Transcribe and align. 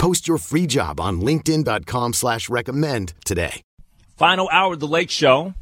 Post 0.00 0.26
your 0.26 0.38
free 0.38 0.66
job 0.66 0.98
on 0.98 1.20
LinkedIn.com 1.20 2.14
slash 2.14 2.48
recommend 2.48 3.12
today. 3.26 3.60
Final 4.16 4.48
hour 4.50 4.72
of 4.72 4.80
the 4.80 4.88
Lake 4.88 5.10
Show. 5.10 5.52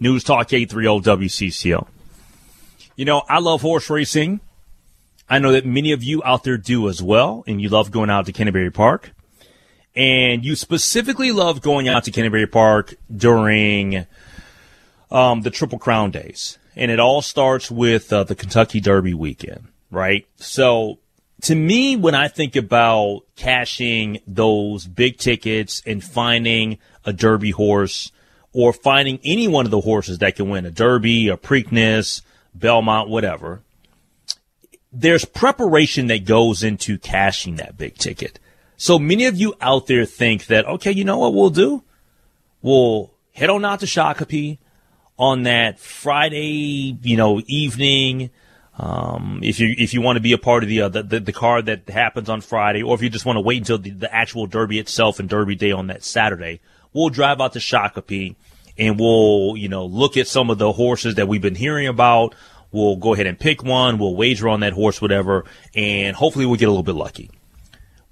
News 0.00 0.24
Talk 0.24 0.52
830 0.52 1.08
WCCO. 1.08 1.86
You 2.96 3.04
know, 3.04 3.22
I 3.28 3.38
love 3.38 3.62
horse 3.62 3.88
racing. 3.88 4.40
I 5.30 5.38
know 5.38 5.52
that 5.52 5.64
many 5.64 5.92
of 5.92 6.02
you 6.02 6.22
out 6.24 6.42
there 6.42 6.56
do 6.58 6.88
as 6.88 7.00
well, 7.00 7.44
and 7.46 7.60
you 7.62 7.68
love 7.68 7.92
going 7.92 8.10
out 8.10 8.26
to 8.26 8.32
Canterbury 8.32 8.72
Park. 8.72 9.12
And 9.94 10.44
you 10.44 10.56
specifically 10.56 11.30
love 11.30 11.62
going 11.62 11.86
out 11.86 12.02
to 12.04 12.10
Canterbury 12.10 12.48
Park 12.48 12.96
during 13.14 14.06
um, 15.12 15.42
the 15.42 15.50
Triple 15.50 15.78
Crown 15.78 16.10
days 16.10 16.58
and 16.76 16.90
it 16.90 17.00
all 17.00 17.22
starts 17.22 17.70
with 17.70 18.12
uh, 18.12 18.22
the 18.24 18.34
Kentucky 18.34 18.80
Derby 18.80 19.14
weekend, 19.14 19.68
right? 19.90 20.26
So 20.36 20.98
to 21.46 21.54
me, 21.54 21.94
when 21.94 22.16
I 22.16 22.26
think 22.26 22.56
about 22.56 23.20
cashing 23.36 24.18
those 24.26 24.84
big 24.84 25.16
tickets 25.16 25.80
and 25.86 26.02
finding 26.02 26.78
a 27.04 27.12
Derby 27.12 27.52
horse 27.52 28.10
or 28.52 28.72
finding 28.72 29.20
any 29.22 29.46
one 29.46 29.64
of 29.64 29.70
the 29.70 29.80
horses 29.80 30.18
that 30.18 30.34
can 30.34 30.48
win 30.48 30.66
a 30.66 30.72
Derby, 30.72 31.28
a 31.28 31.36
Preakness, 31.36 32.22
Belmont, 32.52 33.08
whatever, 33.08 33.62
there's 34.92 35.24
preparation 35.24 36.08
that 36.08 36.24
goes 36.24 36.64
into 36.64 36.98
cashing 36.98 37.56
that 37.56 37.78
big 37.78 37.94
ticket. 37.96 38.40
So 38.76 38.98
many 38.98 39.26
of 39.26 39.36
you 39.36 39.54
out 39.60 39.86
there 39.86 40.04
think 40.04 40.46
that, 40.46 40.66
okay, 40.66 40.90
you 40.90 41.04
know 41.04 41.18
what 41.18 41.32
we'll 41.32 41.50
do? 41.50 41.84
We'll 42.60 43.12
head 43.32 43.50
on 43.50 43.64
out 43.64 43.78
to 43.80 43.86
Shakopee 43.86 44.58
on 45.16 45.44
that 45.44 45.78
Friday, 45.78 46.98
you 47.02 47.16
know, 47.16 47.40
evening. 47.46 48.30
Um, 48.78 49.40
if 49.42 49.58
you 49.58 49.74
if 49.78 49.94
you 49.94 50.02
want 50.02 50.16
to 50.16 50.20
be 50.20 50.32
a 50.32 50.38
part 50.38 50.62
of 50.62 50.68
the, 50.68 50.82
uh, 50.82 50.88
the, 50.88 51.02
the 51.02 51.20
the 51.20 51.32
card 51.32 51.66
that 51.66 51.88
happens 51.88 52.28
on 52.28 52.42
Friday, 52.42 52.82
or 52.82 52.94
if 52.94 53.02
you 53.02 53.08
just 53.08 53.24
want 53.24 53.36
to 53.36 53.40
wait 53.40 53.58
until 53.58 53.78
the, 53.78 53.90
the 53.90 54.14
actual 54.14 54.46
Derby 54.46 54.78
itself 54.78 55.18
and 55.18 55.28
Derby 55.28 55.54
Day 55.54 55.72
on 55.72 55.86
that 55.86 56.04
Saturday, 56.04 56.60
we'll 56.92 57.08
drive 57.08 57.40
out 57.40 57.54
to 57.54 57.58
Shakopee 57.58 58.36
and 58.76 59.00
we'll 59.00 59.56
you 59.56 59.68
know 59.70 59.86
look 59.86 60.18
at 60.18 60.26
some 60.26 60.50
of 60.50 60.58
the 60.58 60.72
horses 60.72 61.14
that 61.14 61.26
we've 61.26 61.40
been 61.40 61.54
hearing 61.54 61.86
about. 61.86 62.34
We'll 62.70 62.96
go 62.96 63.14
ahead 63.14 63.26
and 63.26 63.38
pick 63.38 63.62
one. 63.62 63.96
We'll 63.96 64.14
wager 64.14 64.48
on 64.48 64.60
that 64.60 64.74
horse, 64.74 65.00
whatever, 65.00 65.46
and 65.74 66.14
hopefully 66.14 66.44
we'll 66.44 66.58
get 66.58 66.68
a 66.68 66.70
little 66.70 66.82
bit 66.82 66.96
lucky. 66.96 67.30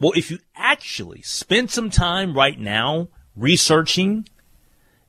Well, 0.00 0.12
if 0.16 0.30
you 0.30 0.38
actually 0.56 1.20
spend 1.22 1.70
some 1.70 1.90
time 1.90 2.34
right 2.34 2.58
now 2.58 3.08
researching 3.36 4.26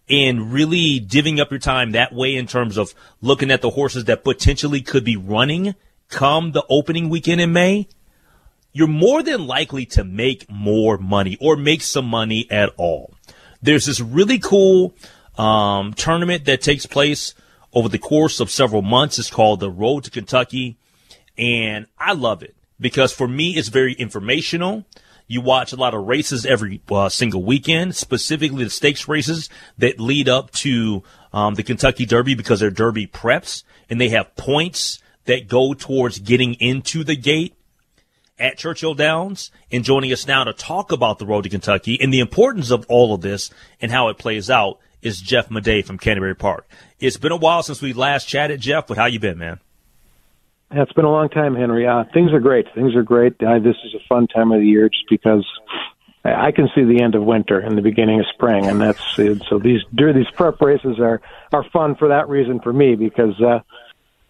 and 0.09 0.51
really 0.51 0.99
divvying 0.99 1.39
up 1.39 1.51
your 1.51 1.59
time 1.59 1.91
that 1.91 2.13
way 2.13 2.35
in 2.35 2.47
terms 2.47 2.77
of 2.77 2.93
looking 3.21 3.51
at 3.51 3.61
the 3.61 3.71
horses 3.71 4.05
that 4.05 4.23
potentially 4.23 4.81
could 4.81 5.03
be 5.03 5.17
running 5.17 5.75
come 6.09 6.51
the 6.51 6.63
opening 6.69 7.09
weekend 7.09 7.41
in 7.41 7.51
May, 7.51 7.87
you're 8.71 8.87
more 8.87 9.23
than 9.23 9.47
likely 9.47 9.85
to 9.87 10.03
make 10.03 10.49
more 10.49 10.97
money 10.97 11.37
or 11.39 11.55
make 11.55 11.81
some 11.81 12.05
money 12.05 12.47
at 12.51 12.71
all. 12.77 13.13
There's 13.61 13.85
this 13.85 13.99
really 13.99 14.37
cool 14.37 14.93
um, 15.37 15.93
tournament 15.93 16.45
that 16.45 16.61
takes 16.61 16.85
place 16.85 17.33
over 17.73 17.89
the 17.89 17.97
course 17.97 18.39
of 18.39 18.51
several 18.51 18.81
months. 18.81 19.17
It's 19.17 19.29
called 19.29 19.59
the 19.59 19.71
Road 19.71 20.03
to 20.03 20.11
Kentucky, 20.11 20.77
and 21.37 21.87
I 21.97 22.13
love 22.13 22.43
it 22.43 22.55
because 22.79 23.13
for 23.13 23.27
me, 23.27 23.51
it's 23.51 23.69
very 23.69 23.93
informational. 23.93 24.85
You 25.27 25.41
watch 25.41 25.73
a 25.73 25.75
lot 25.75 25.93
of 25.93 26.05
races 26.05 26.45
every 26.45 26.81
uh, 26.89 27.09
single 27.09 27.43
weekend, 27.43 27.95
specifically 27.95 28.63
the 28.63 28.69
stakes 28.69 29.07
races 29.07 29.49
that 29.77 29.99
lead 29.99 30.29
up 30.29 30.51
to 30.51 31.03
um, 31.33 31.55
the 31.55 31.63
Kentucky 31.63 32.05
Derby 32.05 32.35
because 32.35 32.59
they're 32.59 32.69
Derby 32.69 33.07
preps 33.07 33.63
and 33.89 33.99
they 33.99 34.09
have 34.09 34.35
points 34.35 34.99
that 35.25 35.47
go 35.47 35.73
towards 35.73 36.19
getting 36.19 36.53
into 36.55 37.03
the 37.03 37.15
gate 37.15 37.55
at 38.37 38.57
Churchill 38.57 38.93
Downs. 38.93 39.51
And 39.71 39.83
joining 39.83 40.11
us 40.13 40.27
now 40.27 40.43
to 40.43 40.53
talk 40.53 40.91
about 40.91 41.19
the 41.19 41.25
road 41.25 41.43
to 41.43 41.49
Kentucky 41.49 41.99
and 41.99 42.13
the 42.13 42.19
importance 42.19 42.69
of 42.69 42.85
all 42.87 43.13
of 43.13 43.21
this 43.21 43.49
and 43.81 43.91
how 43.91 44.09
it 44.09 44.17
plays 44.17 44.49
out 44.49 44.79
is 45.01 45.21
Jeff 45.21 45.49
Maday 45.49 45.85
from 45.85 45.97
Canterbury 45.97 46.35
Park. 46.35 46.67
It's 46.99 47.17
been 47.17 47.31
a 47.31 47.37
while 47.37 47.63
since 47.63 47.81
we 47.81 47.93
last 47.93 48.27
chatted, 48.27 48.61
Jeff, 48.61 48.87
but 48.87 48.97
how 48.97 49.05
you 49.05 49.19
been, 49.19 49.37
man? 49.37 49.59
It's 50.71 50.93
been 50.93 51.05
a 51.05 51.11
long 51.11 51.29
time, 51.29 51.55
Henry. 51.55 51.87
Uh, 51.87 52.03
things 52.13 52.33
are 52.33 52.39
great. 52.39 52.65
Things 52.73 52.95
are 52.95 53.03
great. 53.03 53.41
Uh, 53.41 53.59
this 53.59 53.75
is 53.85 53.93
a 53.93 54.07
fun 54.09 54.27
time 54.27 54.51
of 54.51 54.59
the 54.59 54.65
year 54.65 54.89
just 54.89 55.05
because 55.09 55.45
I 56.25 56.51
can 56.51 56.69
see 56.73 56.83
the 56.83 57.01
end 57.03 57.13
of 57.13 57.23
winter 57.23 57.59
and 57.59 57.77
the 57.77 57.83
beginning 57.83 58.19
of 58.19 58.25
spring, 58.33 58.65
and 58.65 58.81
that's 58.81 58.99
so 59.15 59.59
these 59.59 59.81
these 59.93 60.29
prep 60.33 60.59
races 60.59 60.99
are 60.99 61.21
are 61.53 61.63
fun 61.71 61.95
for 61.95 62.07
that 62.07 62.29
reason 62.29 62.59
for 62.59 62.73
me 62.73 62.95
because 62.95 63.39
uh, 63.39 63.59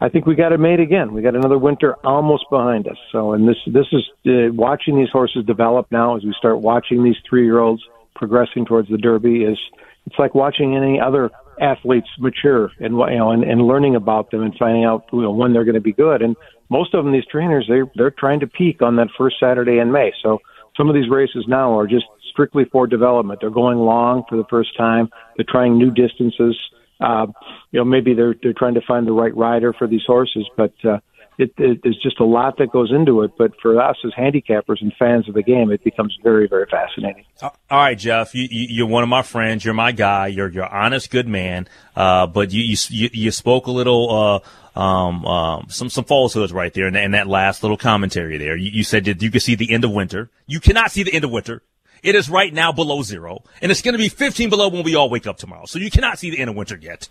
I 0.01 0.09
think 0.09 0.25
we 0.25 0.35
got 0.35 0.51
it 0.51 0.59
made 0.59 0.81
again. 0.81 1.13
We 1.13 1.21
got 1.21 1.35
another 1.35 1.57
winter 1.57 1.95
almost 2.05 2.49
behind 2.49 2.87
us. 2.87 2.97
So, 3.13 3.31
and 3.31 3.47
this 3.47 3.57
this 3.65 3.87
is 3.93 4.03
uh, 4.27 4.53
watching 4.53 4.97
these 4.97 5.09
horses 5.09 5.45
develop 5.45 5.87
now 5.89 6.17
as 6.17 6.23
we 6.23 6.33
start 6.37 6.59
watching 6.59 7.01
these 7.01 7.15
three 7.27 7.45
year 7.45 7.59
olds 7.59 7.81
progressing 8.13 8.65
towards 8.65 8.89
the 8.89 8.97
Derby 8.97 9.43
is 9.43 9.57
it's 10.05 10.19
like 10.19 10.35
watching 10.35 10.75
any 10.75 10.99
other 10.99 11.31
athletes 11.59 12.07
mature 12.19 12.71
and 12.79 12.95
you 12.95 13.17
know 13.17 13.31
and, 13.31 13.43
and 13.43 13.61
learning 13.61 13.95
about 13.95 14.31
them 14.31 14.41
and 14.41 14.55
finding 14.57 14.83
out 14.83 15.05
you 15.13 15.21
know 15.21 15.31
when 15.31 15.53
they're 15.53 15.63
going 15.63 15.75
to 15.75 15.81
be 15.81 15.93
good. 15.93 16.21
And 16.21 16.35
most 16.69 16.93
of 16.93 17.03
them 17.03 17.13
these 17.13 17.25
trainers 17.31 17.65
they 17.69 17.81
they're 17.95 18.11
trying 18.11 18.39
to 18.41 18.47
peak 18.47 18.81
on 18.81 18.95
that 18.97 19.07
first 19.17 19.37
Saturday 19.39 19.79
in 19.79 19.91
May. 19.91 20.11
So 20.21 20.39
some 20.77 20.89
of 20.89 20.95
these 20.95 21.09
races 21.09 21.45
now 21.47 21.77
are 21.77 21.87
just 21.87 22.05
strictly 22.31 22.65
for 22.65 22.87
development. 22.87 23.39
They're 23.39 23.49
going 23.49 23.77
long 23.77 24.23
for 24.27 24.37
the 24.37 24.45
first 24.49 24.75
time. 24.77 25.09
They're 25.37 25.45
trying 25.47 25.77
new 25.77 25.91
distances. 25.91 26.57
Uh 26.99 27.27
you 27.71 27.79
know 27.79 27.85
maybe 27.85 28.13
they're 28.13 28.35
they're 28.41 28.53
trying 28.53 28.75
to 28.75 28.81
find 28.87 29.07
the 29.07 29.13
right 29.13 29.35
rider 29.35 29.73
for 29.73 29.87
these 29.87 30.03
horses. 30.05 30.49
But 30.57 30.73
uh 30.83 30.99
it, 31.37 31.53
it, 31.57 31.81
there's 31.83 31.99
just 32.01 32.19
a 32.19 32.25
lot 32.25 32.57
that 32.57 32.71
goes 32.71 32.91
into 32.91 33.21
it. 33.23 33.31
But 33.37 33.51
for 33.61 33.81
us 33.81 33.97
as 34.05 34.11
handicappers 34.13 34.81
and 34.81 34.93
fans 34.97 35.27
of 35.27 35.35
the 35.35 35.43
game, 35.43 35.71
it 35.71 35.83
becomes 35.83 36.17
very, 36.23 36.47
very 36.47 36.65
fascinating. 36.69 37.25
All 37.41 37.51
right, 37.69 37.97
Jeff, 37.97 38.33
you, 38.33 38.47
you, 38.49 38.85
are 38.85 38.89
one 38.89 39.03
of 39.03 39.09
my 39.09 39.21
friends. 39.21 39.65
You're 39.65 39.73
my 39.73 39.91
guy. 39.91 40.27
You're 40.27 40.49
you're 40.49 40.65
honest, 40.65 41.09
good 41.11 41.27
man. 41.27 41.67
Uh, 41.95 42.27
but 42.27 42.51
you, 42.51 42.75
you 42.89 43.09
you 43.13 43.31
spoke 43.31 43.67
a 43.67 43.71
little. 43.71 44.11
Uh, 44.11 44.39
um, 44.75 45.25
um, 45.25 45.67
some 45.69 45.89
some 45.89 46.03
falsehoods 46.03 46.51
right 46.51 46.73
there, 46.73 46.85
and, 46.85 46.97
and 46.97 47.13
that 47.13 47.27
last 47.27 47.63
little 47.63 47.77
commentary 47.77 48.37
there. 48.37 48.57
You, 48.57 48.71
you 48.71 48.83
said 48.83 49.05
that 49.05 49.21
you 49.21 49.31
could 49.31 49.41
see 49.41 49.55
the 49.55 49.71
end 49.71 49.85
of 49.85 49.91
winter. 49.91 50.29
You 50.47 50.59
cannot 50.59 50.91
see 50.91 51.03
the 51.03 51.13
end 51.13 51.23
of 51.23 51.31
winter. 51.31 51.61
It 52.03 52.13
is 52.13 52.29
right 52.29 52.53
now 52.53 52.73
below 52.73 53.01
zero, 53.01 53.43
and 53.61 53.71
it's 53.71 53.81
going 53.81 53.93
to 53.93 53.97
be 53.97 54.09
15 54.09 54.49
below 54.49 54.67
when 54.67 54.83
we 54.83 54.95
all 54.95 55.09
wake 55.09 55.27
up 55.27 55.37
tomorrow. 55.37 55.65
So 55.65 55.79
you 55.79 55.89
cannot 55.89 56.19
see 56.19 56.29
the 56.29 56.39
end 56.39 56.49
of 56.49 56.57
winter 56.57 56.77
yet. 56.79 57.07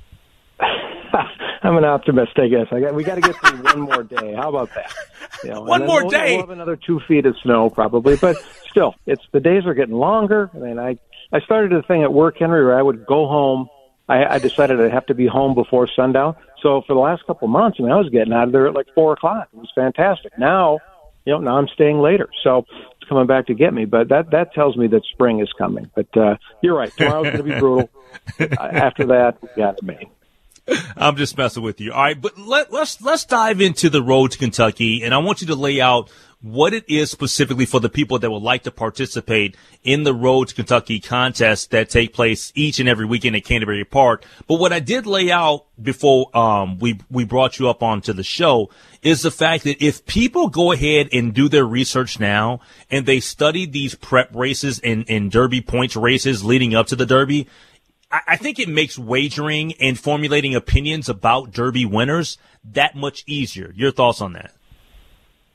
I'm 1.64 1.78
an 1.78 1.84
optimist, 1.84 2.38
I 2.38 2.48
guess. 2.48 2.66
I 2.70 2.80
got 2.80 2.94
we 2.94 3.04
got 3.04 3.14
to 3.14 3.22
get 3.22 3.36
through 3.36 3.62
one 3.62 3.80
more 3.80 4.02
day. 4.02 4.34
How 4.34 4.50
about 4.50 4.74
that? 4.74 4.92
You 5.42 5.50
know, 5.50 5.62
one 5.62 5.86
more 5.86 6.02
we'll, 6.02 6.10
day. 6.10 6.32
We'll 6.32 6.42
have 6.42 6.50
another 6.50 6.76
two 6.76 7.00
feet 7.08 7.24
of 7.24 7.36
snow 7.42 7.70
probably, 7.70 8.16
but 8.16 8.36
still, 8.68 8.94
it's 9.06 9.22
the 9.32 9.40
days 9.40 9.64
are 9.64 9.72
getting 9.72 9.94
longer. 9.94 10.50
I 10.54 10.58
mean, 10.58 10.78
I 10.78 10.98
I 11.32 11.40
started 11.40 11.72
a 11.72 11.82
thing 11.82 12.02
at 12.02 12.12
work, 12.12 12.36
Henry, 12.38 12.64
where 12.64 12.78
I 12.78 12.82
would 12.82 13.06
go 13.06 13.26
home. 13.26 13.68
I, 14.08 14.34
I 14.34 14.38
decided 14.38 14.78
I'd 14.78 14.92
have 14.92 15.06
to 15.06 15.14
be 15.14 15.26
home 15.26 15.54
before 15.54 15.88
sundown. 15.96 16.36
So 16.62 16.82
for 16.86 16.92
the 16.92 17.00
last 17.00 17.26
couple 17.26 17.46
of 17.46 17.52
months, 17.52 17.78
I 17.80 17.84
mean, 17.84 17.92
I 17.92 17.96
was 17.96 18.10
getting 18.10 18.34
out 18.34 18.48
of 18.48 18.52
there 18.52 18.66
at 18.66 18.74
like 18.74 18.86
four 18.94 19.14
o'clock. 19.14 19.48
It 19.54 19.56
was 19.56 19.72
fantastic. 19.74 20.38
Now, 20.38 20.80
you 21.24 21.32
know, 21.32 21.38
now 21.38 21.56
I'm 21.56 21.68
staying 21.68 22.00
later. 22.00 22.28
So 22.42 22.66
it's 23.00 23.08
coming 23.08 23.26
back 23.26 23.46
to 23.46 23.54
get 23.54 23.72
me. 23.72 23.86
But 23.86 24.10
that 24.10 24.32
that 24.32 24.52
tells 24.52 24.76
me 24.76 24.86
that 24.88 25.02
spring 25.12 25.40
is 25.40 25.50
coming. 25.56 25.90
But 25.94 26.14
uh, 26.14 26.36
you're 26.62 26.76
right. 26.76 26.94
Tomorrow's 26.94 27.24
going 27.24 27.38
to 27.38 27.42
be 27.42 27.58
brutal. 27.58 27.88
uh, 28.38 28.44
after 28.60 29.06
that, 29.06 29.38
we 29.40 29.48
got 29.56 29.78
it 29.78 29.82
made. 29.82 30.08
I'm 30.96 31.16
just 31.16 31.36
messing 31.36 31.62
with 31.62 31.80
you. 31.80 31.92
All 31.92 32.02
right, 32.02 32.20
but 32.20 32.38
let, 32.38 32.72
let's 32.72 33.00
let's 33.02 33.24
dive 33.24 33.60
into 33.60 33.90
the 33.90 34.02
road 34.02 34.32
to 34.32 34.38
Kentucky, 34.38 35.02
and 35.02 35.12
I 35.12 35.18
want 35.18 35.40
you 35.40 35.46
to 35.48 35.54
lay 35.54 35.80
out 35.80 36.10
what 36.44 36.74
it 36.74 36.84
is 36.90 37.10
specifically 37.10 37.64
for 37.64 37.80
the 37.80 37.88
people 37.88 38.18
that 38.18 38.30
would 38.30 38.42
like 38.42 38.64
to 38.64 38.70
participate 38.70 39.56
in 39.82 40.02
the 40.02 40.12
Road 40.12 40.46
to 40.46 40.54
Kentucky 40.54 41.00
contests 41.00 41.68
that 41.68 41.88
take 41.88 42.12
place 42.12 42.52
each 42.54 42.78
and 42.78 42.86
every 42.86 43.06
weekend 43.06 43.34
at 43.34 43.44
Canterbury 43.44 43.82
Park. 43.86 44.26
But 44.46 44.60
what 44.60 44.70
I 44.70 44.78
did 44.78 45.06
lay 45.06 45.30
out 45.30 45.64
before 45.82 46.36
um, 46.36 46.78
we 46.78 47.00
we 47.10 47.24
brought 47.24 47.58
you 47.58 47.70
up 47.70 47.82
onto 47.82 48.12
the 48.12 48.22
show 48.22 48.68
is 49.00 49.22
the 49.22 49.30
fact 49.30 49.64
that 49.64 49.82
if 49.82 50.04
people 50.04 50.48
go 50.48 50.70
ahead 50.70 51.08
and 51.14 51.32
do 51.32 51.48
their 51.48 51.64
research 51.64 52.20
now 52.20 52.60
and 52.90 53.06
they 53.06 53.20
study 53.20 53.64
these 53.64 53.94
prep 53.94 54.34
races 54.36 54.80
and, 54.80 55.06
and 55.08 55.32
Derby 55.32 55.62
points 55.62 55.96
races 55.96 56.44
leading 56.44 56.74
up 56.74 56.88
to 56.88 56.96
the 56.96 57.06
Derby, 57.06 57.48
I, 58.26 58.36
think 58.36 58.58
it 58.58 58.68
makes 58.68 58.98
wagering 58.98 59.74
and 59.74 59.98
formulating 59.98 60.54
opinions 60.54 61.08
about 61.08 61.52
Derby 61.52 61.84
winners 61.84 62.38
that 62.72 62.94
much 62.94 63.24
easier. 63.26 63.72
Your 63.74 63.90
thoughts 63.90 64.20
on 64.20 64.34
that? 64.34 64.52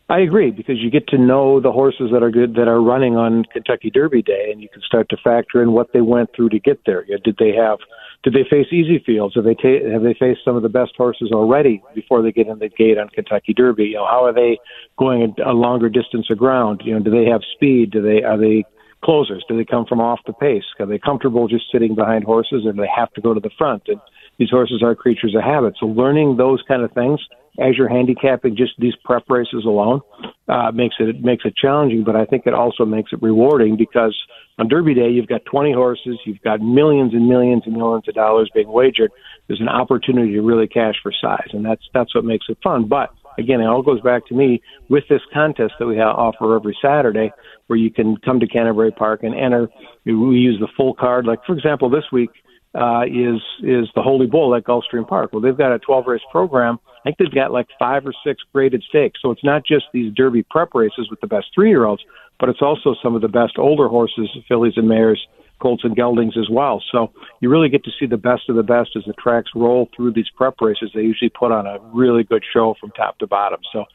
I 0.09 0.21
agree 0.21 0.49
because 0.49 0.79
you 0.79 0.89
get 0.89 1.07
to 1.09 1.19
know 1.19 1.59
the 1.59 1.71
horses 1.71 2.09
that 2.11 2.23
are 2.23 2.31
good 2.31 2.55
that 2.55 2.67
are 2.67 2.81
running 2.81 3.15
on 3.15 3.45
Kentucky 3.45 3.91
Derby 3.91 4.23
Day, 4.23 4.49
and 4.51 4.59
you 4.59 4.67
can 4.67 4.81
start 4.81 5.07
to 5.09 5.17
factor 5.17 5.61
in 5.61 5.71
what 5.71 5.93
they 5.93 6.01
went 6.01 6.31
through 6.35 6.49
to 6.49 6.59
get 6.59 6.79
there. 6.87 7.05
Did 7.05 7.35
they 7.37 7.53
have? 7.53 7.77
Did 8.23 8.33
they 8.33 8.43
face 8.49 8.65
easy 8.71 9.01
fields? 9.05 9.35
Have 9.35 9.43
they 9.43 9.53
ta- 9.53 9.87
have 9.91 10.01
they 10.01 10.15
faced 10.15 10.41
some 10.43 10.55
of 10.55 10.63
the 10.63 10.69
best 10.69 10.93
horses 10.97 11.31
already 11.31 11.83
before 11.93 12.23
they 12.23 12.31
get 12.31 12.47
in 12.47 12.57
the 12.57 12.69
gate 12.69 12.97
on 12.97 13.09
Kentucky 13.09 13.53
Derby? 13.53 13.83
You 13.85 13.97
know, 13.97 14.07
how 14.07 14.25
are 14.25 14.33
they 14.33 14.57
going 14.97 15.35
a, 15.37 15.51
a 15.51 15.53
longer 15.53 15.89
distance 15.89 16.27
of 16.31 16.39
ground? 16.39 16.81
You 16.83 16.95
know, 16.95 17.01
do 17.01 17.11
they 17.11 17.29
have 17.29 17.41
speed? 17.53 17.91
Do 17.91 18.01
they 18.01 18.23
are 18.23 18.37
they 18.37 18.65
closers? 19.03 19.43
Do 19.47 19.57
they 19.57 19.65
come 19.65 19.85
from 19.85 20.01
off 20.01 20.19
the 20.25 20.33
pace? 20.33 20.63
Are 20.79 20.85
they 20.85 20.99
comfortable 20.99 21.47
just 21.47 21.65
sitting 21.71 21.95
behind 21.95 22.23
horses, 22.23 22.65
or 22.65 22.73
do 22.73 22.81
they 22.81 22.89
have 22.93 23.11
to 23.13 23.21
go 23.21 23.33
to 23.33 23.39
the 23.39 23.51
front? 23.57 23.83
And 23.87 23.99
these 24.37 24.49
horses 24.49 24.81
are 24.83 24.95
creatures 24.95 25.35
of 25.35 25.43
habit. 25.43 25.75
So 25.79 25.85
learning 25.85 26.37
those 26.37 26.61
kind 26.67 26.83
of 26.83 26.91
things 26.93 27.19
as 27.59 27.77
you're 27.77 27.89
handicapping 27.89 28.55
just 28.55 28.71
these 28.77 28.93
prep 29.03 29.23
races 29.29 29.65
alone 29.65 30.01
uh, 30.47 30.71
makes 30.71 30.95
it, 30.99 31.09
it 31.09 31.21
makes 31.21 31.43
it 31.45 31.55
challenging. 31.55 32.03
But 32.03 32.15
I 32.15 32.25
think 32.25 32.45
it 32.45 32.53
also 32.53 32.85
makes 32.85 33.11
it 33.11 33.21
rewarding 33.21 33.75
because 33.75 34.17
on 34.57 34.67
Derby 34.67 34.93
Day 34.93 35.09
you've 35.09 35.27
got 35.27 35.43
20 35.45 35.73
horses, 35.73 36.19
you've 36.25 36.41
got 36.41 36.61
millions 36.61 37.13
and 37.13 37.27
millions 37.27 37.63
and 37.65 37.75
millions 37.75 38.07
of 38.07 38.15
dollars 38.15 38.49
being 38.53 38.69
wagered. 38.69 39.11
There's 39.47 39.61
an 39.61 39.69
opportunity 39.69 40.33
to 40.33 40.41
really 40.41 40.67
cash 40.67 40.95
for 41.01 41.11
size, 41.11 41.49
and 41.53 41.65
that's 41.65 41.83
that's 41.93 42.13
what 42.15 42.23
makes 42.23 42.45
it 42.49 42.57
fun. 42.63 42.87
But 42.87 43.09
again, 43.39 43.61
it 43.61 43.65
all 43.65 43.81
goes 43.81 44.01
back 44.01 44.27
to 44.27 44.35
me 44.35 44.61
with 44.89 45.03
this 45.09 45.21
contest 45.33 45.73
that 45.79 45.87
we 45.87 45.97
have, 45.97 46.15
offer 46.15 46.55
every 46.55 46.77
Saturday, 46.81 47.31
where 47.67 47.77
you 47.77 47.91
can 47.91 48.17
come 48.17 48.39
to 48.39 48.47
Canterbury 48.47 48.91
Park 48.91 49.23
and 49.23 49.33
enter. 49.33 49.69
We 50.05 50.13
use 50.13 50.59
the 50.59 50.67
full 50.75 50.93
card. 50.93 51.25
Like 51.25 51.39
for 51.45 51.53
example, 51.53 51.89
this 51.89 52.05
week 52.11 52.29
uh, 52.75 53.03
is 53.05 53.41
is 53.63 53.89
the 53.95 54.01
Holy 54.01 54.27
Bull 54.27 54.55
at 54.55 54.63
Gulfstream 54.63 55.07
Park. 55.07 55.33
Well, 55.33 55.41
they've 55.41 55.57
got 55.57 55.73
a 55.73 55.79
12 55.79 56.05
race 56.07 56.21
program. 56.31 56.79
I 56.99 57.09
think 57.09 57.17
they've 57.17 57.33
got 57.33 57.51
like 57.51 57.67
five 57.79 58.05
or 58.05 58.13
six 58.25 58.41
graded 58.53 58.83
stakes. 58.87 59.19
So 59.21 59.31
it's 59.31 59.43
not 59.43 59.65
just 59.65 59.85
these 59.93 60.13
Derby 60.13 60.43
prep 60.43 60.73
races 60.73 61.07
with 61.09 61.19
the 61.21 61.27
best 61.27 61.47
three 61.55 61.69
year 61.69 61.85
olds, 61.85 62.03
but 62.39 62.49
it's 62.49 62.61
also 62.61 62.95
some 63.01 63.15
of 63.15 63.21
the 63.21 63.27
best 63.27 63.53
older 63.57 63.87
horses, 63.87 64.29
fillies 64.47 64.73
and 64.75 64.87
mares, 64.87 65.25
colts 65.59 65.83
and 65.83 65.95
geldings 65.95 66.37
as 66.37 66.49
well. 66.49 66.81
So 66.91 67.11
you 67.41 67.49
really 67.49 67.69
get 67.69 67.83
to 67.83 67.91
see 67.99 68.05
the 68.05 68.17
best 68.17 68.49
of 68.49 68.55
the 68.55 68.63
best 68.63 68.91
as 68.95 69.03
the 69.05 69.13
tracks 69.13 69.51
roll 69.55 69.89
through 69.95 70.13
these 70.13 70.29
prep 70.35 70.55
races. 70.61 70.91
They 70.93 71.01
usually 71.01 71.29
put 71.29 71.51
on 71.51 71.67
a 71.67 71.79
really 71.93 72.23
good 72.23 72.43
show 72.51 72.75
from 72.79 72.91
top 72.91 73.17
to 73.19 73.27
bottom. 73.27 73.59
So 73.71 73.85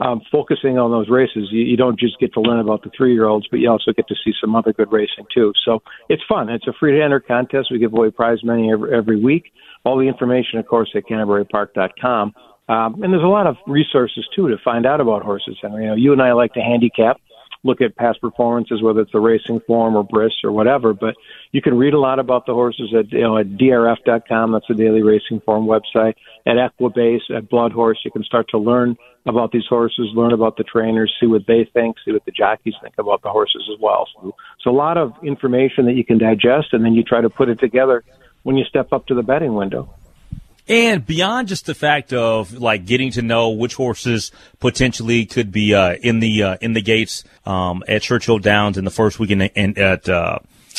um, 0.00 0.20
focusing 0.30 0.78
on 0.78 0.90
those 0.90 1.08
races, 1.08 1.48
you, 1.50 1.62
you 1.62 1.76
don't 1.76 1.98
just 1.98 2.18
get 2.18 2.32
to 2.34 2.40
learn 2.40 2.58
about 2.58 2.82
the 2.82 2.90
three 2.96 3.12
year 3.12 3.26
olds, 3.26 3.46
but 3.50 3.60
you 3.60 3.70
also 3.70 3.92
get 3.92 4.08
to 4.08 4.14
see 4.24 4.32
some 4.40 4.56
other 4.56 4.72
good 4.72 4.90
racing 4.90 5.26
too. 5.32 5.52
So 5.64 5.82
it's 6.08 6.22
fun. 6.28 6.48
It's 6.48 6.66
a 6.66 6.72
free 6.78 6.98
to 6.98 7.04
enter 7.04 7.20
contest. 7.20 7.68
We 7.70 7.78
give 7.78 7.92
away 7.92 8.10
prize 8.10 8.42
money 8.42 8.72
every, 8.72 8.94
every 8.94 9.22
week. 9.22 9.52
All 9.84 9.98
the 9.98 10.08
information, 10.08 10.58
of 10.58 10.66
course, 10.66 10.90
at 10.96 11.04
CanterburyPark.com. 11.04 12.34
Um, 12.66 13.02
and 13.02 13.12
there's 13.12 13.22
a 13.22 13.26
lot 13.26 13.46
of 13.46 13.56
resources 13.66 14.26
too 14.34 14.48
to 14.48 14.56
find 14.64 14.86
out 14.86 15.00
about 15.00 15.22
horses. 15.22 15.58
And 15.62 15.74
you 15.74 15.88
know, 15.88 15.94
you 15.94 16.12
and 16.12 16.22
I 16.22 16.32
like 16.32 16.54
to 16.54 16.60
handicap 16.60 17.20
look 17.64 17.80
at 17.80 17.96
past 17.96 18.20
performances, 18.20 18.82
whether 18.82 19.00
it's 19.00 19.12
the 19.12 19.20
racing 19.20 19.60
form 19.66 19.96
or 19.96 20.04
Briss 20.04 20.32
or 20.44 20.52
whatever. 20.52 20.92
But 20.94 21.14
you 21.50 21.60
can 21.60 21.76
read 21.76 21.94
a 21.94 21.98
lot 21.98 22.18
about 22.18 22.46
the 22.46 22.52
horses 22.52 22.94
at 22.96 23.10
you 23.10 23.22
know 23.22 23.38
at 23.38 23.48
drf.com. 23.56 24.52
That's 24.52 24.66
the 24.68 24.74
daily 24.74 25.02
racing 25.02 25.40
form 25.44 25.66
website. 25.66 26.14
At 26.46 26.56
Equibase, 26.56 27.34
at 27.34 27.48
Blood 27.48 27.72
Horse, 27.72 27.98
you 28.04 28.10
can 28.10 28.22
start 28.22 28.48
to 28.50 28.58
learn 28.58 28.96
about 29.26 29.50
these 29.52 29.66
horses, 29.68 30.10
learn 30.14 30.32
about 30.32 30.58
the 30.58 30.64
trainers, 30.64 31.12
see 31.18 31.26
what 31.26 31.46
they 31.46 31.66
think, 31.72 31.96
see 32.04 32.12
what 32.12 32.24
the 32.26 32.30
jockeys 32.30 32.74
think 32.82 32.94
about 32.98 33.22
the 33.22 33.30
horses 33.30 33.68
as 33.74 33.80
well. 33.80 34.06
So, 34.14 34.34
so 34.60 34.70
a 34.70 34.76
lot 34.76 34.98
of 34.98 35.12
information 35.22 35.86
that 35.86 35.94
you 35.94 36.04
can 36.04 36.18
digest, 36.18 36.68
and 36.72 36.84
then 36.84 36.92
you 36.92 37.02
try 37.02 37.22
to 37.22 37.30
put 37.30 37.48
it 37.48 37.58
together 37.58 38.04
when 38.42 38.56
you 38.56 38.64
step 38.64 38.92
up 38.92 39.06
to 39.06 39.14
the 39.14 39.22
betting 39.22 39.54
window. 39.54 39.94
And 40.66 41.04
beyond 41.04 41.48
just 41.48 41.66
the 41.66 41.74
fact 41.74 42.12
of 42.12 42.52
like 42.54 42.86
getting 42.86 43.10
to 43.12 43.22
know 43.22 43.50
which 43.50 43.74
horses 43.74 44.32
potentially 44.60 45.26
could 45.26 45.52
be 45.52 45.74
uh, 45.74 45.96
in 45.96 46.20
the 46.20 46.42
uh, 46.42 46.56
in 46.60 46.72
the 46.72 46.80
gates 46.80 47.22
um, 47.44 47.84
at 47.86 48.02
Churchill 48.02 48.38
Downs 48.38 48.78
in 48.78 48.84
the 48.84 48.90
first 48.90 49.18
weekend 49.18 49.50
and 49.54 49.76
at 49.76 50.08
uh, 50.08 50.38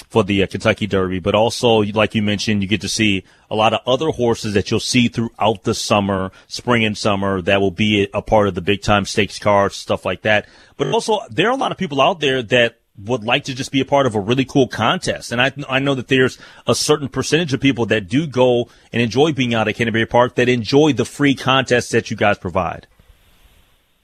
for 0.09 0.23
the 0.23 0.43
uh, 0.43 0.47
Kentucky 0.47 0.87
Derby, 0.87 1.19
but 1.19 1.35
also 1.35 1.83
like 1.83 2.15
you 2.15 2.21
mentioned, 2.21 2.61
you 2.61 2.67
get 2.67 2.81
to 2.81 2.89
see 2.89 3.23
a 3.49 3.55
lot 3.55 3.73
of 3.73 3.81
other 3.85 4.09
horses 4.09 4.53
that 4.53 4.71
you'll 4.71 4.79
see 4.79 5.07
throughout 5.07 5.63
the 5.63 5.73
summer, 5.73 6.31
spring 6.47 6.83
and 6.83 6.97
summer 6.97 7.41
that 7.41 7.61
will 7.61 7.71
be 7.71 8.09
a 8.13 8.21
part 8.21 8.47
of 8.47 8.55
the 8.55 8.61
big 8.61 8.81
time 8.81 9.05
stakes 9.05 9.39
cards, 9.39 9.75
stuff 9.75 10.03
like 10.03 10.23
that. 10.23 10.47
But 10.77 10.88
also 10.88 11.19
there 11.29 11.47
are 11.47 11.53
a 11.53 11.57
lot 11.57 11.71
of 11.71 11.77
people 11.77 12.01
out 12.01 12.19
there 12.19 12.41
that 12.41 12.79
would 13.03 13.24
like 13.24 13.44
to 13.45 13.53
just 13.53 13.71
be 13.71 13.81
a 13.81 13.86
part 13.86 14.06
of 14.06 14.15
a 14.15 14.19
really 14.19 14.45
cool 14.45 14.68
contest. 14.68 15.31
And 15.31 15.42
I, 15.42 15.51
I 15.68 15.80
know 15.80 15.95
that 15.95 16.07
there's 16.07 16.38
a 16.65 16.75
certain 16.75 17.09
percentage 17.09 17.53
of 17.53 17.59
people 17.59 17.86
that 17.88 18.07
do 18.07 18.25
go 18.25 18.69
and 18.94 19.01
enjoy 19.01 19.33
being 19.33 19.53
out 19.53 19.68
at 19.68 19.75
Canterbury 19.75 20.06
Park 20.06 20.36
that 20.36 20.47
enjoy 20.47 20.94
the 20.94 21.06
free 21.06 21.36
contests 21.36 21.89
that 21.89 22.09
you 22.09 22.18
guys 22.18 22.38
provide. 22.38 22.88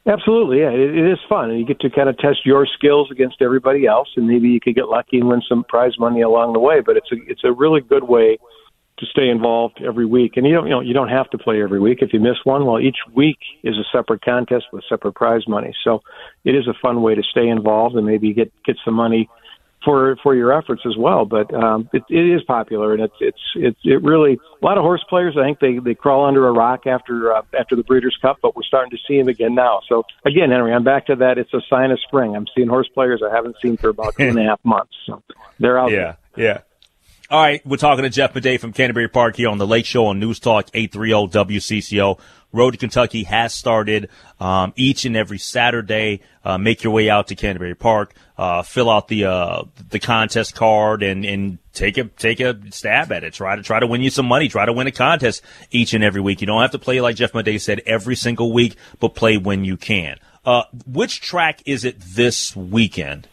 Absolutely, 0.05 0.61
yeah, 0.61 0.71
it, 0.71 0.97
it 0.97 1.11
is 1.11 1.19
fun, 1.29 1.51
and 1.51 1.59
you 1.59 1.65
get 1.65 1.79
to 1.81 1.89
kind 1.89 2.09
of 2.09 2.17
test 2.17 2.43
your 2.43 2.65
skills 2.65 3.09
against 3.11 3.39
everybody 3.39 3.85
else, 3.85 4.09
and 4.17 4.27
maybe 4.27 4.49
you 4.49 4.59
could 4.59 4.73
get 4.73 4.87
lucky 4.87 5.19
and 5.19 5.27
win 5.27 5.43
some 5.47 5.63
prize 5.65 5.93
money 5.99 6.21
along 6.21 6.53
the 6.53 6.59
way. 6.59 6.81
But 6.81 6.97
it's 6.97 7.11
a 7.11 7.17
it's 7.27 7.43
a 7.43 7.51
really 7.51 7.81
good 7.81 8.03
way 8.03 8.39
to 8.97 9.05
stay 9.07 9.29
involved 9.29 9.81
every 9.85 10.05
week. 10.05 10.37
And 10.37 10.45
you 10.45 10.53
don't 10.53 10.65
you 10.65 10.71
know 10.71 10.81
you 10.81 10.93
don't 10.93 11.09
have 11.09 11.29
to 11.31 11.37
play 11.37 11.61
every 11.61 11.79
week. 11.79 11.99
If 12.01 12.13
you 12.13 12.19
miss 12.19 12.37
one, 12.43 12.65
well, 12.65 12.79
each 12.79 12.97
week 13.13 13.39
is 13.63 13.75
a 13.77 13.83
separate 13.91 14.23
contest 14.23 14.65
with 14.71 14.83
separate 14.87 15.15
prize 15.15 15.47
money. 15.47 15.73
So 15.83 16.01
it 16.43 16.55
is 16.55 16.67
a 16.67 16.73
fun 16.81 17.01
way 17.01 17.15
to 17.15 17.23
stay 17.23 17.47
involved 17.47 17.95
and 17.95 18.05
maybe 18.05 18.33
get 18.33 18.51
get 18.63 18.77
some 18.85 18.93
money 18.93 19.29
for 19.83 20.15
for 20.21 20.35
your 20.35 20.53
efforts 20.53 20.83
as 20.85 20.95
well. 20.97 21.25
But 21.25 21.53
um, 21.53 21.89
it, 21.93 22.03
it 22.09 22.35
is 22.35 22.43
popular, 22.43 22.93
and 22.93 23.03
it's 23.03 23.15
it's 23.19 23.41
it's 23.55 23.79
it 23.83 24.03
really 24.03 24.39
a 24.61 24.65
lot 24.65 24.77
of 24.77 24.83
horse 24.83 25.03
players. 25.09 25.35
I 25.37 25.43
think 25.43 25.59
they 25.59 25.79
they 25.79 25.95
crawl 25.95 26.25
under 26.25 26.47
a 26.47 26.51
rock 26.51 26.85
after 26.85 27.33
uh, 27.33 27.41
after 27.57 27.75
the 27.75 27.83
Breeders' 27.83 28.17
Cup, 28.21 28.37
but 28.41 28.55
we're 28.55 28.63
starting 28.63 28.91
to 28.91 28.97
see 29.07 29.17
them 29.17 29.27
again 29.27 29.55
now. 29.55 29.81
So 29.87 30.03
again, 30.25 30.51
Henry, 30.51 30.73
I'm 30.73 30.83
back 30.83 31.07
to 31.07 31.15
that. 31.17 31.37
It's 31.37 31.53
a 31.53 31.61
sign 31.69 31.91
of 31.91 31.99
spring. 32.01 32.35
I'm 32.35 32.47
seeing 32.55 32.67
horse 32.67 32.89
players 32.93 33.21
I 33.27 33.33
haven't 33.33 33.55
seen 33.61 33.77
for 33.77 33.89
about 33.89 34.15
two 34.15 34.27
and 34.27 34.39
a 34.39 34.43
half 34.43 34.59
months. 34.63 34.93
So 35.05 35.23
they're 35.59 35.79
out. 35.79 35.91
Yeah, 35.91 36.15
there. 36.35 36.45
yeah. 36.45 36.61
All 37.31 37.41
right, 37.41 37.65
we're 37.65 37.77
talking 37.77 38.03
to 38.03 38.09
Jeff 38.09 38.33
Maday 38.33 38.59
from 38.59 38.73
Canterbury 38.73 39.07
Park 39.07 39.37
here 39.37 39.47
on 39.47 39.57
the 39.57 39.65
Lake 39.65 39.85
Show 39.85 40.07
on 40.07 40.19
News 40.19 40.37
Talk 40.37 40.67
830 40.73 41.55
WCCO. 41.55 42.19
Road 42.51 42.71
to 42.71 42.77
Kentucky 42.77 43.23
has 43.23 43.53
started 43.53 44.09
um, 44.41 44.73
each 44.75 45.05
and 45.05 45.15
every 45.15 45.37
Saturday. 45.37 46.19
Uh, 46.43 46.57
make 46.57 46.83
your 46.83 46.91
way 46.91 47.09
out 47.09 47.27
to 47.27 47.35
Canterbury 47.35 47.73
Park, 47.73 48.13
uh, 48.37 48.63
fill 48.63 48.89
out 48.89 49.07
the 49.07 49.23
uh, 49.23 49.63
the 49.91 49.99
contest 49.99 50.55
card, 50.55 51.03
and, 51.03 51.23
and 51.23 51.57
take 51.71 51.97
a 51.97 52.03
take 52.03 52.41
a 52.41 52.59
stab 52.69 53.13
at 53.13 53.23
it. 53.23 53.33
Try 53.33 53.55
to 53.55 53.63
try 53.63 53.79
to 53.79 53.87
win 53.87 54.01
you 54.01 54.09
some 54.09 54.25
money. 54.25 54.49
Try 54.49 54.65
to 54.65 54.73
win 54.73 54.87
a 54.87 54.91
contest 54.91 55.41
each 55.69 55.93
and 55.93 56.03
every 56.03 56.19
week. 56.19 56.41
You 56.41 56.47
don't 56.47 56.61
have 56.61 56.71
to 56.71 56.79
play 56.79 56.99
like 56.99 57.15
Jeff 57.15 57.31
Maday 57.31 57.61
said 57.61 57.79
every 57.85 58.17
single 58.17 58.51
week, 58.51 58.75
but 58.99 59.15
play 59.15 59.37
when 59.37 59.63
you 59.63 59.77
can. 59.77 60.17
Uh, 60.43 60.63
which 60.85 61.21
track 61.21 61.61
is 61.65 61.85
it 61.85 61.97
this 61.97 62.57
weekend? 62.57 63.29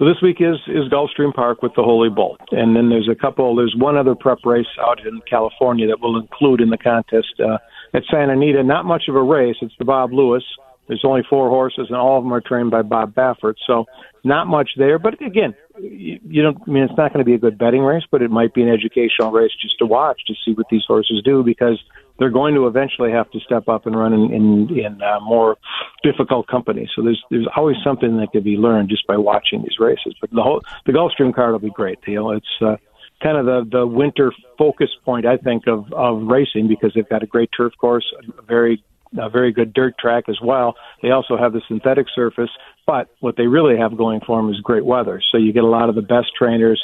So 0.00 0.06
this 0.06 0.16
week 0.22 0.38
is 0.40 0.56
is 0.66 0.88
Gulfstream 0.88 1.34
Park 1.34 1.62
with 1.62 1.74
the 1.76 1.82
Holy 1.82 2.08
Bull, 2.08 2.38
and 2.52 2.74
then 2.74 2.88
there's 2.88 3.06
a 3.06 3.14
couple. 3.14 3.54
There's 3.54 3.74
one 3.76 3.98
other 3.98 4.14
prep 4.14 4.38
race 4.46 4.64
out 4.80 4.98
in 5.06 5.20
California 5.28 5.86
that 5.88 5.98
we'll 6.00 6.16
include 6.16 6.62
in 6.62 6.70
the 6.70 6.78
contest 6.78 7.38
uh, 7.38 7.58
at 7.92 8.04
Santa 8.10 8.32
Anita. 8.32 8.62
Not 8.62 8.86
much 8.86 9.08
of 9.10 9.14
a 9.14 9.22
race. 9.22 9.56
It's 9.60 9.74
the 9.78 9.84
Bob 9.84 10.14
Lewis. 10.14 10.42
There's 10.90 11.04
only 11.04 11.22
four 11.30 11.48
horses, 11.48 11.86
and 11.88 11.96
all 11.96 12.18
of 12.18 12.24
them 12.24 12.32
are 12.32 12.40
trained 12.40 12.72
by 12.72 12.82
Bob 12.82 13.14
Baffert. 13.14 13.54
So 13.64 13.84
not 14.24 14.48
much 14.48 14.70
there. 14.76 14.98
But 14.98 15.22
again, 15.22 15.54
you, 15.78 16.18
you 16.28 16.42
don't. 16.42 16.58
I 16.66 16.68
mean, 16.68 16.82
it's 16.82 16.96
not 16.96 17.12
going 17.12 17.20
to 17.20 17.24
be 17.24 17.34
a 17.34 17.38
good 17.38 17.56
betting 17.56 17.82
race, 17.82 18.02
but 18.10 18.22
it 18.22 18.30
might 18.32 18.54
be 18.54 18.62
an 18.62 18.68
educational 18.68 19.30
race 19.30 19.52
just 19.62 19.78
to 19.78 19.86
watch 19.86 20.20
to 20.26 20.34
see 20.44 20.52
what 20.52 20.66
these 20.68 20.82
horses 20.88 21.22
do 21.24 21.44
because 21.44 21.80
they're 22.18 22.28
going 22.28 22.56
to 22.56 22.66
eventually 22.66 23.12
have 23.12 23.30
to 23.30 23.38
step 23.38 23.68
up 23.68 23.86
and 23.86 23.96
run 23.96 24.12
in 24.12 24.34
in, 24.34 24.78
in 24.80 25.00
uh, 25.00 25.20
more 25.20 25.58
difficult 26.02 26.48
company. 26.48 26.90
So 26.96 27.04
there's 27.04 27.22
there's 27.30 27.46
always 27.54 27.76
something 27.84 28.16
that 28.16 28.32
could 28.32 28.42
be 28.42 28.56
learned 28.56 28.88
just 28.88 29.06
by 29.06 29.16
watching 29.16 29.62
these 29.62 29.78
races. 29.78 30.16
But 30.20 30.30
the 30.30 30.42
whole 30.42 30.60
the 30.86 30.92
Gulfstream 30.92 31.32
card 31.32 31.52
will 31.52 31.60
be 31.60 31.70
great. 31.70 32.00
You 32.04 32.16
know, 32.16 32.30
it's 32.32 32.46
uh, 32.60 32.78
kind 33.22 33.36
of 33.36 33.46
the 33.46 33.78
the 33.78 33.86
winter 33.86 34.32
focus 34.58 34.90
point 35.04 35.24
I 35.24 35.36
think 35.36 35.68
of 35.68 35.92
of 35.92 36.26
racing 36.26 36.66
because 36.66 36.90
they've 36.96 37.08
got 37.08 37.22
a 37.22 37.26
great 37.26 37.50
turf 37.56 37.74
course, 37.80 38.12
a 38.36 38.42
very 38.42 38.82
a 39.18 39.28
very 39.28 39.52
good 39.52 39.72
dirt 39.72 39.98
track 39.98 40.24
as 40.28 40.38
well. 40.42 40.74
They 41.02 41.10
also 41.10 41.36
have 41.36 41.52
the 41.52 41.62
synthetic 41.68 42.06
surface, 42.14 42.50
but 42.86 43.08
what 43.20 43.36
they 43.36 43.46
really 43.46 43.76
have 43.76 43.96
going 43.96 44.20
for 44.26 44.40
them 44.40 44.50
is 44.50 44.60
great 44.60 44.84
weather. 44.84 45.20
So 45.30 45.38
you 45.38 45.52
get 45.52 45.64
a 45.64 45.68
lot 45.68 45.88
of 45.88 45.94
the 45.94 46.02
best 46.02 46.28
trainers 46.38 46.82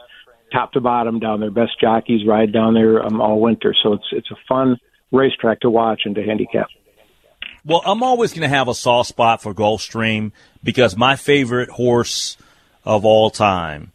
top 0.53 0.73
to 0.73 0.81
bottom 0.81 1.19
down 1.19 1.41
there. 1.41 1.51
Best 1.51 1.81
jockeys 1.81 2.27
ride 2.27 2.53
down 2.53 2.75
there 2.75 3.05
um, 3.05 3.21
all 3.21 3.41
winter, 3.41 3.75
so 3.83 3.93
it's 3.93 4.07
it's 4.13 4.31
a 4.31 4.37
fun 4.49 4.77
racetrack 5.13 5.61
to 5.61 5.71
watch 5.71 6.03
and 6.05 6.15
to 6.15 6.23
handicap. 6.23 6.69
Well, 7.65 7.83
I'm 7.85 8.03
always 8.03 8.33
going 8.33 8.49
to 8.49 8.57
have 8.57 8.69
a 8.69 8.75
soft 8.75 9.09
spot 9.09 9.43
for 9.43 9.53
Gulfstream 9.53 10.31
because 10.63 10.97
my 10.97 11.17
favorite 11.17 11.69
horse 11.69 12.37
of 12.85 13.05
all 13.05 13.31
time 13.31 13.93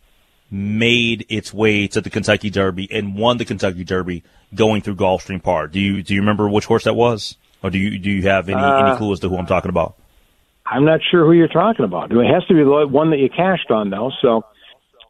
made 0.49 1.25
its 1.29 1.53
way 1.53 1.87
to 1.87 2.01
the 2.01 2.09
Kentucky 2.09 2.49
Derby 2.49 2.89
and 2.91 3.15
won 3.15 3.37
the 3.37 3.45
Kentucky 3.45 3.85
Derby 3.85 4.23
going 4.53 4.81
through 4.81 4.95
Gulfstream 4.95 5.41
Park. 5.41 5.71
Do 5.71 5.79
you 5.79 6.03
do 6.03 6.13
you 6.13 6.19
remember 6.19 6.49
which 6.49 6.65
horse 6.65 6.83
that 6.83 6.95
was, 6.95 7.37
or 7.63 7.69
do 7.69 7.77
you 7.77 7.99
do 7.99 8.09
you 8.09 8.23
have 8.23 8.49
any 8.49 8.61
uh, 8.61 8.87
any 8.87 8.97
clue 8.97 9.11
as 9.13 9.19
to 9.21 9.29
who 9.29 9.37
I'm 9.37 9.45
talking 9.45 9.69
about? 9.69 9.95
I'm 10.65 10.85
not 10.85 11.01
sure 11.09 11.25
who 11.25 11.33
you're 11.33 11.47
talking 11.47 11.85
about. 11.85 12.11
It 12.11 12.33
has 12.33 12.45
to 12.47 12.53
be 12.53 12.63
the 12.63 12.87
one 12.87 13.09
that 13.11 13.17
you 13.17 13.29
cashed 13.29 13.71
on, 13.71 13.89
though. 13.89 14.11
So 14.21 14.45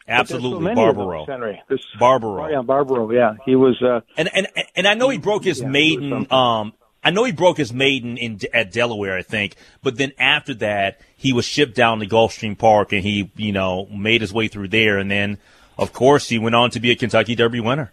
absolutely, 0.07 0.71
so 0.71 0.75
Barbaro. 0.75 1.25
Henry, 1.25 1.61
Barbaro. 1.99 2.45
Oh, 2.45 2.49
yeah, 2.49 2.61
Barbaro. 2.61 3.11
Yeah, 3.11 3.35
he 3.45 3.55
was. 3.55 3.81
Uh, 3.81 4.01
and 4.17 4.29
and 4.33 4.47
and 4.75 4.87
I 4.87 4.95
know 4.95 5.09
he 5.09 5.17
broke 5.17 5.43
his 5.43 5.61
yeah, 5.61 5.67
maiden. 5.67 6.31
Um, 6.31 6.73
I 7.03 7.09
know 7.09 7.23
he 7.23 7.31
broke 7.31 7.57
his 7.57 7.73
maiden 7.73 8.17
in 8.17 8.39
at 8.53 8.71
Delaware, 8.71 9.17
I 9.17 9.23
think, 9.23 9.55
but 9.81 9.97
then 9.97 10.11
after 10.19 10.53
that, 10.55 10.99
he 11.15 11.33
was 11.33 11.45
shipped 11.45 11.75
down 11.75 11.99
to 11.99 12.07
Gulfstream 12.07 12.57
Park, 12.57 12.91
and 12.91 13.03
he, 13.03 13.31
you 13.35 13.51
know, 13.51 13.87
made 13.87 14.21
his 14.21 14.31
way 14.31 14.47
through 14.47 14.67
there, 14.67 14.99
and 14.99 15.09
then, 15.09 15.39
of 15.79 15.93
course, 15.93 16.29
he 16.29 16.37
went 16.37 16.55
on 16.55 16.69
to 16.71 16.79
be 16.79 16.91
a 16.91 16.95
Kentucky 16.95 17.33
Derby 17.33 17.59
winner. 17.59 17.91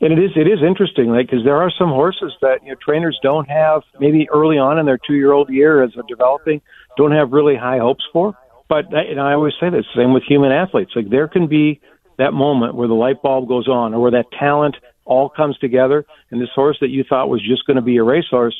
And 0.00 0.12
it 0.12 0.18
is 0.18 0.30
it 0.36 0.48
is 0.48 0.60
interesting, 0.66 1.10
like 1.10 1.26
because 1.26 1.44
there 1.44 1.56
are 1.56 1.70
some 1.78 1.88
horses 1.88 2.32
that 2.40 2.62
you 2.62 2.70
know 2.70 2.76
trainers 2.84 3.18
don't 3.22 3.48
have 3.48 3.82
maybe 4.00 4.28
early 4.30 4.58
on 4.58 4.78
in 4.78 4.86
their 4.86 4.98
two 4.98 5.14
year 5.14 5.32
old 5.32 5.48
year 5.48 5.82
as 5.82 5.92
they're 5.94 6.02
developing, 6.08 6.60
don't 6.96 7.12
have 7.12 7.32
really 7.32 7.56
high 7.56 7.78
hopes 7.78 8.04
for. 8.12 8.36
But 8.68 8.92
and 8.92 9.20
I 9.20 9.34
always 9.34 9.54
say 9.60 9.70
this, 9.70 9.84
same 9.94 10.12
with 10.12 10.24
human 10.24 10.50
athletes. 10.50 10.92
Like 10.96 11.08
there 11.10 11.28
can 11.28 11.46
be 11.46 11.80
that 12.18 12.32
moment 12.32 12.74
where 12.74 12.88
the 12.88 12.94
light 12.94 13.22
bulb 13.22 13.48
goes 13.48 13.68
on, 13.68 13.94
or 13.94 14.00
where 14.00 14.10
that 14.12 14.26
talent 14.38 14.76
all 15.04 15.28
comes 15.28 15.58
together, 15.58 16.04
and 16.30 16.40
this 16.40 16.50
horse 16.54 16.78
that 16.80 16.88
you 16.88 17.04
thought 17.04 17.28
was 17.28 17.40
just 17.40 17.66
going 17.66 17.76
to 17.76 17.82
be 17.82 17.96
a 17.96 18.02
racehorse 18.02 18.56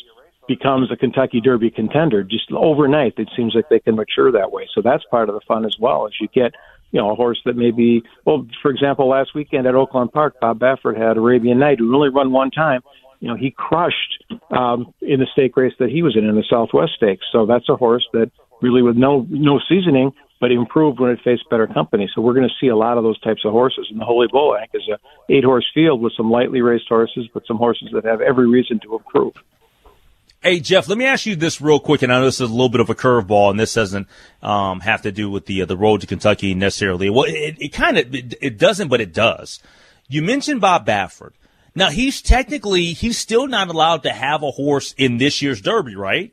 becomes 0.48 0.90
a 0.90 0.96
Kentucky 0.96 1.40
Derby 1.40 1.70
contender. 1.70 2.22
Just 2.22 2.50
overnight, 2.52 3.14
it 3.18 3.30
seems 3.36 3.54
like 3.54 3.68
they 3.68 3.78
can 3.78 3.94
mature 3.94 4.32
that 4.32 4.50
way. 4.50 4.68
So 4.74 4.82
that's 4.82 5.04
part 5.10 5.28
of 5.28 5.34
the 5.34 5.40
fun 5.46 5.64
as 5.64 5.76
well. 5.78 6.06
As 6.06 6.12
you 6.20 6.28
get, 6.28 6.54
you 6.92 7.00
know, 7.00 7.10
a 7.10 7.14
horse 7.14 7.40
that 7.44 7.56
maybe, 7.56 8.02
well, 8.24 8.46
for 8.60 8.70
example, 8.70 9.08
last 9.08 9.34
weekend 9.34 9.66
at 9.66 9.74
Oaklawn 9.74 10.12
Park, 10.12 10.34
Bob 10.40 10.58
Baffert 10.60 10.96
had 10.96 11.16
Arabian 11.16 11.58
Knight, 11.58 11.78
who 11.78 11.94
only 11.94 12.10
run 12.10 12.32
one 12.32 12.50
time. 12.50 12.82
You 13.20 13.28
know, 13.28 13.36
he 13.36 13.50
crushed 13.50 14.24
um, 14.50 14.92
in 15.00 15.20
the 15.20 15.26
stake 15.32 15.56
race 15.56 15.72
that 15.78 15.90
he 15.90 16.02
was 16.02 16.16
in 16.16 16.24
in 16.24 16.34
the 16.34 16.44
Southwest 16.48 16.92
Stakes. 16.96 17.24
So 17.32 17.46
that's 17.46 17.68
a 17.68 17.76
horse 17.76 18.06
that 18.12 18.30
really, 18.60 18.82
with 18.82 18.96
no 18.96 19.26
no 19.30 19.58
seasoning, 19.68 20.12
but 20.40 20.50
improved 20.50 20.98
when 20.98 21.10
it 21.10 21.20
faced 21.24 21.48
better 21.48 21.68
company. 21.68 22.10
So 22.12 22.20
we're 22.20 22.34
going 22.34 22.48
to 22.48 22.54
see 22.60 22.66
a 22.66 22.76
lot 22.76 22.98
of 22.98 23.04
those 23.04 23.20
types 23.20 23.44
of 23.44 23.52
horses. 23.52 23.86
And 23.90 24.00
the 24.00 24.04
Holy 24.04 24.26
Bull, 24.30 24.52
I 24.52 24.66
think, 24.66 24.72
is 24.74 24.88
a 24.92 24.98
eight 25.32 25.44
horse 25.44 25.66
field 25.72 26.02
with 26.02 26.12
some 26.16 26.30
lightly 26.30 26.60
raced 26.60 26.88
horses, 26.88 27.28
but 27.32 27.44
some 27.46 27.58
horses 27.58 27.90
that 27.94 28.04
have 28.04 28.20
every 28.20 28.48
reason 28.48 28.80
to 28.80 28.96
improve. 28.96 29.34
Hey 30.42 30.58
Jeff, 30.58 30.88
let 30.88 30.98
me 30.98 31.04
ask 31.04 31.24
you 31.24 31.36
this 31.36 31.60
real 31.60 31.78
quick, 31.78 32.02
and 32.02 32.12
I 32.12 32.18
know 32.18 32.24
this 32.24 32.40
is 32.40 32.50
a 32.50 32.52
little 32.52 32.68
bit 32.68 32.80
of 32.80 32.90
a 32.90 32.96
curveball, 32.96 33.50
and 33.50 33.60
this 33.60 33.74
doesn't 33.74 34.08
um, 34.42 34.80
have 34.80 35.02
to 35.02 35.12
do 35.12 35.30
with 35.30 35.46
the 35.46 35.62
uh, 35.62 35.66
the 35.66 35.76
road 35.76 36.00
to 36.00 36.08
Kentucky 36.08 36.52
necessarily. 36.52 37.10
Well, 37.10 37.26
it, 37.28 37.56
it 37.60 37.68
kind 37.68 37.96
of 37.96 38.12
it, 38.12 38.34
it, 38.40 38.58
doesn't, 38.58 38.88
but 38.88 39.00
it 39.00 39.14
does. 39.14 39.60
You 40.08 40.20
mentioned 40.20 40.60
Bob 40.60 40.84
Baffert. 40.84 41.34
Now 41.76 41.90
he's 41.90 42.20
technically 42.20 42.86
he's 42.86 43.18
still 43.18 43.46
not 43.46 43.68
allowed 43.68 44.02
to 44.02 44.10
have 44.10 44.42
a 44.42 44.50
horse 44.50 44.96
in 44.98 45.18
this 45.18 45.42
year's 45.42 45.60
Derby, 45.60 45.94
right? 45.94 46.32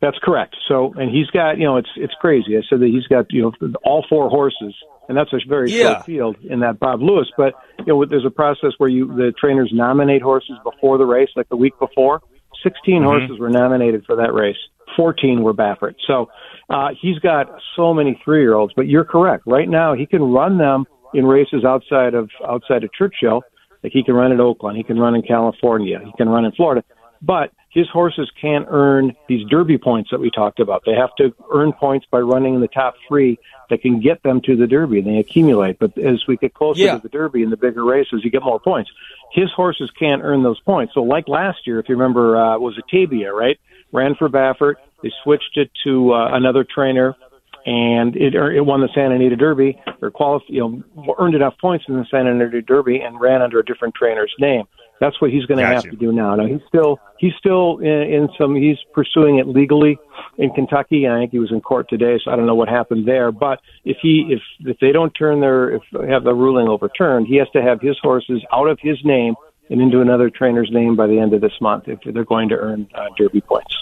That's 0.00 0.18
correct. 0.22 0.56
So, 0.66 0.94
and 0.94 1.10
he's 1.10 1.26
got, 1.26 1.58
you 1.58 1.64
know, 1.64 1.76
it's 1.76 1.90
it's 1.96 2.14
crazy. 2.22 2.56
I 2.56 2.62
said 2.70 2.80
that 2.80 2.88
he's 2.88 3.06
got, 3.06 3.26
you 3.30 3.42
know, 3.42 3.72
all 3.84 4.02
four 4.08 4.30
horses, 4.30 4.74
and 5.10 5.18
that's 5.18 5.32
a 5.34 5.40
very 5.46 5.70
yeah. 5.70 5.92
short 5.92 6.06
field 6.06 6.36
in 6.42 6.60
that 6.60 6.80
Bob 6.80 7.02
Lewis. 7.02 7.30
But 7.36 7.52
you 7.80 7.84
know, 7.88 8.04
there's 8.06 8.24
a 8.24 8.30
process 8.30 8.70
where 8.78 8.88
you 8.88 9.08
the 9.08 9.34
trainers 9.38 9.70
nominate 9.74 10.22
horses 10.22 10.56
before 10.64 10.96
the 10.96 11.04
race, 11.04 11.28
like 11.36 11.50
the 11.50 11.56
week 11.56 11.78
before. 11.78 12.22
16 12.62 12.94
mm-hmm. 12.94 13.04
horses 13.04 13.38
were 13.38 13.50
nominated 13.50 14.04
for 14.06 14.16
that 14.16 14.32
race. 14.32 14.56
14 14.96 15.42
were 15.42 15.54
Baffert. 15.54 15.94
So 16.06 16.28
uh, 16.68 16.88
he's 17.00 17.18
got 17.18 17.46
so 17.76 17.94
many 17.94 18.20
three-year-olds. 18.24 18.72
But 18.76 18.88
you're 18.88 19.04
correct. 19.04 19.44
Right 19.46 19.68
now, 19.68 19.94
he 19.94 20.06
can 20.06 20.22
run 20.22 20.58
them 20.58 20.84
in 21.14 21.26
races 21.26 21.64
outside 21.64 22.14
of 22.14 22.30
outside 22.46 22.84
of 22.84 22.92
Churchill. 22.92 23.42
Like 23.82 23.92
he 23.92 24.04
can 24.04 24.14
run 24.14 24.32
at 24.32 24.38
Oaklawn, 24.38 24.76
he 24.76 24.84
can 24.84 24.98
run 24.98 25.14
in 25.14 25.22
California, 25.22 25.98
he 26.04 26.12
can 26.16 26.28
run 26.28 26.44
in 26.44 26.52
Florida. 26.52 26.84
But 27.22 27.52
his 27.70 27.88
horses 27.88 28.30
can't 28.38 28.66
earn 28.68 29.16
these 29.28 29.48
derby 29.48 29.78
points 29.78 30.10
that 30.10 30.20
we 30.20 30.30
talked 30.30 30.60
about. 30.60 30.82
They 30.84 30.94
have 30.94 31.14
to 31.16 31.34
earn 31.50 31.72
points 31.72 32.06
by 32.10 32.18
running 32.18 32.54
in 32.54 32.60
the 32.60 32.68
top 32.68 32.94
three 33.08 33.38
that 33.70 33.80
can 33.80 34.00
get 34.00 34.22
them 34.22 34.42
to 34.42 34.56
the 34.56 34.66
derby, 34.66 34.98
and 34.98 35.06
they 35.06 35.18
accumulate. 35.18 35.78
But 35.78 35.96
as 35.96 36.26
we 36.26 36.36
get 36.36 36.52
closer 36.52 36.82
yeah. 36.82 36.96
to 36.96 37.02
the 37.02 37.08
derby 37.08 37.42
and 37.42 37.50
the 37.50 37.56
bigger 37.56 37.84
races, 37.84 38.20
you 38.24 38.30
get 38.30 38.42
more 38.42 38.60
points. 38.60 38.90
His 39.32 39.50
horses 39.52 39.90
can't 39.98 40.22
earn 40.22 40.42
those 40.42 40.60
points. 40.60 40.92
So, 40.92 41.02
like 41.02 41.28
last 41.28 41.66
year, 41.66 41.78
if 41.78 41.88
you 41.88 41.96
remember, 41.96 42.36
uh, 42.36 42.58
was 42.58 42.76
a 42.76 42.94
Taiba, 42.94 43.32
right? 43.32 43.58
Ran 43.90 44.16
for 44.16 44.28
Baffert. 44.28 44.74
They 45.02 45.10
switched 45.22 45.56
it 45.56 45.70
to 45.84 46.12
uh, 46.12 46.28
another 46.32 46.64
trainer, 46.64 47.16
and 47.64 48.14
it 48.16 48.34
it 48.34 48.66
won 48.66 48.82
the 48.82 48.88
Santa 48.94 49.14
Anita 49.14 49.36
Derby, 49.36 49.80
or 50.02 50.10
qualified, 50.10 50.50
you 50.50 50.60
know, 50.60 51.14
earned 51.18 51.34
enough 51.34 51.54
points 51.58 51.86
in 51.88 51.94
the 51.94 52.04
Santa 52.10 52.32
Anita 52.32 52.60
Derby, 52.60 53.00
and 53.00 53.18
ran 53.18 53.40
under 53.40 53.58
a 53.58 53.64
different 53.64 53.94
trainer's 53.94 54.34
name. 54.38 54.64
That's 55.02 55.20
what 55.20 55.32
he's 55.32 55.46
going 55.46 55.58
to 55.58 55.66
have 55.66 55.82
to 55.82 55.96
do 55.96 56.12
now. 56.12 56.36
Now 56.36 56.46
he's 56.46 56.60
still 56.68 57.00
he's 57.18 57.32
still 57.36 57.78
in, 57.78 57.88
in 57.88 58.28
some 58.38 58.54
he's 58.54 58.78
pursuing 58.94 59.38
it 59.38 59.48
legally 59.48 59.98
in 60.38 60.50
Kentucky. 60.50 61.08
I 61.08 61.18
think 61.18 61.32
he 61.32 61.40
was 61.40 61.50
in 61.50 61.60
court 61.60 61.88
today, 61.88 62.20
so 62.24 62.30
I 62.30 62.36
don't 62.36 62.46
know 62.46 62.54
what 62.54 62.68
happened 62.68 63.08
there. 63.08 63.32
But 63.32 63.60
if 63.84 63.96
he 64.00 64.28
if 64.30 64.40
if 64.60 64.78
they 64.78 64.92
don't 64.92 65.10
turn 65.10 65.40
their 65.40 65.70
if 65.70 65.82
have 66.08 66.22
the 66.22 66.32
ruling 66.32 66.68
overturned, 66.68 67.26
he 67.26 67.34
has 67.38 67.48
to 67.50 67.60
have 67.60 67.80
his 67.80 67.98
horses 68.00 68.44
out 68.52 68.68
of 68.68 68.78
his 68.80 68.96
name 69.04 69.34
and 69.70 69.82
into 69.82 70.02
another 70.02 70.30
trainer's 70.30 70.70
name 70.70 70.94
by 70.94 71.08
the 71.08 71.18
end 71.18 71.34
of 71.34 71.40
this 71.40 71.60
month 71.60 71.88
if 71.88 71.98
they're 72.04 72.24
going 72.24 72.48
to 72.50 72.54
earn 72.54 72.88
uh, 72.94 73.06
Derby 73.18 73.40
points. 73.40 73.74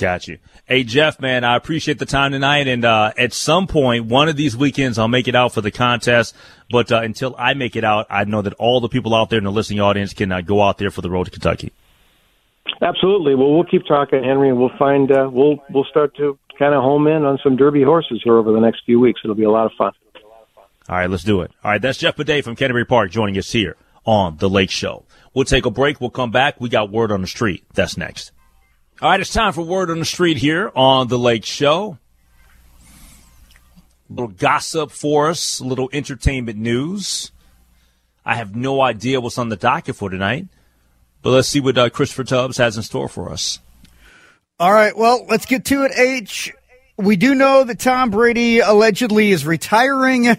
Got 0.00 0.26
you. 0.28 0.38
Hey, 0.64 0.82
Jeff, 0.82 1.20
man, 1.20 1.44
I 1.44 1.56
appreciate 1.56 1.98
the 1.98 2.06
time 2.06 2.32
tonight. 2.32 2.66
And 2.68 2.86
uh, 2.86 3.12
at 3.18 3.34
some 3.34 3.66
point, 3.66 4.06
one 4.06 4.30
of 4.30 4.36
these 4.36 4.56
weekends, 4.56 4.98
I'll 4.98 5.08
make 5.08 5.28
it 5.28 5.34
out 5.34 5.52
for 5.52 5.60
the 5.60 5.70
contest. 5.70 6.34
But 6.70 6.90
uh, 6.90 7.02
until 7.02 7.36
I 7.38 7.52
make 7.52 7.76
it 7.76 7.84
out, 7.84 8.06
I 8.08 8.24
know 8.24 8.40
that 8.40 8.54
all 8.54 8.80
the 8.80 8.88
people 8.88 9.14
out 9.14 9.28
there 9.28 9.36
in 9.36 9.44
the 9.44 9.52
listening 9.52 9.80
audience 9.80 10.14
can 10.14 10.32
uh, 10.32 10.40
go 10.40 10.62
out 10.62 10.78
there 10.78 10.90
for 10.90 11.02
the 11.02 11.10
road 11.10 11.24
to 11.24 11.30
Kentucky. 11.30 11.74
Absolutely. 12.80 13.34
Well, 13.34 13.52
we'll 13.52 13.64
keep 13.64 13.84
talking, 13.86 14.24
Henry, 14.24 14.48
and 14.48 14.58
we'll 14.58 14.72
find 14.78 15.12
uh, 15.12 15.28
we'll 15.30 15.62
we'll 15.68 15.84
start 15.84 16.16
to 16.16 16.38
kind 16.58 16.74
of 16.74 16.82
home 16.82 17.06
in 17.06 17.24
on 17.24 17.38
some 17.42 17.56
Derby 17.56 17.82
horses 17.82 18.22
here 18.24 18.36
over 18.36 18.52
the 18.52 18.60
next 18.60 18.80
few 18.86 19.00
weeks. 19.00 19.20
It'll 19.22 19.36
be 19.36 19.44
a 19.44 19.50
lot 19.50 19.66
of 19.66 19.72
fun. 19.76 19.92
All 20.88 20.96
right, 20.96 21.10
let's 21.10 21.24
do 21.24 21.42
it. 21.42 21.50
All 21.62 21.72
right, 21.72 21.82
that's 21.82 21.98
Jeff 21.98 22.16
Maday 22.16 22.42
from 22.42 22.56
Canterbury 22.56 22.86
Park 22.86 23.10
joining 23.10 23.36
us 23.36 23.52
here 23.52 23.76
on 24.06 24.38
the 24.38 24.48
Lake 24.48 24.70
Show. 24.70 25.04
We'll 25.34 25.44
take 25.44 25.66
a 25.66 25.70
break. 25.70 26.00
We'll 26.00 26.08
come 26.08 26.30
back. 26.30 26.58
We 26.58 26.70
got 26.70 26.90
word 26.90 27.12
on 27.12 27.20
the 27.20 27.26
street. 27.26 27.64
That's 27.74 27.98
next. 27.98 28.32
All 29.02 29.08
right, 29.08 29.18
it's 29.18 29.32
time 29.32 29.54
for 29.54 29.62
Word 29.62 29.90
on 29.90 29.98
the 29.98 30.04
Street 30.04 30.36
here 30.36 30.70
on 30.76 31.08
The 31.08 31.18
Lake 31.18 31.46
Show. 31.46 31.96
A 34.10 34.12
little 34.12 34.28
gossip 34.28 34.90
for 34.90 35.30
us, 35.30 35.58
a 35.58 35.64
little 35.64 35.88
entertainment 35.90 36.58
news. 36.58 37.32
I 38.26 38.34
have 38.34 38.54
no 38.54 38.82
idea 38.82 39.18
what's 39.22 39.38
on 39.38 39.48
the 39.48 39.56
docket 39.56 39.96
for 39.96 40.10
tonight, 40.10 40.48
but 41.22 41.30
let's 41.30 41.48
see 41.48 41.60
what 41.60 41.78
uh, 41.78 41.88
Christopher 41.88 42.24
Tubbs 42.24 42.58
has 42.58 42.76
in 42.76 42.82
store 42.82 43.08
for 43.08 43.32
us. 43.32 43.58
All 44.58 44.70
right, 44.70 44.94
well, 44.94 45.24
let's 45.30 45.46
get 45.46 45.64
to 45.66 45.84
it, 45.84 45.92
H. 45.96 46.52
We 46.98 47.16
do 47.16 47.34
know 47.34 47.64
that 47.64 47.78
Tom 47.78 48.10
Brady 48.10 48.58
allegedly 48.58 49.30
is 49.30 49.46
retiring, 49.46 50.36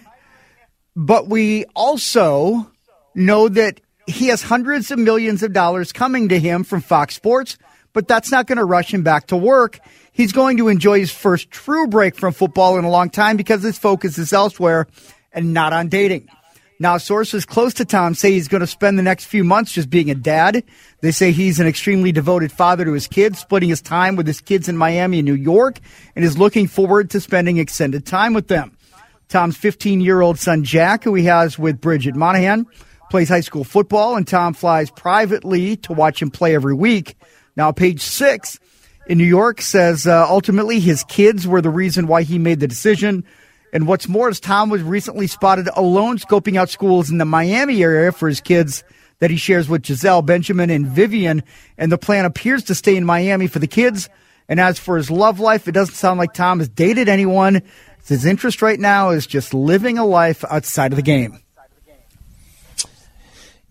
but 0.96 1.28
we 1.28 1.66
also 1.76 2.72
know 3.16 3.50
that 3.50 3.82
he 4.06 4.28
has 4.28 4.44
hundreds 4.44 4.92
of 4.92 5.00
millions 5.00 5.42
of 5.42 5.52
dollars 5.52 5.92
coming 5.92 6.30
to 6.30 6.38
him 6.38 6.64
from 6.64 6.82
Fox 6.82 7.16
Sports– 7.16 7.58
but 7.94 8.08
that's 8.08 8.32
not 8.32 8.48
going 8.48 8.58
to 8.58 8.66
rush 8.66 8.94
him 8.94 9.04
back 9.04 9.28
to 9.28 9.38
work. 9.38 9.80
He's 10.12 10.32
going 10.32 10.58
to 10.58 10.68
enjoy 10.68 11.00
his 11.00 11.12
first 11.12 11.52
true 11.52 11.88
break 11.88 12.16
from 12.16 12.34
football 12.34 12.78
in 12.78 12.86
a 12.86 12.90
long 12.90 13.10
time 13.10 13.38
because 13.38 13.64
his 13.64 13.78
focus 13.78 14.18
is 14.18 14.34
elsewhere 14.34 14.88
and 15.32 15.54
not 15.54 15.74
on 15.74 15.88
dating. 15.88 16.28
Now, 16.82 16.98
sources 16.98 17.46
close 17.46 17.76
to 17.76 17.86
Tom 17.86 18.16
say 18.16 18.32
he's 18.32 18.48
going 18.48 18.62
to 18.62 18.68
spend 18.68 18.98
the 18.98 19.04
next 19.04 19.26
few 19.26 19.44
months 19.44 19.72
just 19.72 19.88
being 19.88 20.10
a 20.10 20.16
dad. 20.16 20.64
They 21.02 21.12
say 21.12 21.32
he's 21.32 21.60
an 21.60 21.68
extremely 21.68 22.12
devoted 22.12 22.52
father 22.52 22.86
to 22.86 22.94
his 22.94 23.06
kids, 23.06 23.38
splitting 23.38 23.70
his 23.70 23.84
time 23.84 24.16
with 24.16 24.26
his 24.26 24.42
kids 24.42 24.68
in 24.68 24.78
Miami 24.78 25.20
and 25.20 25.28
New 25.28 25.36
York, 25.36 25.80
and 26.16 26.26
is 26.26 26.40
looking 26.40 26.68
forward 26.68 27.12
to 27.12 27.22
spending 27.22 27.58
extended 27.58 28.08
time 28.08 28.34
with 28.34 28.48
them. 28.48 28.76
Tom's 29.30 29.58
15 29.58 30.02
year 30.02 30.22
old 30.22 30.40
son, 30.40 30.64
Jack, 30.64 31.04
who 31.04 31.14
he 31.14 31.26
has 31.26 31.60
with 31.60 31.80
Bridget 31.80 32.16
Moynahan, 32.16 32.66
plays 33.12 33.30
high 33.30 33.42
school 33.42 33.64
football, 33.64 34.16
and 34.16 34.28
Tom 34.28 34.56
flies 34.56 34.90
privately 34.90 35.76
to 35.78 35.94
watch 35.94 36.20
him 36.20 36.32
play 36.32 36.56
every 36.56 36.74
week. 36.74 37.16
Now, 37.56 37.72
page 37.72 38.02
six 38.02 38.60
in 39.08 39.18
New 39.18 39.26
York 39.26 39.62
says 39.62 40.08
uh, 40.08 40.26
ultimately 40.30 40.80
his 40.80 41.04
kids 41.04 41.48
were 41.48 41.62
the 41.62 41.70
reason 41.70 42.08
why 42.08 42.24
he 42.24 42.40
made 42.40 42.60
the 42.60 42.68
decision. 42.68 43.24
And 43.74 43.88
what's 43.88 44.08
more 44.08 44.30
is 44.30 44.40
Tom 44.40 44.70
was 44.70 44.82
recently 44.82 45.28
spotted 45.28 45.70
alone 45.76 46.18
scoping 46.18 46.58
out 46.58 46.70
schools 46.70 47.10
in 47.10 47.18
the 47.18 47.26
Miami 47.26 47.82
area 47.84 48.12
for 48.12 48.28
his 48.28 48.42
kids 48.42 48.84
that 49.20 49.32
he 49.32 49.38
shares 49.38 49.70
with 49.70 49.84
Gisele, 49.84 50.22
Benjamin, 50.24 50.70
and 50.70 50.88
Vivian. 50.88 51.44
And 51.78 51.92
the 51.92 51.98
plan 51.98 52.26
appears 52.26 52.64
to 52.66 52.76
stay 52.76 52.96
in 52.96 53.06
Miami 53.06 53.48
for 53.48 53.60
the 53.60 53.68
kids 53.68 54.10
And 54.52 54.60
as 54.60 54.78
for 54.78 54.98
his 54.98 55.10
love 55.10 55.40
life, 55.40 55.70
it 55.70 55.72
doesn't 55.72 55.96
sound 55.96 56.20
like 56.20 56.34
Tom 56.34 56.60
has 56.60 56.68
dated 56.68 57.08
anyone. 57.08 57.62
His 58.06 58.26
interest 58.26 58.62
right 58.62 58.78
now 58.80 59.12
is 59.12 59.26
just 59.26 59.54
living 59.54 59.98
a 59.98 60.06
life 60.06 60.44
outside 60.44 60.92
of 60.92 60.98
the 60.98 61.02
game. 61.02 61.40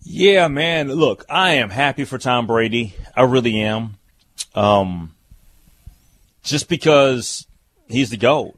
Yeah, 0.03 0.47
man. 0.47 0.89
Look, 0.89 1.25
I 1.29 1.53
am 1.55 1.69
happy 1.69 2.05
for 2.05 2.17
Tom 2.17 2.47
Brady. 2.47 2.95
I 3.15 3.23
really 3.23 3.61
am. 3.61 3.97
Um, 4.55 5.15
just 6.43 6.67
because 6.67 7.45
he's 7.87 8.09
the 8.09 8.17
GOAT. 8.17 8.57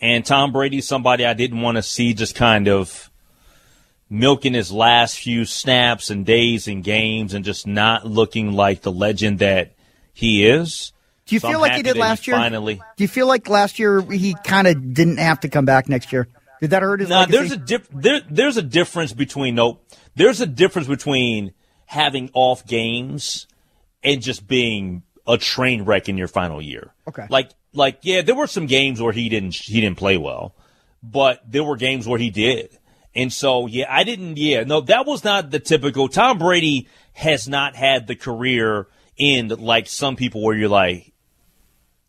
And 0.00 0.24
Tom 0.24 0.52
Brady's 0.52 0.86
somebody 0.88 1.26
I 1.26 1.34
didn't 1.34 1.60
want 1.60 1.76
to 1.76 1.82
see 1.82 2.14
just 2.14 2.34
kind 2.34 2.68
of 2.68 3.10
milking 4.08 4.54
his 4.54 4.72
last 4.72 5.18
few 5.18 5.44
snaps 5.44 6.10
and 6.10 6.24
days 6.24 6.66
and 6.66 6.82
games 6.82 7.34
and 7.34 7.44
just 7.44 7.66
not 7.66 8.06
looking 8.06 8.52
like 8.52 8.82
the 8.82 8.92
legend 8.92 9.40
that 9.40 9.72
he 10.12 10.46
is. 10.46 10.92
Do 11.26 11.34
you 11.36 11.40
So 11.40 11.48
feel 11.48 11.56
I'm 11.58 11.62
like 11.62 11.74
he 11.74 11.82
did 11.82 11.96
last 11.96 12.26
year? 12.26 12.36
Finally, 12.36 12.80
Do 12.96 13.04
you 13.04 13.08
feel 13.08 13.26
like 13.26 13.48
last 13.48 13.78
year 13.78 14.00
he 14.00 14.34
kind 14.42 14.66
of 14.66 14.94
didn't 14.94 15.18
have 15.18 15.40
to 15.40 15.48
come 15.48 15.64
back 15.64 15.88
next 15.88 16.12
year? 16.12 16.28
Did 16.60 16.70
that 16.70 16.82
hurt 16.82 17.00
his 17.00 17.08
legacy? 17.08 17.38
there's 17.38 17.52
a 17.52 17.56
dif- 17.56 17.88
there, 17.90 18.20
there's 18.28 18.56
a 18.56 18.62
difference 18.62 19.12
between 19.12 19.54
no, 19.54 19.78
there's 20.20 20.42
a 20.42 20.46
difference 20.46 20.86
between 20.86 21.54
having 21.86 22.28
off 22.34 22.66
games 22.66 23.46
and 24.02 24.20
just 24.20 24.46
being 24.46 25.02
a 25.26 25.38
train 25.38 25.84
wreck 25.84 26.10
in 26.10 26.18
your 26.18 26.28
final 26.28 26.60
year. 26.60 26.92
Okay. 27.08 27.26
Like 27.30 27.50
like 27.72 28.00
yeah, 28.02 28.20
there 28.20 28.34
were 28.34 28.46
some 28.46 28.66
games 28.66 29.00
where 29.00 29.14
he 29.14 29.30
didn't 29.30 29.54
he 29.54 29.80
didn't 29.80 29.96
play 29.96 30.18
well, 30.18 30.54
but 31.02 31.40
there 31.50 31.64
were 31.64 31.76
games 31.76 32.06
where 32.06 32.18
he 32.18 32.28
did. 32.28 32.76
And 33.14 33.32
so 33.32 33.66
yeah, 33.66 33.86
I 33.88 34.04
didn't 34.04 34.36
yeah, 34.36 34.64
no, 34.64 34.82
that 34.82 35.06
was 35.06 35.24
not 35.24 35.50
the 35.50 35.58
typical 35.58 36.06
Tom 36.08 36.36
Brady 36.38 36.86
has 37.14 37.48
not 37.48 37.74
had 37.74 38.06
the 38.06 38.14
career 38.14 38.88
end 39.18 39.58
like 39.58 39.88
some 39.88 40.16
people 40.16 40.42
where 40.42 40.54
you're 40.54 40.68
like 40.68 41.14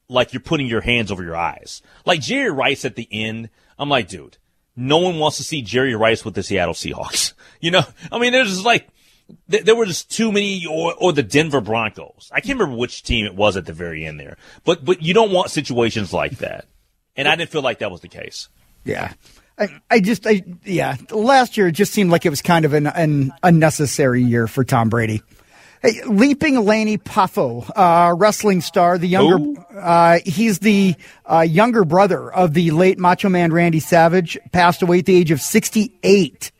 like 0.09 0.33
you're 0.33 0.41
putting 0.41 0.67
your 0.67 0.81
hands 0.81 1.13
over 1.13 1.23
your 1.23 1.37
eyes. 1.37 1.81
Like 2.05 2.19
Jerry 2.19 2.51
Rice 2.51 2.83
at 2.83 2.97
the 2.97 3.07
end, 3.09 3.49
I'm 3.79 3.87
like, 3.87 4.09
dude, 4.09 4.37
no 4.75 4.97
one 4.97 5.19
wants 5.19 5.37
to 5.37 5.43
see 5.43 5.61
Jerry 5.61 5.95
Rice 5.95 6.23
with 6.23 6.35
the 6.35 6.43
Seattle 6.43 6.73
Seahawks. 6.73 7.33
You 7.63 7.69
know, 7.69 7.83
I 8.11 8.17
mean, 8.17 8.31
there's 8.31 8.49
just 8.49 8.65
like, 8.65 8.87
th- 9.51 9.65
there 9.65 9.75
were 9.75 9.85
just 9.85 10.09
too 10.09 10.31
many, 10.31 10.65
or, 10.65 10.95
or 10.95 11.13
the 11.13 11.21
Denver 11.21 11.61
Broncos. 11.61 12.31
I 12.33 12.41
can't 12.41 12.57
remember 12.57 12.75
which 12.75 13.03
team 13.03 13.27
it 13.27 13.35
was 13.35 13.55
at 13.55 13.67
the 13.67 13.73
very 13.73 14.03
end 14.03 14.19
there, 14.19 14.35
but, 14.63 14.83
but 14.83 15.03
you 15.03 15.13
don't 15.13 15.31
want 15.31 15.51
situations 15.51 16.11
like 16.11 16.39
that. 16.39 16.65
And 17.15 17.27
I 17.27 17.35
didn't 17.35 17.51
feel 17.51 17.61
like 17.61 17.77
that 17.79 17.91
was 17.91 18.01
the 18.01 18.07
case. 18.07 18.49
Yeah. 18.83 19.13
I, 19.59 19.79
I 19.91 19.99
just, 19.99 20.25
I, 20.25 20.41
yeah, 20.65 20.95
last 21.11 21.55
year 21.55 21.67
it 21.67 21.73
just 21.73 21.93
seemed 21.93 22.09
like 22.09 22.25
it 22.25 22.31
was 22.31 22.41
kind 22.41 22.65
of 22.65 22.73
an, 22.73 22.87
an 22.87 23.31
unnecessary 23.43 24.23
year 24.23 24.47
for 24.47 24.63
Tom 24.63 24.89
Brady. 24.89 25.21
Hey, 25.81 25.99
Leaping 26.03 26.63
Lanny 26.63 26.99
Poffo, 26.99 27.67
uh, 27.75 28.13
wrestling 28.13 28.61
star, 28.61 28.99
the 28.99 29.07
younger, 29.07 29.59
uh, 29.75 30.19
he's 30.23 30.59
the 30.59 30.93
uh, 31.25 31.39
younger 31.39 31.83
brother 31.85 32.31
of 32.31 32.53
the 32.53 32.69
late 32.69 32.99
Macho 32.99 33.29
Man 33.29 33.51
Randy 33.51 33.79
Savage, 33.79 34.37
passed 34.51 34.83
away 34.83 34.99
at 34.99 35.07
the 35.07 35.15
age 35.15 35.31
of 35.31 35.41
68. 35.41 36.51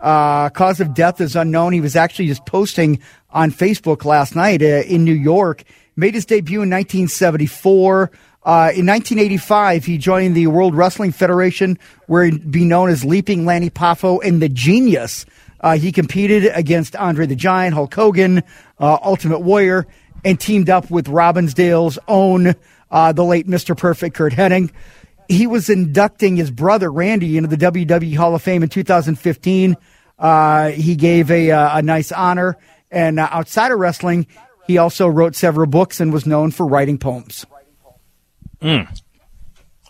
Uh, 0.00 0.48
cause 0.48 0.80
of 0.80 0.94
death 0.94 1.20
is 1.20 1.36
unknown. 1.36 1.74
He 1.74 1.82
was 1.82 1.96
actually 1.96 2.28
just 2.28 2.46
posting 2.46 3.00
on 3.28 3.50
Facebook 3.50 4.06
last 4.06 4.34
night 4.34 4.62
uh, 4.62 4.84
in 4.86 5.04
New 5.04 5.12
York. 5.12 5.64
Made 5.94 6.14
his 6.14 6.24
debut 6.24 6.62
in 6.62 6.70
1974. 6.70 8.10
Uh, 8.44 8.72
in 8.74 8.86
1985, 8.86 9.84
he 9.84 9.98
joined 9.98 10.34
the 10.34 10.46
World 10.46 10.74
Wrestling 10.74 11.12
Federation, 11.12 11.78
where 12.06 12.24
he'd 12.24 12.50
be 12.50 12.64
known 12.64 12.88
as 12.88 13.04
Leaping 13.04 13.44
Lanny 13.44 13.68
Poffo 13.68 14.24
and 14.24 14.40
the 14.40 14.48
Genius. 14.48 15.26
Uh, 15.62 15.76
he 15.76 15.92
competed 15.92 16.50
against 16.54 16.96
Andre 16.96 17.26
the 17.26 17.36
Giant, 17.36 17.74
Hulk 17.74 17.94
Hogan, 17.94 18.42
uh, 18.78 18.98
Ultimate 19.02 19.40
Warrior, 19.40 19.86
and 20.24 20.38
teamed 20.38 20.70
up 20.70 20.90
with 20.90 21.06
Robbinsdale's 21.06 21.98
own, 22.08 22.54
uh, 22.90 23.12
the 23.12 23.24
late 23.24 23.46
Mr. 23.46 23.76
Perfect 23.76 24.16
Curt 24.16 24.32
Hennig 24.32 24.72
he 25.32 25.46
was 25.46 25.70
inducting 25.70 26.36
his 26.36 26.50
brother 26.50 26.90
Randy 26.90 27.36
into 27.36 27.48
the 27.48 27.56
WWE 27.56 28.16
Hall 28.16 28.34
of 28.34 28.42
Fame 28.42 28.62
in 28.62 28.68
2015. 28.68 29.76
Uh, 30.18 30.68
he 30.68 30.94
gave 30.94 31.30
a, 31.30 31.50
uh, 31.50 31.78
a 31.78 31.82
nice 31.82 32.12
honor, 32.12 32.58
and 32.90 33.18
uh, 33.18 33.28
outside 33.30 33.72
of 33.72 33.78
wrestling, 33.78 34.26
he 34.66 34.78
also 34.78 35.08
wrote 35.08 35.34
several 35.34 35.66
books 35.66 36.00
and 36.00 36.12
was 36.12 36.26
known 36.26 36.50
for 36.50 36.66
writing 36.66 36.98
poems. 36.98 37.46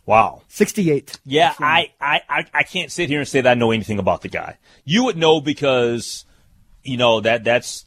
Wow. 0.04 0.42
68. 0.48 1.20
Yeah, 1.24 1.54
I, 1.60 1.92
I, 2.00 2.20
I, 2.28 2.44
I 2.52 2.62
can't 2.64 2.90
sit 2.90 3.08
here 3.08 3.20
and 3.20 3.28
say 3.28 3.40
that 3.40 3.50
I 3.50 3.54
know 3.54 3.70
anything 3.70 3.98
about 3.98 4.22
the 4.22 4.28
guy. 4.28 4.58
You 4.84 5.04
would 5.04 5.16
know 5.16 5.40
because, 5.40 6.24
you 6.82 6.96
know, 6.96 7.20
that 7.20 7.44
that's, 7.44 7.84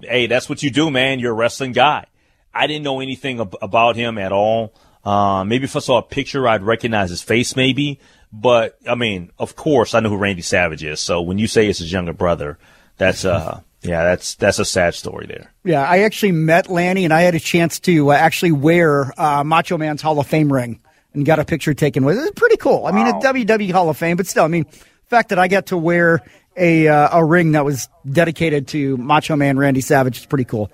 hey, 0.00 0.26
that's 0.26 0.48
what 0.48 0.62
you 0.62 0.70
do, 0.70 0.90
man. 0.90 1.20
You're 1.20 1.32
a 1.32 1.36
wrestling 1.36 1.72
guy. 1.72 2.06
I 2.52 2.66
didn't 2.66 2.82
know 2.82 3.00
anything 3.00 3.40
ab- 3.40 3.56
about 3.62 3.96
him 3.96 4.18
at 4.18 4.32
all. 4.32 4.74
Uh, 5.04 5.44
maybe 5.44 5.64
if 5.64 5.76
I 5.76 5.80
saw 5.80 5.98
a 5.98 6.02
picture, 6.02 6.46
I'd 6.46 6.62
recognize 6.62 7.10
his 7.10 7.22
face, 7.22 7.56
maybe. 7.56 8.00
But 8.32 8.78
I 8.88 8.94
mean, 8.94 9.30
of 9.38 9.56
course, 9.56 9.94
I 9.94 10.00
know 10.00 10.08
who 10.08 10.16
Randy 10.16 10.42
Savage 10.42 10.82
is. 10.82 11.00
So 11.00 11.22
when 11.22 11.38
you 11.38 11.46
say 11.46 11.68
it's 11.68 11.80
his 11.80 11.92
younger 11.92 12.12
brother, 12.12 12.58
that's 12.96 13.24
uh, 13.24 13.60
yeah, 13.82 14.04
that's 14.04 14.36
that's 14.36 14.58
a 14.58 14.64
sad 14.64 14.94
story 14.94 15.26
there. 15.26 15.52
Yeah, 15.64 15.82
I 15.82 16.00
actually 16.00 16.32
met 16.32 16.70
Lanny, 16.70 17.04
and 17.04 17.12
I 17.12 17.22
had 17.22 17.34
a 17.34 17.40
chance 17.40 17.78
to 17.80 18.10
uh, 18.10 18.14
actually 18.14 18.52
wear 18.52 19.12
uh, 19.20 19.44
Macho 19.44 19.76
Man's 19.76 20.02
Hall 20.02 20.18
of 20.18 20.26
Fame 20.26 20.52
ring 20.52 20.80
and 21.14 21.24
got 21.24 21.38
a 21.38 21.44
picture 21.44 21.74
taken 21.74 22.04
with 22.04 22.18
it. 22.18 22.22
It's 22.22 22.40
pretty 22.40 22.56
cool. 22.56 22.86
I 22.86 22.92
mean, 22.92 23.06
a 23.06 23.12
WWE 23.14 23.70
Hall 23.72 23.88
of 23.88 23.96
Fame, 23.96 24.16
but 24.16 24.26
still, 24.26 24.44
I 24.44 24.48
mean, 24.48 24.64
the 24.64 25.08
fact 25.08 25.30
that 25.30 25.38
I 25.38 25.48
got 25.48 25.66
to 25.66 25.76
wear 25.76 26.22
a 26.56 26.88
uh, 26.88 27.18
a 27.18 27.24
ring 27.24 27.52
that 27.52 27.64
was 27.64 27.88
dedicated 28.10 28.68
to 28.68 28.96
Macho 28.96 29.36
Man 29.36 29.58
Randy 29.58 29.80
Savage 29.80 30.18
is 30.18 30.26
pretty 30.26 30.44
cool. 30.44 30.70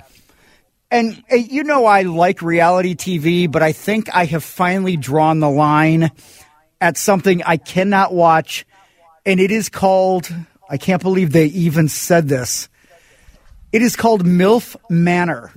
And 0.90 1.22
uh, 1.31 1.37
you 1.37 1.64
know, 1.64 1.87
I 1.87 2.03
like 2.03 2.42
reality 2.42 2.94
TV, 2.94 3.51
but 3.51 3.62
I 3.62 3.72
think 3.72 4.14
I 4.14 4.24
have 4.27 4.44
finally 4.44 4.96
drawn 4.96 5.40
the 5.40 5.51
line 5.51 6.11
at 6.81 6.96
something 6.96 7.42
I 7.42 7.57
cannot 7.57 8.14
watch, 8.14 8.66
and 9.27 9.40
it 9.40 9.51
is 9.51 9.68
called. 9.68 10.33
I 10.70 10.77
can't 10.77 11.03
believe 11.03 11.33
they 11.33 11.46
even 11.46 11.88
said 11.88 12.29
this. 12.29 12.68
It 13.72 13.83
is 13.83 13.96
called 13.96 14.24
MILF 14.24 14.77
Manor. 14.88 15.53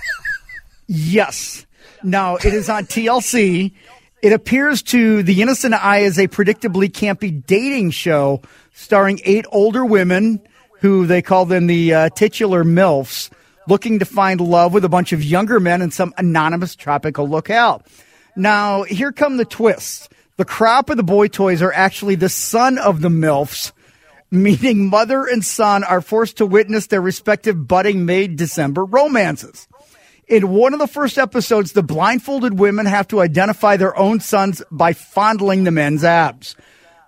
yes. 0.86 1.66
Now, 2.02 2.36
it 2.36 2.46
is 2.46 2.68
on 2.68 2.84
TLC. 2.86 3.72
It 4.20 4.32
appears 4.32 4.82
to 4.84 5.22
the 5.22 5.42
innocent 5.42 5.74
eye 5.74 6.02
as 6.02 6.18
a 6.18 6.28
predictably 6.28 6.90
campy 6.90 7.44
dating 7.46 7.90
show 7.92 8.42
starring 8.72 9.20
eight 9.24 9.46
older 9.50 9.84
women 9.84 10.40
who 10.80 11.06
they 11.06 11.22
call 11.22 11.46
them 11.46 11.66
the 11.66 11.94
uh, 11.94 12.08
titular 12.10 12.64
MILFs, 12.64 13.30
looking 13.66 13.98
to 13.98 14.04
find 14.04 14.40
love 14.40 14.72
with 14.72 14.84
a 14.84 14.88
bunch 14.88 15.12
of 15.12 15.22
younger 15.22 15.60
men 15.60 15.82
in 15.82 15.90
some 15.90 16.14
anonymous 16.16 16.74
tropical 16.74 17.28
locale. 17.28 17.82
Now, 18.36 18.84
here 18.84 19.12
come 19.12 19.36
the 19.36 19.44
twists. 19.44 20.08
The 20.36 20.44
crop 20.44 20.90
of 20.90 20.96
the 20.96 21.02
boy 21.02 21.28
toys 21.28 21.62
are 21.62 21.72
actually 21.72 22.14
the 22.14 22.28
son 22.28 22.78
of 22.78 23.00
the 23.00 23.08
MILFs 23.08 23.72
meaning 24.30 24.88
mother 24.88 25.26
and 25.26 25.44
son 25.44 25.84
are 25.84 26.00
forced 26.00 26.38
to 26.38 26.46
witness 26.46 26.86
their 26.86 27.00
respective 27.00 27.66
budding 27.66 28.04
May 28.04 28.28
December 28.28 28.84
romances. 28.84 29.67
In 30.28 30.50
one 30.50 30.74
of 30.74 30.78
the 30.78 30.86
first 30.86 31.16
episodes, 31.16 31.72
the 31.72 31.82
blindfolded 31.82 32.58
women 32.58 32.84
have 32.84 33.08
to 33.08 33.20
identify 33.20 33.76
their 33.76 33.96
own 33.98 34.20
sons 34.20 34.62
by 34.70 34.92
fondling 34.92 35.64
the 35.64 35.70
men's 35.70 36.04
abs. 36.04 36.54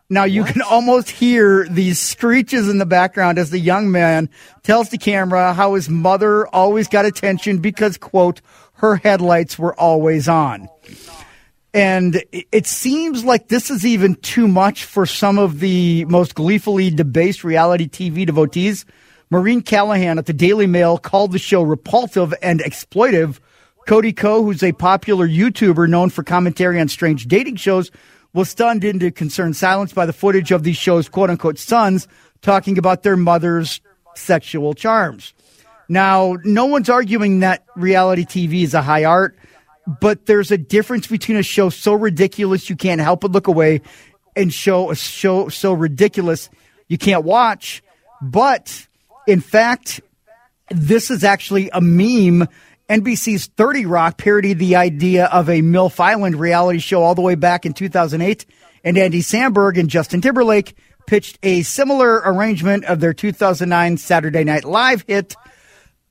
Now 0.08 0.24
you 0.24 0.42
can 0.42 0.62
almost 0.62 1.10
hear 1.10 1.68
these 1.68 2.00
screeches 2.00 2.68
in 2.68 2.78
the 2.78 2.86
background 2.86 3.38
as 3.38 3.50
the 3.50 3.58
young 3.58 3.92
man 3.92 4.30
tells 4.62 4.88
the 4.88 4.98
camera 4.98 5.52
how 5.52 5.74
his 5.74 5.88
mother 5.88 6.48
always 6.48 6.88
got 6.88 7.04
attention 7.04 7.58
because, 7.58 7.96
quote, 7.98 8.40
her 8.74 8.96
headlights 8.96 9.58
were 9.58 9.78
always 9.78 10.26
on. 10.26 10.68
And 11.72 12.24
it- 12.32 12.46
it 12.50 12.66
seems 12.66 13.22
like 13.22 13.48
this 13.48 13.70
is 13.70 13.84
even 13.86 14.16
too 14.16 14.48
much 14.48 14.84
for 14.84 15.04
some 15.06 15.38
of 15.38 15.60
the 15.60 16.06
most 16.06 16.34
gleefully 16.34 16.90
debased 16.90 17.44
reality 17.44 17.86
TV 17.86 18.24
devotees. 18.24 18.86
Maureen 19.30 19.62
Callahan 19.62 20.18
at 20.18 20.26
the 20.26 20.32
Daily 20.32 20.66
Mail 20.66 20.98
called 20.98 21.30
the 21.30 21.38
show 21.38 21.62
repulsive 21.62 22.34
and 22.42 22.58
exploitive. 22.60 23.38
Cody 23.86 24.12
Ko, 24.12 24.42
who's 24.42 24.62
a 24.62 24.72
popular 24.72 25.26
YouTuber 25.26 25.88
known 25.88 26.10
for 26.10 26.24
commentary 26.24 26.80
on 26.80 26.88
strange 26.88 27.28
dating 27.28 27.56
shows, 27.56 27.92
was 28.32 28.50
stunned 28.50 28.82
into 28.82 29.10
concerned 29.12 29.56
silence 29.56 29.92
by 29.92 30.04
the 30.04 30.12
footage 30.12 30.50
of 30.50 30.64
these 30.64 30.76
shows' 30.76 31.08
quote 31.08 31.30
unquote 31.30 31.58
sons 31.58 32.08
talking 32.42 32.76
about 32.76 33.04
their 33.04 33.16
mother's 33.16 33.80
sexual 34.16 34.74
charms. 34.74 35.32
Now, 35.88 36.36
no 36.44 36.66
one's 36.66 36.88
arguing 36.88 37.40
that 37.40 37.64
reality 37.76 38.24
TV 38.24 38.62
is 38.64 38.74
a 38.74 38.82
high 38.82 39.04
art, 39.04 39.36
but 40.00 40.26
there's 40.26 40.50
a 40.50 40.58
difference 40.58 41.06
between 41.06 41.36
a 41.36 41.42
show 41.42 41.70
so 41.70 41.94
ridiculous 41.94 42.68
you 42.68 42.76
can't 42.76 43.00
help 43.00 43.20
but 43.20 43.30
look 43.30 43.46
away 43.46 43.80
and 44.34 44.52
show 44.52 44.90
a 44.90 44.96
show 44.96 45.48
so 45.48 45.72
ridiculous 45.72 46.50
you 46.88 46.98
can't 46.98 47.24
watch. 47.24 47.82
But 48.22 48.86
in 49.30 49.40
fact, 49.40 50.00
this 50.70 51.10
is 51.10 51.24
actually 51.24 51.70
a 51.72 51.80
meme. 51.80 52.48
NBC's 52.88 53.46
30 53.46 53.86
Rock 53.86 54.18
parodied 54.18 54.58
the 54.58 54.76
idea 54.76 55.26
of 55.26 55.48
a 55.48 55.62
MILF 55.62 56.00
Island 56.00 56.36
reality 56.36 56.80
show 56.80 57.02
all 57.02 57.14
the 57.14 57.22
way 57.22 57.36
back 57.36 57.64
in 57.64 57.72
2008. 57.72 58.44
And 58.82 58.98
Andy 58.98 59.20
Samberg 59.20 59.78
and 59.78 59.88
Justin 59.88 60.20
Timberlake 60.20 60.74
pitched 61.06 61.38
a 61.42 61.62
similar 61.62 62.16
arrangement 62.24 62.84
of 62.84 63.00
their 63.00 63.14
2009 63.14 63.96
Saturday 63.98 64.42
Night 64.42 64.64
Live 64.64 65.04
hit, 65.06 65.36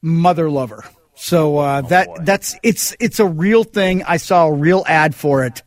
Mother 0.02 0.50
Lover. 0.50 0.86
So 1.16 1.58
uh, 1.58 1.82
that 1.82 2.08
boy. 2.08 2.18
that's 2.22 2.56
it's 2.64 2.96
it's 3.00 3.20
a 3.20 3.26
real 3.26 3.66
thing. 3.66 4.04
I 4.04 4.18
saw 4.18 4.48
a 4.48 4.54
real 4.54 4.86
ad 4.88 5.14
for 5.14 5.44
it. 5.44 5.64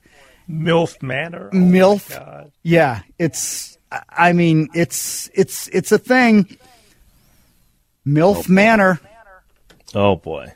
MILF 0.48 1.02
Manor. 1.02 1.50
Oh 1.52 1.56
MILF. 1.56 2.50
Yeah, 2.62 3.02
it's. 3.18 3.76
I 4.08 4.32
mean, 4.32 4.68
it's 4.74 5.28
it's 5.34 5.68
it's 5.68 5.92
a 5.92 5.98
thing. 5.98 6.56
MILF 8.06 8.48
Manor. 8.48 9.00
Oh 9.94 10.16
boy. 10.16 10.52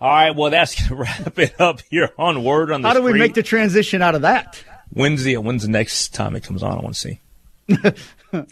All 0.00 0.08
right, 0.10 0.30
well 0.34 0.50
that's 0.50 0.80
gonna 0.88 1.00
wrap 1.02 1.38
it 1.38 1.60
up 1.60 1.80
here 1.90 2.10
on 2.18 2.42
Word 2.44 2.70
on 2.72 2.82
the 2.82 2.88
How 2.88 2.94
do 2.94 3.02
we 3.02 3.10
Street. 3.12 3.18
make 3.20 3.34
the 3.34 3.42
transition 3.42 4.02
out 4.02 4.14
of 4.14 4.22
that? 4.22 4.62
When's 4.90 5.22
the 5.24 5.36
when's 5.38 5.62
the 5.62 5.70
next 5.70 6.12
time 6.14 6.34
it 6.36 6.42
comes 6.42 6.62
on? 6.62 6.72
I 6.78 6.82
want 6.82 6.94
to 6.94 7.00
see. 7.00 7.20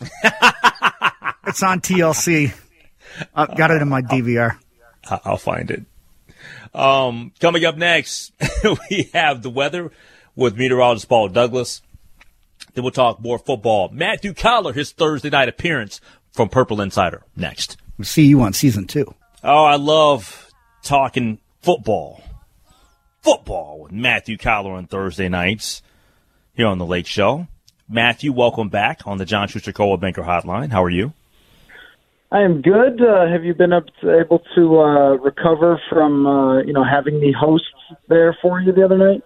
It's 1.46 1.62
on 1.62 1.80
TLC. 1.80 2.52
I've 3.34 3.56
got 3.56 3.70
it 3.72 3.82
in 3.82 3.88
my 3.88 4.02
DVR. 4.02 4.56
I- 5.10 5.20
I'll 5.24 5.36
find 5.36 5.70
it. 5.70 5.82
Um, 6.72 7.32
coming 7.40 7.64
up 7.64 7.76
next, 7.76 8.32
we 8.90 9.10
have 9.12 9.42
the 9.42 9.50
weather 9.50 9.90
with 10.36 10.56
meteorologist 10.56 11.08
Paul 11.08 11.28
Douglas. 11.28 11.82
Then 12.74 12.84
we'll 12.84 12.92
talk 12.92 13.20
more 13.20 13.38
football. 13.38 13.88
Matthew 13.88 14.32
Coller, 14.32 14.72
his 14.72 14.92
Thursday 14.92 15.30
night 15.30 15.48
appearance 15.48 16.00
from 16.32 16.48
Purple 16.50 16.80
Insider. 16.80 17.22
Next. 17.34 17.76
We'll 18.00 18.06
see 18.06 18.24
you 18.24 18.40
on 18.40 18.54
season 18.54 18.86
two. 18.86 19.14
Oh, 19.44 19.62
I 19.62 19.76
love 19.76 20.50
talking 20.82 21.38
football. 21.60 22.22
Football 23.20 23.80
with 23.82 23.92
Matthew 23.92 24.38
Coller 24.38 24.72
on 24.72 24.86
Thursday 24.86 25.28
nights 25.28 25.82
here 26.54 26.66
on 26.66 26.78
the 26.78 26.86
Lake 26.86 27.04
Show. 27.06 27.46
Matthew, 27.90 28.32
welcome 28.32 28.70
back 28.70 29.06
on 29.06 29.18
the 29.18 29.26
John 29.26 29.48
Schuster 29.48 29.74
Coa 29.74 29.98
Banker 29.98 30.22
Hotline. 30.22 30.72
How 30.72 30.82
are 30.82 30.88
you? 30.88 31.12
I 32.32 32.40
am 32.40 32.62
good. 32.62 33.02
Uh, 33.02 33.26
have 33.30 33.44
you 33.44 33.52
been 33.52 33.74
up 33.74 33.84
to, 34.00 34.18
able 34.18 34.42
to 34.54 34.80
uh, 34.80 35.10
recover 35.18 35.78
from 35.90 36.26
uh, 36.26 36.62
you 36.62 36.72
know 36.72 36.84
having 36.84 37.20
the 37.20 37.32
hosts 37.32 37.66
there 38.08 38.34
for 38.40 38.62
you 38.62 38.72
the 38.72 38.82
other 38.82 38.96
night? 38.96 39.22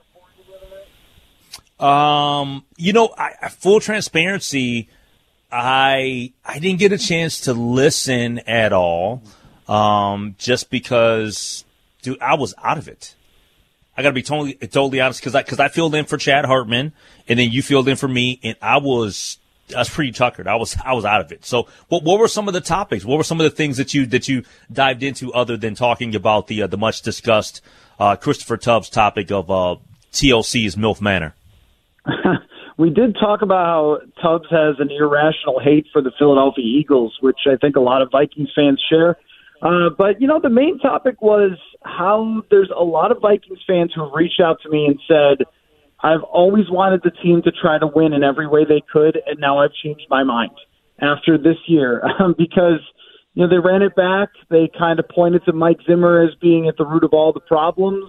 Um, 1.78 2.64
you 2.76 2.92
know, 2.92 3.14
I, 3.16 3.34
I- 3.40 3.48
full 3.50 3.78
transparency, 3.78 4.88
I 5.56 6.32
I 6.44 6.58
didn't 6.58 6.80
get 6.80 6.90
a 6.90 6.98
chance 6.98 7.42
to 7.42 7.54
listen 7.54 8.40
at 8.40 8.72
all, 8.72 9.22
um, 9.68 10.34
just 10.36 10.68
because, 10.68 11.64
dude, 12.02 12.20
I 12.20 12.34
was 12.34 12.54
out 12.60 12.76
of 12.76 12.88
it. 12.88 13.14
I 13.96 14.02
got 14.02 14.08
to 14.08 14.14
be 14.14 14.22
totally 14.22 14.54
totally 14.54 15.00
honest 15.00 15.20
because 15.20 15.36
I 15.36 15.42
because 15.42 15.60
I 15.60 15.68
filled 15.68 15.94
in 15.94 16.06
for 16.06 16.16
Chad 16.16 16.44
Hartman, 16.44 16.92
and 17.28 17.38
then 17.38 17.52
you 17.52 17.62
filled 17.62 17.86
in 17.86 17.94
for 17.94 18.08
me, 18.08 18.40
and 18.42 18.56
I 18.60 18.78
was 18.78 19.38
I 19.72 19.78
was 19.78 19.88
pretty 19.88 20.10
tuckered. 20.10 20.48
I 20.48 20.56
was 20.56 20.76
I 20.84 20.92
was 20.94 21.04
out 21.04 21.20
of 21.20 21.30
it. 21.30 21.44
So, 21.44 21.68
what 21.86 22.02
what 22.02 22.18
were 22.18 22.26
some 22.26 22.48
of 22.48 22.54
the 22.54 22.60
topics? 22.60 23.04
What 23.04 23.16
were 23.16 23.22
some 23.22 23.40
of 23.40 23.44
the 23.44 23.56
things 23.56 23.76
that 23.76 23.94
you 23.94 24.06
that 24.06 24.26
you 24.26 24.42
dived 24.72 25.04
into 25.04 25.32
other 25.32 25.56
than 25.56 25.76
talking 25.76 26.16
about 26.16 26.48
the 26.48 26.62
uh, 26.62 26.66
the 26.66 26.78
much 26.78 27.02
discussed 27.02 27.60
uh, 28.00 28.16
Christopher 28.16 28.56
Tubbs 28.56 28.90
topic 28.90 29.30
of 29.30 29.48
uh, 29.52 29.76
TLC's 30.12 30.74
MILF 30.74 31.00
Manor? 31.00 31.32
we 32.76 32.90
did 32.90 33.14
talk 33.14 33.42
about 33.42 33.64
how 33.64 33.98
Tubbs 34.20 34.48
has 34.50 34.76
an 34.78 34.90
irrational 34.90 35.60
hate 35.60 35.86
for 35.92 36.02
the 36.02 36.10
Philadelphia 36.18 36.64
Eagles, 36.64 37.16
which 37.20 37.40
I 37.46 37.56
think 37.56 37.76
a 37.76 37.80
lot 37.80 38.02
of 38.02 38.10
Vikings 38.10 38.50
fans 38.54 38.82
share. 38.88 39.16
Uh, 39.62 39.90
but 39.96 40.20
you 40.20 40.26
know, 40.26 40.40
the 40.42 40.50
main 40.50 40.78
topic 40.78 41.22
was 41.22 41.52
how 41.84 42.42
there's 42.50 42.70
a 42.76 42.82
lot 42.82 43.12
of 43.12 43.18
Vikings 43.20 43.60
fans 43.66 43.92
who 43.94 44.10
reached 44.14 44.40
out 44.40 44.58
to 44.62 44.68
me 44.68 44.86
and 44.86 44.98
said, 45.06 45.46
"I've 46.02 46.22
always 46.22 46.68
wanted 46.68 47.02
the 47.04 47.10
team 47.10 47.42
to 47.42 47.52
try 47.52 47.78
to 47.78 47.86
win 47.86 48.12
in 48.12 48.24
every 48.24 48.46
way 48.46 48.64
they 48.64 48.82
could, 48.92 49.20
and 49.26 49.38
now 49.38 49.58
I've 49.58 49.72
changed 49.72 50.06
my 50.10 50.24
mind 50.24 50.52
after 51.00 51.38
this 51.38 51.58
year 51.66 52.02
um, 52.18 52.34
because." 52.36 52.80
You 53.36 53.42
know, 53.42 53.50
they 53.50 53.58
ran 53.58 53.82
it 53.82 53.96
back. 53.96 54.28
They 54.48 54.70
kind 54.78 55.00
of 55.00 55.08
pointed 55.08 55.44
to 55.46 55.52
Mike 55.52 55.78
Zimmer 55.88 56.22
as 56.22 56.36
being 56.40 56.68
at 56.68 56.76
the 56.76 56.86
root 56.86 57.02
of 57.02 57.12
all 57.12 57.32
the 57.32 57.40
problems. 57.40 58.08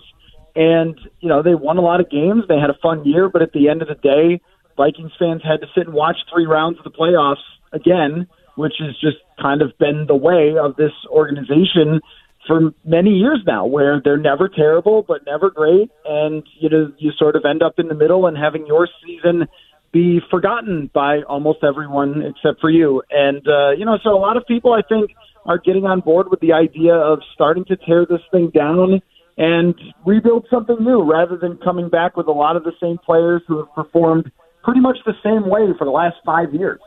And, 0.56 0.96
you 1.20 1.28
know, 1.28 1.42
they 1.42 1.56
won 1.56 1.78
a 1.78 1.82
lot 1.82 2.00
of 2.00 2.12
games. 2.12 2.44
They 2.48 2.60
had 2.60 2.70
a 2.70 2.78
fun 2.80 3.04
year, 3.06 3.28
but 3.28 3.42
at 3.42 3.52
the 3.52 3.68
end 3.68 3.82
of 3.82 3.88
the 3.88 3.96
day, 3.96 4.40
Vikings 4.78 5.12
fans 5.18 5.42
had 5.44 5.62
to 5.62 5.68
sit 5.76 5.88
and 5.88 5.94
watch 5.94 6.18
three 6.34 6.46
rounds 6.46 6.78
of 6.78 6.84
the 6.84 6.92
playoffs 6.92 7.44
again, 7.72 8.28
which 8.56 8.74
has 8.80 8.96
just 9.00 9.18
kind 9.42 9.62
of 9.62 9.78
been 9.78 10.06
the 10.08 10.16
way 10.16 10.56
of 10.62 10.76
this 10.76 10.92
organization 11.10 12.02
for 12.48 12.74
many 12.84 13.12
years 13.12 13.40
now, 13.46 13.66
where 13.66 14.02
they're 14.04 14.18
never 14.18 14.48
terrible 14.48 15.04
but 15.08 15.26
never 15.26 15.50
great, 15.50 15.90
and 16.06 16.44
you 16.60 16.70
know 16.70 16.92
you 16.98 17.12
sort 17.18 17.36
of 17.36 17.44
end 17.46 17.64
up 17.64 17.80
in 17.80 17.88
the 17.88 17.96
middle 17.96 18.28
and 18.28 18.38
having 18.38 18.68
your 18.68 18.88
season 19.06 19.48
be 19.92 20.20
forgotten 20.30 20.90
by 20.94 21.22
almost 21.22 21.60
everyone 21.64 22.22
except 22.22 22.60
for 22.60 22.70
you. 22.70 23.02
And 23.10 23.48
uh, 23.48 23.72
you 23.72 23.86
know, 23.86 23.98
so 24.04 24.12
a 24.12 24.20
lot 24.20 24.38
of 24.38 24.46
people 24.46 24.74
I 24.74 24.82
think 24.88 25.12
are 25.46 25.58
getting 25.58 25.86
on 25.86 26.02
board 26.02 26.28
with 26.30 26.40
the 26.40 26.54
idea 26.54 26.94
of 26.94 27.20
starting 27.34 27.66
to 27.66 27.78
tear 27.78 28.06
this 28.06 28.22
thing 28.32 28.52
down 28.54 29.02
and 29.38 29.76
rebuild 30.06 30.48
something 30.50 30.78
new 30.80 31.04
rather 31.04 31.38
than 31.38 31.58
coming 31.58 31.90
back 31.90 32.16
with 32.16 32.28
a 32.28 32.32
lot 32.32 32.56
of 32.56 32.64
the 32.64 32.72
same 32.82 32.98
players 32.98 33.42
who 33.48 33.58
have 33.58 33.74
performed 33.74 34.32
pretty 34.66 34.82
much 34.82 34.98
the 35.06 35.14
same 35.24 35.48
way 35.48 35.72
for 35.78 35.86
the 35.86 35.92
last 35.92 36.18
five 36.26 36.54
years. 36.54 36.80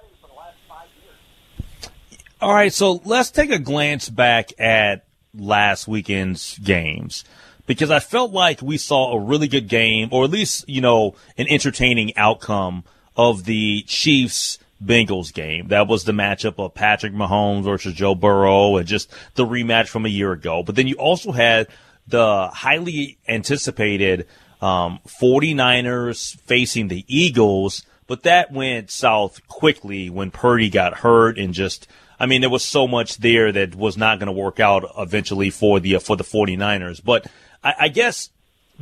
All 2.40 2.52
right, 2.52 2.72
so 2.72 3.00
let's 3.04 3.30
take 3.30 3.50
a 3.50 3.58
glance 3.58 4.08
back 4.08 4.52
at 4.60 5.06
last 5.34 5.88
weekend's 5.88 6.58
games 6.58 7.24
because 7.66 7.90
I 7.90 8.00
felt 8.00 8.32
like 8.32 8.62
we 8.62 8.76
saw 8.76 9.12
a 9.12 9.20
really 9.20 9.48
good 9.48 9.68
game, 9.68 10.08
or 10.12 10.24
at 10.24 10.30
least, 10.30 10.68
you 10.68 10.80
know, 10.80 11.14
an 11.36 11.46
entertaining 11.48 12.16
outcome 12.16 12.84
of 13.16 13.44
the 13.44 13.82
Chiefs 13.82 14.58
Bengals 14.84 15.32
game. 15.32 15.68
That 15.68 15.88
was 15.88 16.04
the 16.04 16.12
matchup 16.12 16.54
of 16.58 16.74
Patrick 16.74 17.12
Mahomes 17.12 17.64
versus 17.64 17.94
Joe 17.94 18.14
Burrow 18.14 18.76
and 18.76 18.86
just 18.86 19.12
the 19.34 19.44
rematch 19.44 19.88
from 19.88 20.06
a 20.06 20.08
year 20.08 20.32
ago. 20.32 20.62
But 20.62 20.76
then 20.76 20.86
you 20.86 20.94
also 20.94 21.32
had 21.32 21.66
the 22.06 22.48
highly 22.52 23.18
anticipated 23.28 24.26
um, 24.60 25.00
49ers 25.06 26.38
facing 26.40 26.88
the 26.88 27.04
Eagles, 27.08 27.84
but 28.06 28.22
that 28.24 28.52
went 28.52 28.90
south 28.90 29.46
quickly 29.48 30.10
when 30.10 30.30
Purdy 30.30 30.70
got 30.70 30.98
hurt 30.98 31.38
and 31.38 31.54
just 31.54 31.86
I 32.20 32.26
mean, 32.26 32.40
there 32.40 32.50
was 32.50 32.64
so 32.64 32.88
much 32.88 33.18
there 33.18 33.52
that 33.52 33.74
was 33.74 33.96
not 33.96 34.18
going 34.18 34.26
to 34.26 34.32
work 34.32 34.58
out 34.58 34.84
eventually 34.98 35.50
for 35.50 35.78
the 35.78 35.98
for 35.98 36.16
the 36.16 36.24
49ers. 36.24 37.02
But 37.02 37.26
I, 37.62 37.74
I 37.80 37.88
guess 37.88 38.30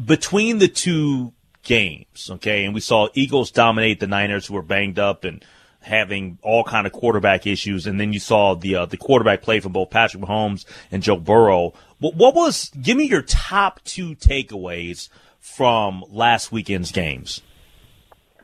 between 0.03 0.59
the 0.59 0.69
two 0.69 1.33
games, 1.63 2.31
okay, 2.31 2.65
and 2.65 2.75
we 2.75 2.81
saw 2.81 3.09
Eagles 3.15 3.51
dominate 3.51 4.01
the 4.01 4.07
Niners, 4.07 4.47
who 4.47 4.55
were 4.55 4.63
banged 4.63 4.99
up 4.99 5.25
and 5.25 5.45
having 5.81 6.39
all 6.43 6.65
kind 6.65 6.87
of 6.87 6.93
quarterback 6.93 7.47
issues, 7.47 7.87
and 7.87 8.01
then 8.01 8.13
you 8.13 8.21
saw 8.21 8.55
the 8.55 8.75
uh, 8.77 8.87
the 8.87 8.97
quarterback 8.97 9.43
play 9.43 9.61
from 9.61 9.73
both 9.73 9.91
Patrick 9.91 10.23
Mahomes 10.23 10.65
and 10.91 11.03
Joe 11.03 11.17
Burrow. 11.17 11.75
What, 11.99 12.15
what 12.15 12.35
was? 12.35 12.71
Give 12.71 12.97
me 12.97 13.05
your 13.05 13.23
top 13.23 13.83
two 13.85 14.15
takeaways 14.15 15.11
from 15.47 16.05
last 16.11 16.51
weekend's 16.51 16.91
games. 16.93 17.41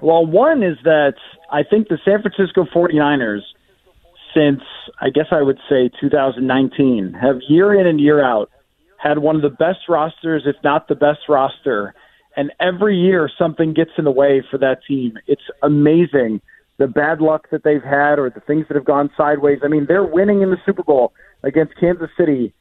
Well, 0.01 0.25
one 0.25 0.63
is 0.63 0.79
that 0.85 1.15
I 1.51 1.63
think 1.63 1.89
the 1.89 1.99
San 2.05 2.23
Francisco 2.23 2.65
49ers, 2.65 3.43
since 4.35 4.63
I 5.01 5.11
guess 5.11 5.27
I 5.31 5.43
would 5.43 5.59
say 5.69 5.91
2019, 6.01 7.13
have 7.21 7.37
year 7.49 7.79
in 7.79 7.87
and 7.87 8.01
year 8.01 8.25
out 8.25 8.51
had 8.97 9.19
one 9.19 9.37
of 9.37 9.43
the 9.43 9.51
best 9.51 9.89
rosters, 9.89 10.45
if 10.47 10.57
not 10.63 10.89
the 10.89 10.95
best 10.95 11.29
roster. 11.29 11.95
And 12.37 12.53
every 12.61 12.97
year 12.97 13.31
something 13.37 13.75
gets 13.75 13.91
in 13.99 14.05
the 14.05 14.11
way 14.11 14.43
for 14.51 14.59
that 14.59 14.79
team. 14.87 15.19
It's 15.27 15.43
amazing 15.63 16.41
the 16.79 16.87
bad 16.87 17.21
luck 17.21 17.49
that 17.51 17.65
they've 17.65 17.83
had 17.83 18.19
or 18.19 18.31
the 18.31 18.41
things 18.41 18.67
that 18.69 18.75
have 18.75 18.85
gone 18.85 19.11
sideways. 19.17 19.59
I 19.63 19.69
mean, 19.69 19.87
they're 19.87 20.05
winning 20.05 20.41
in 20.41 20.51
the 20.51 20.57
Super 20.65 20.83
Bowl 20.83 21.13
against 21.43 21.77
Kansas 21.79 22.11
City, 22.17 22.55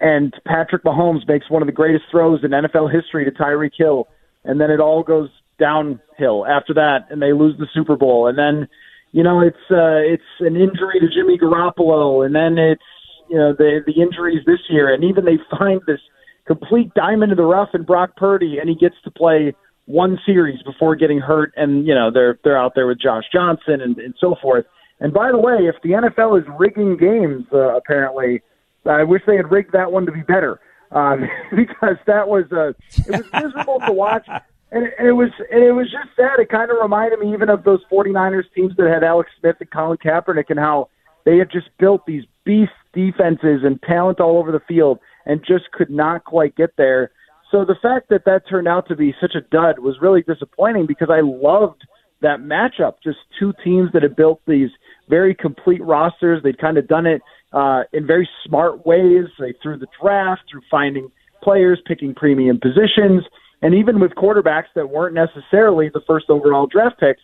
and 0.00 0.34
Patrick 0.46 0.82
Mahomes 0.84 1.28
makes 1.28 1.50
one 1.50 1.62
of 1.62 1.66
the 1.66 1.72
greatest 1.72 2.04
throws 2.10 2.40
in 2.42 2.50
NFL 2.50 2.92
history 2.92 3.24
to 3.24 3.30
Tyreek 3.30 3.72
Hill, 3.76 4.08
and 4.44 4.60
then 4.60 4.70
it 4.70 4.80
all 4.80 5.02
goes 5.02 5.28
downhill 5.58 6.46
after 6.46 6.72
that, 6.74 7.06
and 7.10 7.20
they 7.20 7.32
lose 7.32 7.56
the 7.58 7.66
Super 7.74 7.96
Bowl, 7.96 8.26
and 8.26 8.38
then 8.38 8.68
you 9.12 9.22
know 9.22 9.40
it's 9.40 9.70
uh, 9.70 10.00
it's 10.00 10.22
an 10.40 10.56
injury 10.56 11.00
to 11.00 11.08
Jimmy 11.14 11.38
Garoppolo, 11.38 12.24
and 12.24 12.34
then 12.34 12.58
it's 12.58 12.82
you 13.28 13.36
know 13.36 13.52
the 13.52 13.80
the 13.86 14.00
injuries 14.00 14.40
this 14.46 14.60
year, 14.68 14.92
and 14.92 15.04
even 15.04 15.24
they 15.24 15.38
find 15.58 15.80
this 15.86 16.00
complete 16.46 16.92
diamond 16.94 17.30
in 17.30 17.36
the 17.36 17.44
rough 17.44 17.70
in 17.74 17.82
Brock 17.82 18.16
Purdy, 18.16 18.58
and 18.58 18.68
he 18.68 18.74
gets 18.74 18.96
to 19.04 19.10
play 19.10 19.54
one 19.86 20.18
series 20.24 20.62
before 20.62 20.96
getting 20.96 21.18
hurt, 21.18 21.52
and 21.56 21.86
you 21.86 21.94
know 21.94 22.10
they're 22.10 22.38
they're 22.42 22.58
out 22.58 22.72
there 22.74 22.86
with 22.86 23.00
Josh 23.00 23.24
Johnson 23.32 23.80
and, 23.80 23.98
and 23.98 24.14
so 24.18 24.34
forth. 24.40 24.64
And 25.00 25.12
by 25.12 25.30
the 25.30 25.38
way, 25.38 25.60
if 25.60 25.76
the 25.82 25.90
NFL 25.90 26.40
is 26.40 26.46
rigging 26.58 26.96
games, 26.96 27.46
uh, 27.52 27.76
apparently, 27.76 28.42
I 28.86 29.04
wish 29.04 29.22
they 29.26 29.36
had 29.36 29.50
rigged 29.50 29.72
that 29.72 29.92
one 29.92 30.06
to 30.06 30.12
be 30.12 30.22
better 30.22 30.60
um, 30.90 31.28
because 31.56 31.96
that 32.06 32.28
was 32.28 32.44
uh, 32.52 32.68
it 32.68 33.10
was 33.10 33.32
miserable 33.32 33.80
to 33.86 33.92
watch. 33.92 34.26
And 34.72 34.86
it, 34.86 34.94
and 34.98 35.08
it 35.08 35.12
was 35.12 35.30
and 35.50 35.64
it 35.64 35.72
was 35.72 35.86
just 35.90 36.14
sad. 36.16 36.38
It 36.38 36.48
kind 36.48 36.70
of 36.70 36.76
reminded 36.80 37.18
me 37.18 37.32
even 37.32 37.48
of 37.48 37.64
those 37.64 37.80
49ers 37.90 38.44
teams 38.54 38.72
that 38.76 38.88
had 38.88 39.04
Alex 39.04 39.30
Smith 39.40 39.56
and 39.60 39.70
Colin 39.70 39.98
Kaepernick 39.98 40.46
and 40.48 40.58
how 40.58 40.88
they 41.24 41.38
had 41.38 41.50
just 41.50 41.68
built 41.78 42.06
these 42.06 42.24
beast 42.44 42.72
defenses 42.92 43.60
and 43.64 43.80
talent 43.82 44.20
all 44.20 44.38
over 44.38 44.52
the 44.52 44.60
field 44.66 44.98
and 45.26 45.44
just 45.46 45.70
could 45.72 45.90
not 45.90 46.24
quite 46.24 46.56
get 46.56 46.70
there. 46.76 47.10
So 47.50 47.64
the 47.64 47.74
fact 47.82 48.08
that 48.10 48.24
that 48.26 48.48
turned 48.48 48.68
out 48.68 48.88
to 48.88 48.96
be 48.96 49.14
such 49.20 49.34
a 49.34 49.40
dud 49.40 49.80
was 49.80 49.96
really 50.00 50.22
disappointing 50.22 50.86
because 50.86 51.08
I 51.10 51.20
loved 51.20 51.86
that 52.22 52.40
matchup. 52.40 52.94
Just 53.02 53.18
two 53.38 53.52
teams 53.64 53.90
that 53.92 54.02
had 54.02 54.14
built 54.14 54.40
these 54.46 54.70
very 55.08 55.34
complete 55.34 55.82
rosters. 55.82 56.42
They'd 56.42 56.58
kind 56.58 56.78
of 56.78 56.86
done 56.86 57.06
it 57.06 57.22
uh, 57.52 57.82
in 57.92 58.06
very 58.06 58.28
smart 58.44 58.86
ways. 58.86 59.26
They 59.38 59.54
through 59.62 59.78
the 59.78 59.86
draft, 60.00 60.42
through 60.50 60.62
finding 60.70 61.10
players, 61.42 61.80
picking 61.86 62.14
premium 62.14 62.60
positions, 62.60 63.24
and 63.62 63.74
even 63.74 64.00
with 64.00 64.12
quarterbacks 64.12 64.70
that 64.74 64.90
weren't 64.90 65.14
necessarily 65.14 65.90
the 65.92 66.00
first 66.06 66.26
overall 66.28 66.66
draft 66.66 67.00
picks. 67.00 67.20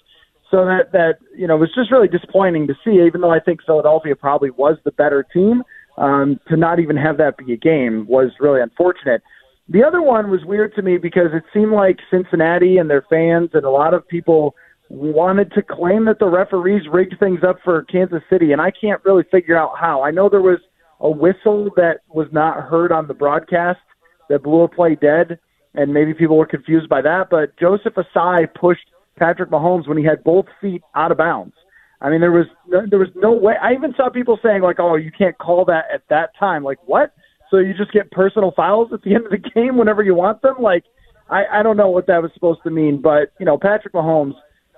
So 0.51 0.65
that 0.65 0.93
that 0.93 1.19
you 1.37 1.47
know 1.47 1.57
was 1.57 1.71
just 1.75 1.91
really 1.91 2.09
disappointing 2.09 2.67
to 2.69 2.75
see. 2.85 3.03
Even 3.05 3.21
though 3.21 3.33
I 3.33 3.41
think 3.41 3.61
Philadelphia 3.65 4.15
probably 4.15 4.51
was 4.51 4.77
the 4.85 4.93
better 4.93 5.25
team, 5.33 5.63
um, 5.99 6.39
to 6.49 6.57
not 6.57 6.79
even 6.79 6.97
have 6.97 7.19
that 7.19 7.37
be 7.37 7.53
a 7.53 7.57
game 7.57 8.07
was 8.09 8.31
really 8.39 8.61
unfortunate. 8.61 9.23
The 9.69 9.83
other 9.83 10.01
one 10.01 10.31
was 10.31 10.45
weird 10.45 10.75
to 10.77 10.83
me 10.83 10.97
because 10.97 11.31
it 11.33 11.43
seemed 11.53 11.73
like 11.73 11.99
Cincinnati 12.11 12.79
and 12.79 12.89
their 12.89 13.05
fans 13.11 13.51
and 13.53 13.65
a 13.65 13.71
lot 13.71 13.95
of 13.95 14.07
people 14.07 14.55
wanted 14.89 15.53
to 15.53 15.63
claim 15.63 16.05
that 16.07 16.19
the 16.19 16.29
referees 16.29 16.83
rigged 16.91 17.19
things 17.19 17.41
up 17.47 17.57
for 17.65 17.83
Kansas 17.85 18.23
City, 18.31 18.53
and 18.53 18.61
I 18.61 18.71
can't 18.71 19.05
really 19.05 19.25
figure 19.31 19.57
out 19.57 19.73
how. 19.79 20.03
I 20.03 20.11
know 20.11 20.29
there 20.29 20.43
was 20.43 20.61
a 21.01 21.11
whistle 21.11 21.71
that 21.77 22.01
was 22.09 22.29
not 22.33 22.63
heard 22.63 22.93
on 22.93 23.07
the 23.07 23.15
broadcast 23.15 23.81
that 24.29 24.43
blew 24.43 24.63
a 24.63 24.69
play 24.69 24.95
dead, 24.95 25.39
and 25.75 25.93
maybe 25.93 26.15
people 26.15 26.37
were 26.37 26.47
confused 26.47 26.89
by 26.89 27.03
that, 27.03 27.29
but 27.31 27.57
Joseph 27.59 27.95
Ossai 27.95 28.47
pushed 28.55 28.89
Patrick 29.19 29.51
Mahomes 29.51 29.89
when 29.89 29.99
he 29.99 30.05
had 30.05 30.23
both 30.25 30.47
feet 30.61 30.83
out 30.95 31.11
of 31.11 31.19
bounds. 31.19 31.55
I 32.01 32.11
mean, 32.11 32.21
there 32.21 32.33
was 32.33 32.47
there 32.69 32.99
was 32.99 33.09
no 33.15 33.33
way. 33.33 33.55
I 33.61 33.73
even 33.73 33.95
saw 33.97 34.11
people 34.11 34.39
saying 34.43 34.63
like, 34.63 34.79
"Oh, 34.79 34.97
you 34.97 35.11
can't 35.11 35.37
call 35.39 35.65
that 35.67 35.87
at 35.93 36.03
that 36.11 36.31
time." 36.39 36.63
Like, 36.63 36.79
what? 36.85 37.15
So 37.51 37.59
you 37.59 37.73
just 37.75 37.93
get 37.93 38.11
personal 38.11 38.53
fouls 38.55 38.93
at 38.93 39.03
the 39.03 39.15
end 39.15 39.25
of 39.25 39.31
the 39.31 39.39
game 39.55 39.79
whenever 39.79 40.03
you 40.03 40.15
want 40.15 40.43
them? 40.43 40.57
Like, 40.61 40.85
I 41.31 41.45
I 41.51 41.63
don't 41.63 41.79
know 41.79 41.89
what 41.89 42.07
that 42.09 42.21
was 42.21 42.31
supposed 42.35 42.61
to 42.65 42.71
mean, 42.71 43.01
but 43.01 43.33
you 43.41 43.47
know, 43.47 43.57
Patrick 43.57 43.95
Mahomes, 43.95 44.35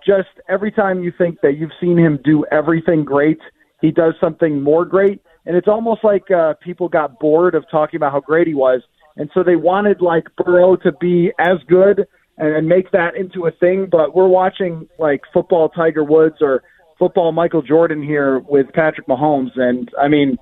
just 0.09 0.29
every 0.49 0.73
time 0.73 1.03
you 1.03 1.13
think 1.17 1.41
that 1.43 1.59
you've 1.59 1.77
seen 1.81 1.99
him 1.99 2.19
do 2.25 2.47
everything 2.51 3.05
great, 3.05 3.39
he 3.83 3.91
does 3.91 4.15
something 4.21 4.63
more 4.63 4.87
great, 4.87 5.21
and 5.45 5.55
it's 5.55 5.69
almost 5.69 6.03
like 6.03 6.31
uh, 6.31 6.55
people 6.63 6.89
got 6.89 7.21
bored 7.21 7.55
of 7.55 7.65
talking 7.71 7.99
about 7.99 8.13
how 8.13 8.21
great 8.21 8.47
he 8.47 8.55
was, 8.55 8.81
and 9.17 9.31
so 9.35 9.43
they 9.43 9.57
wanted 9.57 10.01
like 10.01 10.25
Burrow 10.37 10.77
to 10.77 10.93
be 10.93 11.31
as 11.39 11.59
good 11.69 12.07
and, 12.39 12.57
and 12.57 12.67
make 12.67 12.91
that 12.93 13.17
into 13.17 13.47
a 13.47 13.51
thing. 13.51 13.87
But 13.91 14.17
we're 14.17 14.29
watching 14.29 14.89
like 14.99 15.21
football 15.33 15.69
Tiger 15.69 16.03
Woods 16.03 16.37
or 16.41 16.63
football 16.99 17.33
Michael 17.33 17.63
Jordan 17.63 18.03
here 18.03 18.39
with 18.41 18.67
Patrick 18.73 19.07
Mahomes, 19.07 19.57
and 19.57 19.91
I 20.01 20.09
mean, 20.09 20.39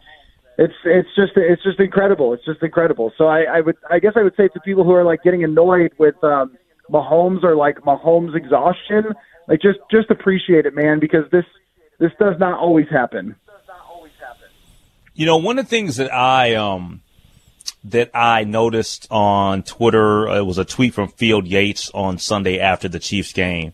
it's 0.58 0.74
it's 0.84 1.08
just 1.16 1.32
it's 1.36 1.62
just 1.64 1.80
incredible. 1.80 2.32
It's 2.32 2.44
just 2.44 2.62
incredible. 2.62 3.12
So 3.18 3.26
I, 3.26 3.42
I 3.42 3.60
would 3.60 3.76
I 3.90 3.98
guess 3.98 4.12
I 4.16 4.22
would 4.22 4.36
say 4.36 4.48
to 4.48 4.60
people 4.60 4.84
who 4.84 4.92
are 4.92 5.04
like 5.04 5.22
getting 5.24 5.42
annoyed 5.44 5.92
with 5.98 6.22
um, 6.22 6.56
Mahomes 6.90 7.42
or 7.42 7.56
like 7.56 7.78
Mahomes 7.80 8.34
exhaustion, 8.34 9.14
like 9.48 9.60
just 9.60 9.78
just 9.90 10.10
appreciate 10.10 10.66
it, 10.66 10.74
man, 10.74 10.98
because 11.00 11.30
this 11.30 11.44
this 11.98 12.12
does 12.18 12.38
not 12.38 12.58
always 12.58 12.88
happen. 12.88 13.36
You 15.14 15.24
know, 15.24 15.38
one 15.38 15.58
of 15.58 15.64
the 15.64 15.70
things 15.70 15.96
that 15.96 16.12
I 16.12 16.54
um 16.54 17.02
that 17.84 18.10
I 18.14 18.44
noticed 18.44 19.06
on 19.10 19.62
Twitter, 19.62 20.28
it 20.28 20.44
was 20.44 20.58
a 20.58 20.64
tweet 20.64 20.94
from 20.94 21.08
Field 21.08 21.46
Yates 21.46 21.90
on 21.90 22.18
Sunday 22.18 22.58
after 22.58 22.88
the 22.88 22.98
Chiefs 22.98 23.32
game 23.32 23.72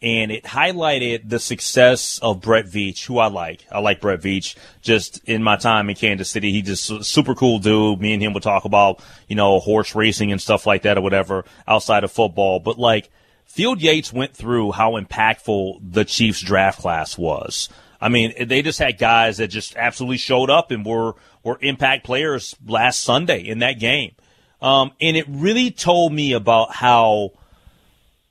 and 0.00 0.30
it 0.30 0.44
highlighted 0.44 1.28
the 1.28 1.40
success 1.40 2.20
of 2.20 2.40
Brett 2.40 2.66
Veach, 2.66 3.04
who 3.06 3.18
I 3.18 3.26
like. 3.26 3.66
I 3.70 3.80
like 3.80 4.00
Brett 4.00 4.20
Veach. 4.20 4.54
Just 4.80 5.22
in 5.28 5.42
my 5.42 5.56
time 5.56 5.90
in 5.90 5.96
Kansas 5.96 6.30
City, 6.30 6.52
he 6.52 6.62
just 6.62 7.04
super 7.04 7.34
cool 7.34 7.58
dude. 7.58 8.00
Me 8.00 8.12
and 8.12 8.22
him 8.22 8.32
would 8.32 8.42
talk 8.42 8.64
about 8.64 9.02
you 9.26 9.36
know 9.36 9.58
horse 9.58 9.94
racing 9.94 10.30
and 10.30 10.40
stuff 10.40 10.66
like 10.66 10.82
that 10.82 10.98
or 10.98 11.00
whatever 11.00 11.44
outside 11.66 12.04
of 12.04 12.12
football. 12.12 12.60
But 12.60 12.78
like 12.78 13.10
Field 13.44 13.82
Yates 13.82 14.12
went 14.12 14.36
through 14.36 14.72
how 14.72 14.92
impactful 14.92 15.80
the 15.82 16.04
Chiefs 16.04 16.42
draft 16.42 16.80
class 16.80 17.18
was. 17.18 17.68
I 18.00 18.08
mean, 18.08 18.46
they 18.46 18.62
just 18.62 18.78
had 18.78 18.98
guys 18.98 19.38
that 19.38 19.48
just 19.48 19.76
absolutely 19.76 20.18
showed 20.18 20.50
up 20.50 20.70
and 20.70 20.86
were 20.86 21.14
were 21.42 21.58
impact 21.60 22.04
players 22.04 22.54
last 22.66 23.00
Sunday 23.00 23.40
in 23.40 23.60
that 23.60 23.80
game. 23.80 24.14
Um, 24.60 24.92
and 25.00 25.16
it 25.16 25.26
really 25.28 25.70
told 25.70 26.12
me 26.12 26.32
about 26.32 26.74
how 26.74 27.32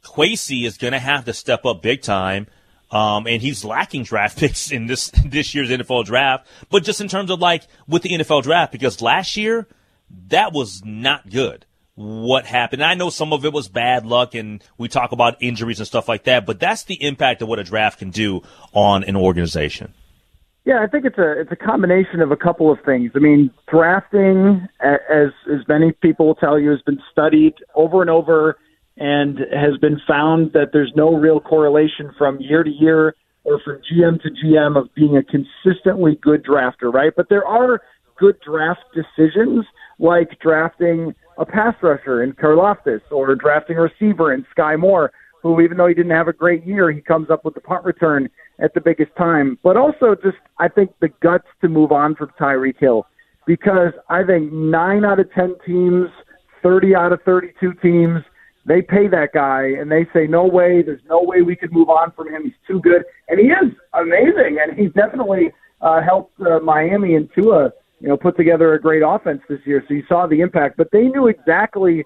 Kwesi 0.08 0.66
is 0.66 0.78
going 0.78 0.94
to 0.94 1.00
have 1.00 1.26
to 1.26 1.34
step 1.34 1.66
up 1.66 1.82
big 1.82 2.02
time. 2.02 2.48
Um, 2.90 3.28
and 3.28 3.42
he's 3.42 3.66
lacking 3.66 4.04
draft 4.04 4.38
picks 4.40 4.72
in 4.72 4.88
this 4.88 5.10
this 5.26 5.54
year's 5.54 5.70
NFL 5.70 6.06
draft, 6.06 6.48
but 6.70 6.84
just 6.84 7.02
in 7.02 7.08
terms 7.08 7.30
of 7.30 7.40
like 7.40 7.64
with 7.88 8.02
the 8.02 8.10
NFL 8.10 8.44
draft, 8.44 8.72
because 8.72 9.02
last 9.02 9.36
year 9.36 9.68
that 10.30 10.54
was 10.54 10.82
not 10.86 11.30
good. 11.30 11.66
What 11.96 12.46
happened? 12.46 12.84
I 12.84 12.94
know 12.94 13.10
some 13.10 13.34
of 13.34 13.44
it 13.44 13.52
was 13.52 13.68
bad 13.68 14.06
luck, 14.06 14.36
and 14.36 14.64
we 14.78 14.88
talk 14.88 15.12
about 15.12 15.42
injuries 15.42 15.80
and 15.80 15.88
stuff 15.88 16.08
like 16.08 16.26
that, 16.26 16.46
but 16.46 16.60
that's 16.60 16.84
the 16.84 16.94
impact 17.04 17.42
of 17.42 17.48
what 17.48 17.58
a 17.58 17.64
draft 17.64 18.00
can 18.00 18.12
do 18.12 18.44
on 18.72 19.04
an 19.04 19.16
organization. 19.16 19.94
Yeah, 20.64 20.84
I 20.84 20.88
think 20.88 21.06
it's 21.06 21.18
a 21.18 21.40
it's 21.40 21.52
a 21.52 21.56
combination 21.56 22.22
of 22.22 22.32
a 22.32 22.36
couple 22.36 22.72
of 22.72 22.78
things. 22.86 23.12
I 23.16 23.20
mean, 23.20 23.52
drafting, 23.68 24.68
as 24.80 25.30
as 25.52 25.68
many 25.68 25.92
people 25.92 26.28
will 26.28 26.36
tell 26.36 26.60
you, 26.60 26.70
has 26.70 26.82
been 26.82 27.02
studied 27.12 27.56
over 27.74 28.02
and 28.02 28.10
over 28.10 28.58
and 28.98 29.40
has 29.54 29.78
been 29.80 30.02
found 30.08 30.54
that 30.54 30.70
there's 30.74 30.92
no 30.96 31.16
real 31.16 31.40
correlation 31.40 32.12
from 32.18 32.40
year 32.40 32.64
to 32.64 32.70
year 32.70 33.16
or 33.44 33.60
from 33.64 33.80
GM 33.92 34.22
to 34.22 34.30
GM 34.30 34.78
of 34.78 34.94
being 34.96 35.16
a 35.18 35.24
consistently 35.24 36.18
good 36.22 36.44
drafter, 36.44 36.92
right? 36.94 37.14
But 37.16 37.30
there 37.30 37.46
are 37.46 37.82
good 38.18 38.36
draft 38.46 38.82
decisions 38.94 39.66
like 40.00 40.40
drafting 40.42 41.14
a 41.38 41.46
pass 41.46 41.76
rusher 41.82 42.24
in 42.24 42.34
Karlaftis 42.34 43.02
or 43.12 43.36
drafting 43.36 43.78
a 43.78 43.82
receiver 43.82 44.34
in 44.34 44.46
Skyy 44.58 44.80
Moore, 44.80 45.12
who 45.44 45.62
even 45.62 45.78
though 45.78 45.88
he 45.88 45.94
didn't 45.94 46.12
have 46.12 46.28
a 46.28 46.34
great 46.34 46.66
year, 46.66 46.92
he 46.92 47.00
comes 47.00 47.30
up 47.30 47.46
with 47.46 47.54
the 47.54 47.62
punt 47.62 47.86
return 47.86 48.28
at 48.60 48.74
the 48.74 48.82
biggest 48.82 49.16
time. 49.16 49.58
But 49.64 49.78
also 49.78 50.16
just 50.16 50.38
I 50.58 50.68
think 50.68 50.92
the 51.00 51.10
guts 51.22 51.48
to 51.62 51.70
move 51.70 51.92
on 51.92 52.16
from 52.16 52.32
Tyreek 52.40 52.80
Hill 52.80 53.06
because 53.46 53.94
I 54.10 54.24
think 54.24 54.52
nine 54.52 55.06
out 55.06 55.20
of 55.20 55.32
ten 55.34 55.56
teams, 55.66 56.10
thirty 56.64 56.96
out 56.96 57.14
of 57.14 57.22
thirty 57.22 57.54
two 57.60 57.74
teams 57.76 58.24
they 58.68 58.82
pay 58.82 59.08
that 59.08 59.30
guy 59.34 59.64
and 59.80 59.90
they 59.90 60.06
say, 60.14 60.28
no 60.28 60.46
way, 60.46 60.82
there's 60.82 61.02
no 61.10 61.24
way 61.24 61.42
we 61.42 61.56
could 61.56 61.72
move 61.72 61.90
on 61.90 62.12
from 62.12 62.28
him. 62.28 62.44
He's 62.44 62.54
too 62.68 62.82
good. 62.82 63.04
And 63.30 63.40
he 63.40 63.48
is 63.48 63.74
amazing. 63.94 64.58
And 64.62 64.78
he's 64.78 64.92
definitely 64.92 65.52
uh, 65.82 66.02
helped 66.02 66.40
uh, 66.42 66.60
Miami 66.60 67.16
and 67.16 67.30
Tua, 67.34 67.72
you 68.02 68.10
know, 68.10 68.18
put 68.18 68.36
together 68.36 68.74
a 68.74 68.82
great 68.82 69.04
offense 69.06 69.42
this 69.48 69.60
year. 69.66 69.84
So 69.88 69.94
you 69.94 70.04
saw 70.10 70.28
the 70.28 70.42
impact. 70.42 70.76
But 70.76 70.90
they 70.92 71.04
knew 71.04 71.28
exactly 71.28 72.04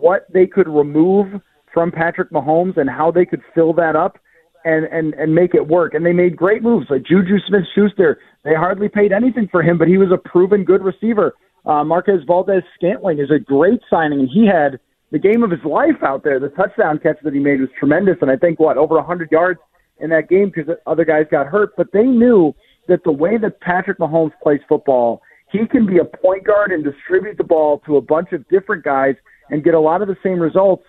what 0.00 0.26
they 0.32 0.46
could 0.46 0.68
remove 0.68 1.40
from 1.72 1.90
Patrick 1.90 2.30
Mahomes 2.30 2.76
and 2.76 2.90
how 2.90 3.10
they 3.10 3.24
could 3.24 3.40
fill 3.54 3.72
that 3.74 3.96
up 3.96 4.18
and, 4.66 4.84
and, 4.84 5.14
and 5.14 5.34
make 5.34 5.54
it 5.54 5.66
work. 5.66 5.94
And 5.94 6.04
they 6.04 6.12
made 6.12 6.36
great 6.36 6.62
moves 6.62 6.88
like 6.90 7.04
Juju 7.04 7.38
Smith 7.48 7.64
Schuster. 7.74 8.18
They 8.44 8.54
hardly 8.54 8.90
paid 8.90 9.12
anything 9.12 9.48
for 9.50 9.62
him, 9.62 9.78
but 9.78 9.88
he 9.88 9.96
was 9.96 10.10
a 10.12 10.18
proven 10.18 10.62
good 10.62 10.82
receiver. 10.82 11.34
Uh, 11.64 11.84
Marquez 11.84 12.20
Valdes 12.26 12.64
Scantling 12.74 13.18
is 13.18 13.30
a 13.30 13.38
great 13.38 13.80
signing, 13.88 14.20
and 14.20 14.28
he 14.28 14.46
had– 14.46 14.78
the 15.12 15.18
game 15.18 15.44
of 15.44 15.50
his 15.50 15.62
life 15.64 16.02
out 16.02 16.24
there. 16.24 16.40
The 16.40 16.48
touchdown 16.48 16.98
catch 16.98 17.18
that 17.22 17.34
he 17.34 17.38
made 17.38 17.60
was 17.60 17.68
tremendous, 17.78 18.16
and 18.22 18.30
I 18.30 18.36
think 18.36 18.58
what 18.58 18.78
over 18.78 18.96
100 18.96 19.30
yards 19.30 19.60
in 20.00 20.10
that 20.10 20.28
game 20.28 20.50
because 20.52 20.74
other 20.86 21.04
guys 21.04 21.26
got 21.30 21.46
hurt. 21.46 21.76
But 21.76 21.92
they 21.92 22.02
knew 22.02 22.54
that 22.88 23.04
the 23.04 23.12
way 23.12 23.36
that 23.36 23.60
Patrick 23.60 23.98
Mahomes 23.98 24.32
plays 24.42 24.60
football, 24.68 25.22
he 25.52 25.66
can 25.66 25.86
be 25.86 25.98
a 25.98 26.04
point 26.04 26.44
guard 26.44 26.72
and 26.72 26.82
distribute 26.82 27.36
the 27.36 27.44
ball 27.44 27.80
to 27.86 27.98
a 27.98 28.00
bunch 28.00 28.32
of 28.32 28.48
different 28.48 28.84
guys 28.84 29.14
and 29.50 29.62
get 29.62 29.74
a 29.74 29.80
lot 29.80 30.00
of 30.00 30.08
the 30.08 30.16
same 30.22 30.40
results 30.40 30.84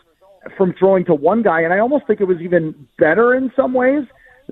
from 0.58 0.74
throwing 0.80 1.04
to 1.06 1.14
one 1.14 1.44
guy. 1.44 1.62
And 1.62 1.74
I 1.74 1.80
almost 1.80 2.08
think 2.08 2.22
it 2.22 2.26
was 2.26 2.40
even 2.42 2.88
better 2.98 3.36
in 3.36 3.52
some 3.56 3.74
ways 3.74 4.04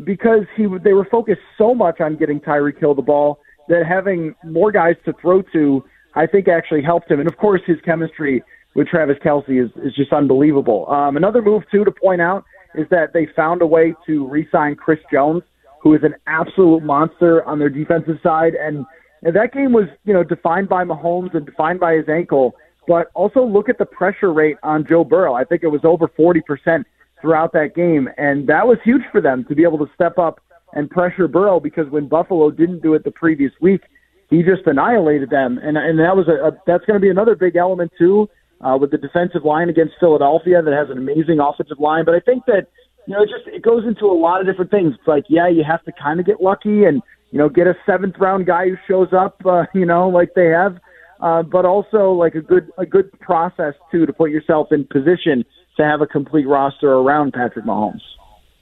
because 0.04 0.44
he 0.56 0.68
they 0.84 0.94
were 0.94 1.08
focused 1.10 1.42
so 1.58 1.74
much 1.74 2.02
on 2.02 2.18
getting 2.18 2.42
Tyreek 2.42 2.78
Hill 2.80 2.94
the 2.94 3.02
ball 3.02 3.40
that 3.70 3.86
having 3.88 4.36
more 4.44 4.72
guys 4.72 4.96
to 5.06 5.14
throw 5.22 5.42
to, 5.54 5.84
I 6.14 6.28
think 6.28 6.50
actually 6.50 6.82
helped 6.82 7.10
him. 7.10 7.20
And 7.20 7.30
of 7.30 7.38
course, 7.38 7.62
his 7.66 7.78
chemistry 7.86 8.44
with 8.76 8.88
Travis 8.88 9.18
Kelce 9.24 9.64
is, 9.64 9.72
is 9.84 9.94
just 9.96 10.14
unbelievable. 10.14 10.90
Um, 10.90 11.18
another 11.18 11.42
move, 11.42 11.64
too, 11.72 11.84
to 11.84 11.92
point 11.92 12.22
out 12.22 12.46
is 12.76 12.88
that 12.90 13.14
they 13.14 13.28
found 13.36 13.62
a 13.62 13.68
way 13.68 13.94
to 14.06 14.28
re 14.28 14.48
sign 14.52 14.76
Chris 14.76 15.00
Jones, 15.12 15.44
who 15.82 15.94
is 15.94 16.02
an 16.04 16.16
absolute 16.28 16.84
monster 16.84 17.44
on 17.44 17.60
their 17.60 17.70
defensive 17.70 18.18
side. 18.24 18.54
And, 18.54 18.86
and 19.24 19.36
that 19.36 19.54
game 19.54 19.74
was, 19.74 19.86
you 20.06 20.14
know, 20.14 20.24
defined 20.24 20.70
by 20.70 20.84
Mahomes 20.84 21.34
and 21.36 21.46
defined 21.46 21.80
by 21.80 21.96
his 21.96 22.08
ankle. 22.08 22.56
But 22.88 23.12
also 23.14 23.44
look 23.44 23.70
at 23.70 23.78
the 23.78 23.86
pressure 23.86 24.34
rate 24.34 24.58
on 24.64 24.86
Joe 24.88 25.04
Burrow. 25.04 25.34
I 25.34 25.44
think 25.44 25.64
it 25.64 25.68
was 25.68 25.82
over 25.84 26.08
40% 26.08 26.84
throughout 27.20 27.54
that 27.54 27.76
game. 27.76 28.10
And 28.18 28.48
that 28.48 28.66
was 28.66 28.78
huge 28.84 29.04
for 29.12 29.22
them 29.22 29.46
to 29.50 29.56
be 29.56 29.64
able 29.64 29.78
to 29.80 29.92
step 29.94 30.18
up 30.18 30.40
and 30.74 30.90
pressure 30.90 31.28
Burrow 31.28 31.60
because 31.60 31.90
when 31.90 32.08
Buffalo 32.08 32.50
didn't 32.50 32.82
do 32.82 32.94
it 32.96 33.04
the 33.04 33.12
previous 33.12 33.52
week, 33.62 33.82
he 34.30 34.42
just 34.42 34.66
annihilated 34.66 35.30
them. 35.30 35.60
And, 35.62 35.78
and 35.78 36.00
that 36.00 36.16
was 36.16 36.28
a, 36.28 36.48
a 36.48 36.52
that's 36.66 36.86
going 36.86 36.96
to 36.96 37.02
be 37.02 37.10
another 37.10 37.36
big 37.36 37.58
element, 37.58 37.92
too 37.98 38.30
uh, 38.62 38.78
with 38.80 38.92
the 38.92 38.98
defensive 38.98 39.44
line 39.44 39.70
against 39.70 39.94
Philadelphia 40.00 40.62
that 40.62 40.74
has 40.74 40.90
an 40.90 40.98
amazing 40.98 41.40
offensive 41.40 41.80
line. 41.80 42.06
But 42.06 42.16
I 42.16 42.20
think 42.20 42.46
that 42.46 42.68
you 43.08 43.16
know, 43.16 43.24
it 43.24 43.30
just 43.30 43.48
it 43.48 43.62
goes 43.62 43.84
into 43.86 44.06
a 44.06 44.18
lot 44.18 44.42
of 44.42 44.48
different 44.48 44.72
things. 44.72 44.94
It's 44.98 45.08
like, 45.08 45.26
yeah, 45.28 45.48
you 45.48 45.64
have 45.68 45.84
to 45.86 45.92
kind 45.92 46.20
of 46.20 46.26
get 46.26 46.42
lucky 46.42 46.86
and 46.86 47.02
you 47.32 47.40
know 47.40 47.50
get 47.50 47.68
a 47.68 47.74
seventh 47.86 48.16
round 48.20 48.46
guy 48.46 48.70
who 48.70 48.76
shows 48.88 49.10
up, 49.14 49.42
uh, 49.46 49.64
you 49.74 49.86
know, 49.86 50.10
like 50.10 50.34
they 50.36 50.48
have, 50.48 50.78
uh, 51.20 51.44
but 51.44 51.66
also 51.66 52.12
like 52.12 52.36
a 52.36 52.42
good 52.42 52.72
a 52.78 52.86
good 52.86 53.12
process 53.20 53.74
too 53.92 54.06
to 54.06 54.14
put 54.14 54.30
yourself 54.30 54.68
in 54.72 54.86
position 54.86 55.44
to 55.78 55.84
have 55.84 56.02
a 56.02 56.08
complete 56.08 56.48
roster 56.48 56.92
around 56.92 57.34
Patrick 57.34 57.66
Mahomes. 57.66 58.02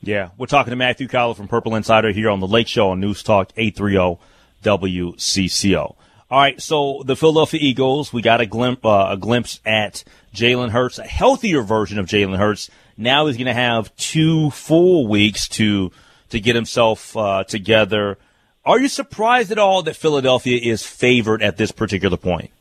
Yeah, 0.01 0.29
we're 0.38 0.45
talking 0.45 0.71
to 0.71 0.77
Matthew 0.77 1.09
Coller 1.09 1.35
from 1.35 1.49
Purple 1.49 1.75
Insider 1.75 2.12
here 2.13 2.29
on 2.29 2.39
the 2.39 2.47
Lake 2.47 2.69
Show 2.69 2.91
on 2.91 3.01
News 3.01 3.21
Talk 3.21 3.51
830 3.57 4.17
WCCO. 4.63 5.95
All 6.31 6.39
right, 6.39 6.61
so 6.61 7.01
the 7.03 7.15
Philadelphia 7.15 7.59
Eagles, 7.59 8.13
we 8.13 8.21
got 8.21 8.39
a 8.39 8.45
glimpse, 8.45 8.85
uh, 8.85 9.07
a 9.09 9.17
glimpse 9.17 9.59
at 9.65 10.03
Jalen 10.31 10.69
Hurts, 10.69 10.99
a 10.99 11.03
healthier 11.03 11.63
version 11.63 11.97
of 11.97 12.05
Jalen 12.05 12.37
Hurts. 12.37 12.69
Now 12.95 13.25
he's 13.25 13.35
going 13.35 13.47
to 13.47 13.53
have 13.53 13.95
two 13.95 14.51
full 14.51 15.07
weeks 15.07 15.47
to 15.49 15.91
to 16.29 16.39
get 16.39 16.55
himself 16.55 17.17
uh, 17.17 17.45
together. 17.45 18.19
Are 18.63 18.79
you 18.79 18.87
surprised 18.87 19.51
at 19.51 19.57
all 19.57 19.81
that 19.81 19.95
Philadelphia 19.95 20.59
is 20.61 20.83
favored 20.85 21.41
at 21.41 21.57
this 21.57 21.71
particular 21.71 22.17
point? 22.17 22.51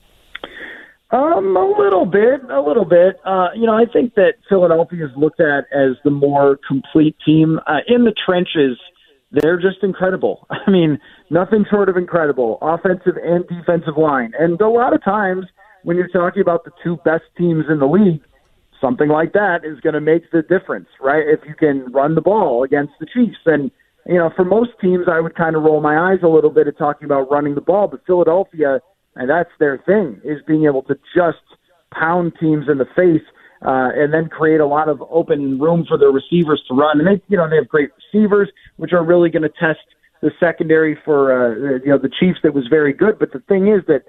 Um, 1.10 1.54
a 1.54 1.74
little 1.78 2.06
bit, 2.06 2.40
a 2.50 2.62
little 2.62 2.86
bit. 2.86 3.20
Uh, 3.22 3.48
you 3.54 3.66
know, 3.66 3.74
I 3.74 3.84
think 3.84 4.14
that 4.14 4.34
Philadelphia 4.48 5.04
is 5.04 5.12
looked 5.14 5.40
at 5.40 5.66
as 5.72 5.96
the 6.04 6.10
more 6.10 6.58
complete 6.66 7.16
team 7.22 7.60
uh, 7.66 7.80
in 7.86 8.04
the 8.04 8.14
trenches. 8.24 8.78
They're 9.30 9.60
just 9.60 9.82
incredible. 9.82 10.46
I 10.50 10.70
mean, 10.70 10.98
nothing 11.30 11.64
short 11.70 11.88
of 11.88 11.96
incredible, 11.96 12.58
offensive 12.62 13.16
and 13.22 13.46
defensive 13.48 13.96
line. 13.96 14.32
And 14.38 14.60
a 14.60 14.68
lot 14.68 14.94
of 14.94 15.02
times, 15.04 15.46
when 15.84 15.96
you're 15.96 16.08
talking 16.08 16.42
about 16.42 16.64
the 16.64 16.72
two 16.82 16.96
best 17.04 17.24
teams 17.36 17.64
in 17.70 17.78
the 17.78 17.86
league, 17.86 18.22
something 18.80 19.08
like 19.08 19.32
that 19.32 19.64
is 19.64 19.80
going 19.80 19.94
to 19.94 20.00
make 20.00 20.30
the 20.30 20.42
difference, 20.42 20.88
right? 21.00 21.24
If 21.26 21.40
you 21.46 21.54
can 21.54 21.92
run 21.92 22.14
the 22.14 22.20
ball 22.20 22.62
against 22.62 22.92
the 23.00 23.06
Chiefs, 23.06 23.38
and 23.46 23.70
you 24.06 24.14
know, 24.14 24.30
for 24.34 24.44
most 24.44 24.70
teams, 24.80 25.06
I 25.10 25.20
would 25.20 25.34
kind 25.34 25.56
of 25.56 25.62
roll 25.62 25.80
my 25.80 26.12
eyes 26.12 26.20
a 26.22 26.28
little 26.28 26.50
bit 26.50 26.66
at 26.66 26.78
talking 26.78 27.04
about 27.04 27.30
running 27.30 27.54
the 27.54 27.60
ball, 27.60 27.88
but 27.88 28.06
Philadelphia 28.06 28.80
and 29.18 29.28
that's 29.28 29.50
their 29.58 29.78
thing 29.78 30.20
is 30.24 30.38
being 30.46 30.64
able 30.64 30.82
to 30.82 30.94
just 31.14 31.42
pound 31.92 32.32
teams 32.40 32.66
in 32.70 32.78
the 32.78 32.86
face 32.96 33.26
uh, 33.62 33.90
and 33.94 34.12
then 34.12 34.28
create 34.28 34.60
a 34.60 34.66
lot 34.66 34.88
of 34.88 35.02
open 35.10 35.58
room 35.58 35.84
for 35.86 35.98
their 35.98 36.10
receivers 36.10 36.62
to 36.68 36.74
run. 36.74 37.00
And 37.00 37.08
they, 37.08 37.22
you 37.28 37.36
know, 37.36 37.48
they 37.48 37.56
have 37.56 37.68
great 37.68 37.90
receivers, 37.96 38.48
which 38.76 38.92
are 38.92 39.04
really 39.04 39.30
going 39.30 39.42
to 39.42 39.52
test 39.60 39.80
the 40.20 40.30
secondary 40.40 40.98
for 41.04 41.32
uh, 41.32 41.78
you 41.84 41.90
know 41.90 41.98
the 41.98 42.10
Chiefs. 42.20 42.40
That 42.42 42.54
was 42.54 42.66
very 42.68 42.92
good. 42.92 43.18
But 43.18 43.32
the 43.32 43.40
thing 43.40 43.68
is 43.68 43.82
that 43.86 44.04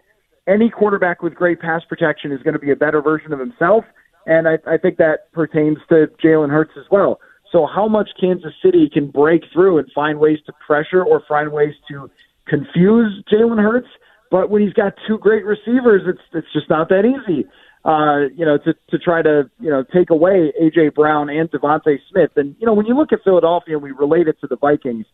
any 0.47 0.69
quarterback 0.69 1.21
with 1.21 1.35
great 1.35 1.59
pass 1.59 1.83
protection 1.87 2.31
is 2.31 2.41
going 2.41 2.53
to 2.53 2.59
be 2.59 2.71
a 2.71 2.75
better 2.75 3.01
version 3.01 3.31
of 3.33 3.39
himself, 3.39 3.85
and 4.25 4.47
I, 4.47 4.57
I 4.65 4.77
think 4.77 4.97
that 4.97 5.31
pertains 5.33 5.77
to 5.89 6.07
Jalen 6.23 6.49
Hurts 6.49 6.73
as 6.77 6.85
well. 6.89 7.19
So 7.51 7.67
how 7.67 7.87
much 7.87 8.09
Kansas 8.19 8.53
City 8.63 8.89
can 8.89 9.09
break 9.09 9.43
through 9.51 9.79
and 9.79 9.91
find 9.93 10.19
ways 10.19 10.39
to 10.45 10.53
pressure 10.65 11.03
or 11.03 11.23
find 11.27 11.51
ways 11.51 11.73
to 11.89 12.09
confuse 12.47 13.23
Jalen 13.31 13.61
Hurts 13.61 13.89
but 14.31 14.49
when 14.49 14.61
he's 14.61 14.73
got 14.73 14.93
two 15.07 15.17
great 15.17 15.43
receivers, 15.45 16.03
it's 16.05 16.21
it's 16.33 16.51
just 16.53 16.69
not 16.69 16.89
that 16.89 17.05
easy. 17.05 17.45
Uh, 17.85 18.27
you 18.35 18.45
know, 18.45 18.57
to 18.57 18.73
to 18.89 18.99
try 18.99 19.21
to 19.21 19.49
you 19.59 19.69
know 19.69 19.83
take 19.93 20.09
away 20.09 20.51
AJ 20.61 20.93
Brown 20.95 21.29
and 21.29 21.49
DeVonta 21.49 21.97
Smith. 22.11 22.31
And 22.35 22.55
you 22.59 22.67
know, 22.67 22.73
when 22.73 22.85
you 22.85 22.95
look 22.95 23.13
at 23.13 23.19
Philadelphia 23.23 23.75
and 23.75 23.83
we 23.83 23.91
relate 23.91 24.27
it 24.27 24.35
to 24.41 24.47
the 24.47 24.57
Vikings, 24.57 25.05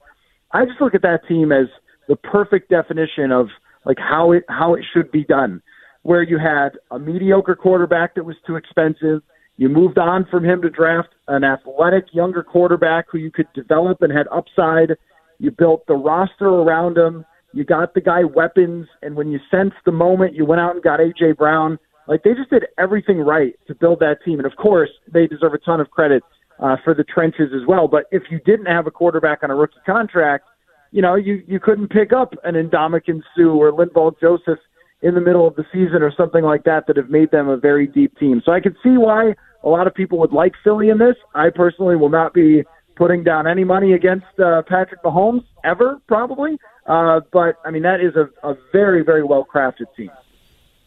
I 0.52 0.66
just 0.66 0.82
look 0.82 0.96
at 0.96 1.04
that 1.04 1.20
team 1.28 1.52
as 1.52 1.68
the 2.08 2.16
perfect 2.16 2.70
definition 2.70 3.32
of 3.32 3.50
like 3.86 3.98
how 4.00 4.32
it 4.32 4.46
how 4.50 4.74
it 4.74 4.84
should 4.94 5.12
be 5.12 5.24
done. 5.24 5.62
Where 6.02 6.24
you 6.24 6.40
had 6.40 6.70
a 6.92 7.00
mediocre 7.00 7.56
quarterback 7.56 8.16
that 8.16 8.26
was 8.26 8.36
too 8.46 8.56
expensive, 8.56 9.22
you 9.58 9.70
moved 9.70 9.98
on 9.98 10.26
from 10.30 10.44
him 10.44 10.62
to 10.64 10.70
draft 10.70 11.10
an 11.28 11.44
athletic 11.44 12.06
younger 12.14 12.44
quarterback 12.44 13.06
who 13.12 13.20
you 13.20 13.32
could 13.32 13.48
develop 13.54 14.02
and 14.02 14.12
had 14.12 14.28
upside. 14.32 14.98
You 15.38 15.52
built 15.52 15.86
the 15.88 15.96
roster 15.96 16.48
around 16.48 16.98
him 16.98 17.26
you 17.56 17.64
got 17.64 17.94
the 17.94 18.02
guy 18.02 18.26
weapons, 18.26 18.86
and 19.02 19.16
when 19.16 19.32
you 19.32 19.40
sensed 19.50 19.78
the 19.86 19.92
moment, 19.94 20.36
you 20.36 20.46
went 20.46 20.60
out 20.60 20.76
and 20.76 20.84
got 20.84 21.00
AJ 21.00 21.38
Brown. 21.38 21.80
Like 22.08 22.24
they 22.24 22.34
just 22.34 22.50
did 22.50 22.66
everything 22.78 23.20
right 23.20 23.56
to 23.68 23.76
build 23.76 24.00
that 24.00 24.18
team, 24.24 24.40
and 24.40 24.46
of 24.46 24.56
course, 24.58 24.90
they 25.12 25.28
deserve 25.28 25.54
a 25.54 25.58
ton 25.60 25.80
of 25.80 25.90
credit 25.92 26.24
uh, 26.60 26.78
for 26.84 26.94
the 26.94 27.04
trenches 27.04 27.52
as 27.54 27.68
well. 27.68 27.88
But 27.88 28.06
if 28.12 28.24
you 28.30 28.40
didn't 28.46 28.68
have 28.68 28.88
a 28.88 28.92
quarterback 28.92 29.44
on 29.44 29.52
a 29.52 29.56
rookie 29.56 29.76
contract, 29.86 30.46
you 30.92 31.02
know 31.02 31.16
you 31.16 31.44
you 31.48 31.60
couldn't 31.60 31.90
pick 31.90 32.14
up 32.14 32.34
an 32.44 32.56
Ndamukong 32.56 33.22
Suh 33.36 33.44
or 33.44 33.72
Linval 33.72 34.20
Joseph 34.20 34.60
in 35.02 35.14
the 35.14 35.22
middle 35.22 35.46
of 35.48 35.56
the 35.56 35.66
season 35.72 36.02
or 36.02 36.12
something 36.16 36.44
like 36.44 36.64
that 36.64 36.88
that 36.88 36.98
have 36.98 37.10
made 37.10 37.32
them 37.32 37.50
a 37.50 37.58
very 37.58 37.88
deep 37.88 38.18
team. 38.18 38.42
So 38.46 38.52
I 38.52 38.60
can 38.60 38.76
see 38.82 38.98
why 38.98 39.36
a 39.64 39.70
lot 39.70 39.88
of 39.88 39.94
people 39.94 40.18
would 40.20 40.32
like 40.32 40.54
Philly 40.64 40.90
in 40.90 40.98
this. 40.98 41.16
I 41.34 41.50
personally 41.50 41.96
will 41.96 42.10
not 42.10 42.34
be 42.34 42.64
putting 42.96 43.24
down 43.24 43.46
any 43.46 43.64
money 43.64 43.94
against 43.94 44.26
uh, 44.40 44.62
Patrick 44.68 45.04
Mahomes 45.04 45.44
ever, 45.64 46.00
probably. 46.08 46.58
Uh, 46.86 47.20
but 47.32 47.56
I 47.66 47.72
mean, 47.72 47.84
that 47.84 48.00
is 48.00 48.16
a, 48.16 48.30
a 48.48 48.56
very, 48.72 49.04
very 49.04 49.24
well 49.24 49.46
crafted 49.46 49.88
team. 49.98 50.12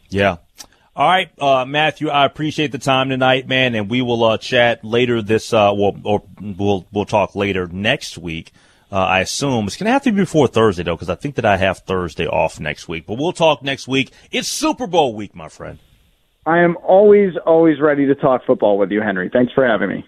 Yeah. 0.09 0.37
All 0.99 1.07
right, 1.07 1.31
uh, 1.41 1.65
Matthew, 1.65 2.09
I 2.09 2.25
appreciate 2.25 2.73
the 2.73 2.79
time 2.79 3.11
tonight, 3.11 3.47
man, 3.47 3.77
and 3.77 3.89
we 3.89 4.03
will 4.03 4.25
uh, 4.25 4.37
chat 4.37 4.85
later 4.85 5.23
this. 5.23 5.53
Uh, 5.53 5.73
well, 5.73 5.97
or 6.03 6.25
we'll 6.41 6.89
we'll 6.91 7.05
talk 7.05 7.37
later 7.37 7.69
next 7.69 8.19
week. 8.19 8.51
Uh, 8.91 8.97
I 8.97 9.21
assume 9.21 9.69
it's 9.69 9.77
going 9.77 9.85
to 9.85 9.93
have 9.93 10.03
to 10.03 10.11
be 10.11 10.23
before 10.23 10.49
Thursday 10.49 10.83
though, 10.83 10.97
because 10.97 11.09
I 11.09 11.15
think 11.15 11.37
that 11.37 11.45
I 11.45 11.57
have 11.57 11.79
Thursday 11.79 12.27
off 12.27 12.59
next 12.59 12.89
week. 12.89 13.07
But 13.07 13.17
we'll 13.17 13.33
talk 13.33 13.63
next 13.63 13.87
week. 13.87 14.11
It's 14.33 14.49
Super 14.49 14.89
Bowl 14.89 15.15
week, 15.15 15.37
my 15.37 15.49
friend. 15.49 15.79
I 16.45 16.65
am 16.65 16.77
always, 16.79 17.35
always 17.47 17.79
ready 17.79 18.07
to 18.07 18.17
talk 18.17 18.45
football 18.45 18.77
with 18.77 18.91
you, 18.91 19.01
Henry. 19.01 19.31
Thanks 19.33 19.53
for 19.53 19.65
having 19.65 19.91
me. 19.91 20.05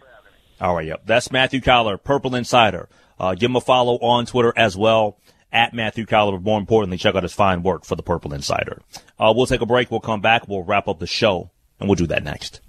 All 0.60 0.74
right, 0.74 0.88
yep. 0.88 1.02
That's 1.06 1.30
Matthew 1.30 1.60
Coller, 1.60 1.98
Purple 1.98 2.34
Insider. 2.34 2.88
Uh, 3.16 3.36
give 3.36 3.50
him 3.50 3.56
a 3.56 3.60
follow 3.60 3.94
on 3.98 4.26
Twitter 4.26 4.52
as 4.56 4.76
well 4.76 5.18
at 5.52 5.74
Matthew. 5.74 6.06
But 6.06 6.42
more 6.42 6.58
importantly, 6.58 6.98
check 6.98 7.14
out 7.14 7.22
his 7.22 7.32
fine 7.32 7.62
work 7.62 7.84
for 7.84 7.96
the 7.96 8.02
Purple 8.02 8.34
Insider. 8.34 8.82
Uh, 9.18 9.32
we'll 9.36 9.46
take 9.46 9.60
a 9.60 9.66
break. 9.66 9.90
We'll 9.90 10.00
come 10.00 10.20
back. 10.20 10.48
We'll 10.48 10.62
wrap 10.62 10.88
up 10.88 10.98
the 10.98 11.06
show, 11.06 11.50
and 11.78 11.88
we'll 11.88 11.96
do 11.96 12.06
that 12.08 12.24
next. 12.24 12.60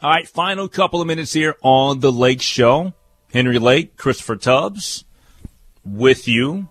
All 0.00 0.10
right, 0.10 0.28
final 0.28 0.68
couple 0.68 1.00
of 1.00 1.06
minutes 1.06 1.32
here 1.32 1.56
on 1.62 2.00
the 2.00 2.12
Lake 2.12 2.42
Show. 2.42 2.92
Henry 3.32 3.58
Lake, 3.58 3.96
Christopher 3.96 4.36
Tubbs, 4.36 5.04
with 5.84 6.28
you. 6.28 6.68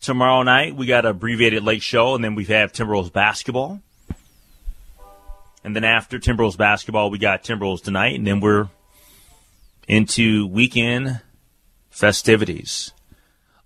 Tomorrow 0.00 0.42
night 0.42 0.76
we 0.76 0.86
got 0.86 1.04
an 1.04 1.12
abbreviated 1.12 1.62
Lake 1.62 1.82
Show, 1.82 2.14
and 2.14 2.24
then 2.24 2.34
we 2.34 2.44
have 2.46 2.72
Timberwolves 2.72 3.12
basketball. 3.12 3.80
And 5.62 5.76
then 5.76 5.84
after 5.84 6.18
Timberwolves 6.18 6.56
basketball, 6.56 7.10
we 7.10 7.18
got 7.18 7.44
Timberwolves 7.44 7.82
tonight, 7.82 8.16
and 8.16 8.26
then 8.26 8.40
we're 8.40 8.68
into 9.86 10.46
weekend 10.46 11.20
festivities. 11.90 12.92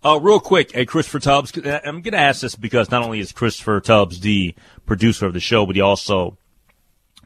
Uh, 0.04 0.20
real 0.20 0.38
quick, 0.40 0.72
hey, 0.72 0.84
Christopher 0.84 1.18
Tubbs, 1.18 1.52
I'm 1.56 2.02
going 2.02 2.12
to 2.12 2.18
ask 2.18 2.42
this 2.42 2.56
because 2.56 2.90
not 2.90 3.02
only 3.02 3.20
is 3.20 3.32
Christopher 3.32 3.80
Tubbs 3.80 4.20
the 4.20 4.54
producer 4.84 5.24
of 5.24 5.32
the 5.32 5.40
show, 5.40 5.64
but 5.64 5.76
he 5.76 5.80
also 5.80 6.36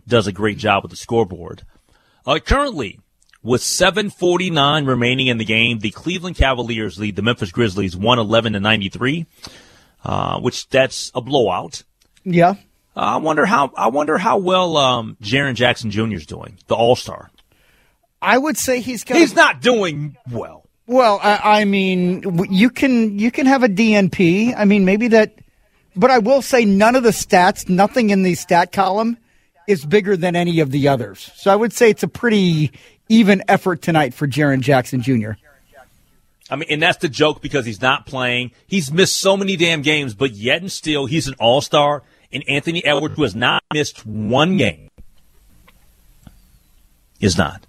does 0.06 0.28
a 0.28 0.32
great 0.32 0.58
job 0.58 0.84
with 0.84 0.90
the 0.90 0.96
scoreboard. 0.96 1.62
Uh, 2.24 2.38
currently, 2.38 3.00
with 3.42 3.62
7:49 3.62 4.86
remaining 4.86 5.26
in 5.26 5.38
the 5.38 5.44
game, 5.44 5.80
the 5.80 5.90
Cleveland 5.90 6.36
Cavaliers 6.36 6.98
lead 6.98 7.16
the 7.16 7.22
Memphis 7.22 7.50
Grizzlies 7.50 7.96
111 7.96 8.52
to 8.52 8.60
93, 8.60 9.26
uh, 10.04 10.38
which 10.40 10.68
that's 10.68 11.10
a 11.14 11.20
blowout. 11.20 11.82
Yeah. 12.24 12.50
Uh, 12.96 13.00
I 13.00 13.16
wonder 13.16 13.44
how 13.46 13.72
I 13.76 13.88
wonder 13.88 14.18
how 14.18 14.38
well 14.38 14.76
um, 14.76 15.16
Jaren 15.22 15.54
Jackson 15.54 15.90
Jr. 15.90 16.14
is 16.14 16.26
doing, 16.26 16.58
the 16.68 16.74
All 16.74 16.96
Star. 16.96 17.30
I 18.20 18.38
would 18.38 18.56
say 18.56 18.80
he's 18.80 19.04
got 19.04 19.18
he's 19.18 19.34
not 19.34 19.60
doing 19.60 20.16
well. 20.30 20.57
Well, 20.88 21.20
I, 21.22 21.60
I 21.60 21.64
mean, 21.66 22.48
you 22.50 22.70
can 22.70 23.18
you 23.18 23.30
can 23.30 23.44
have 23.44 23.62
a 23.62 23.68
DNP. 23.68 24.54
I 24.56 24.64
mean, 24.64 24.86
maybe 24.86 25.08
that, 25.08 25.34
but 25.94 26.10
I 26.10 26.18
will 26.18 26.40
say 26.40 26.64
none 26.64 26.96
of 26.96 27.02
the 27.02 27.10
stats, 27.10 27.68
nothing 27.68 28.08
in 28.08 28.22
the 28.22 28.34
stat 28.34 28.72
column, 28.72 29.18
is 29.66 29.84
bigger 29.84 30.16
than 30.16 30.34
any 30.34 30.60
of 30.60 30.70
the 30.70 30.88
others. 30.88 31.30
So 31.36 31.52
I 31.52 31.56
would 31.56 31.74
say 31.74 31.90
it's 31.90 32.02
a 32.02 32.08
pretty 32.08 32.72
even 33.10 33.42
effort 33.48 33.82
tonight 33.82 34.14
for 34.14 34.26
Jaren 34.26 34.60
Jackson 34.60 35.02
Jr. 35.02 35.32
I 36.50 36.56
mean, 36.56 36.68
and 36.70 36.82
that's 36.82 36.96
the 36.96 37.10
joke 37.10 37.42
because 37.42 37.66
he's 37.66 37.82
not 37.82 38.06
playing. 38.06 38.52
He's 38.66 38.90
missed 38.90 39.18
so 39.18 39.36
many 39.36 39.56
damn 39.56 39.82
games, 39.82 40.14
but 40.14 40.30
yet 40.32 40.62
and 40.62 40.72
still, 40.72 41.04
he's 41.04 41.28
an 41.28 41.34
all 41.38 41.60
star. 41.60 42.02
And 42.32 42.42
Anthony 42.48 42.82
Edwards, 42.82 43.16
who 43.16 43.24
has 43.24 43.34
not 43.34 43.62
missed 43.74 44.06
one 44.06 44.56
game, 44.56 44.90
is 47.20 47.36
not. 47.36 47.66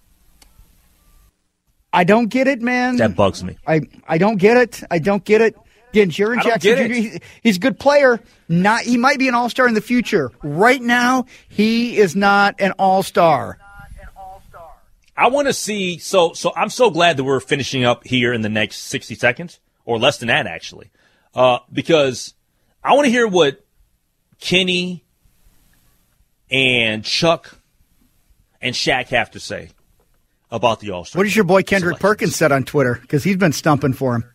I 1.92 2.04
don't 2.04 2.28
get 2.28 2.48
it, 2.48 2.62
man. 2.62 2.98
That 2.98 3.16
bugs 3.16 3.44
me. 3.44 3.58
I, 3.66 3.82
I 4.08 4.18
don't 4.18 4.38
get 4.38 4.58
it. 4.58 4.84
I 4.92 5.00
don't 5.00 5.24
get 5.24 5.42
it. 5.42 5.56
Again, 5.92 6.12
Jaren 6.12 6.44
Jackson 6.44 6.76
Jr. 6.76 6.94
He's, 6.94 7.20
he's 7.42 7.58
a 7.58 7.60
good 7.60 7.80
player. 7.80 8.20
Not 8.48 8.82
he 8.82 8.98
might 8.98 9.18
be 9.18 9.28
an 9.28 9.34
all 9.34 9.50
star 9.50 9.68
in 9.68 9.74
the 9.74 9.82
future. 9.82 10.32
Right 10.44 10.82
now, 10.82 11.26
he 11.48 11.98
is 11.98 12.16
not 12.16 12.56
an 12.60 12.74
all 12.78 13.02
star. 13.02 13.58
I 15.18 15.28
want 15.28 15.48
to 15.48 15.54
see. 15.54 15.98
So, 15.98 16.34
so 16.34 16.54
I'm 16.56 16.70
so 16.70 16.92
glad 16.92 17.18
that 17.18 17.24
we're 17.24 17.40
finishing 17.40 17.84
up 17.84 18.06
here 18.06 18.34
in 18.34 18.42
the 18.42 18.50
next 18.50 18.78
60 18.84 19.16
seconds, 19.16 19.60
or 19.84 19.98
less 20.00 20.18
than 20.18 20.28
that, 20.28 20.48
actually, 20.48 20.92
uh, 21.34 21.60
because 21.74 22.36
I 22.84 22.94
want 22.94 23.06
to 23.06 23.12
hear 23.12 23.28
what 23.28 23.66
Kenny 24.40 25.04
and 26.50 27.04
Chuck 27.04 27.58
and 28.62 28.74
Shaq 28.74 29.08
have 29.08 29.32
to 29.32 29.40
say 29.40 29.72
about 30.52 30.80
the 30.80 30.92
All 30.92 31.06
Star. 31.06 31.20
What 31.20 31.24
does 31.24 31.36
your 31.36 31.46
boy 31.46 31.64
Kendrick 31.64 31.98
selections. 31.98 32.10
Perkins 32.10 32.36
said 32.36 32.52
on 32.52 32.64
Twitter? 32.64 33.00
Because 33.02 33.24
he's 33.24 33.38
been 33.38 33.54
stumping 33.54 33.94
for 33.94 34.16
him. 34.16 34.26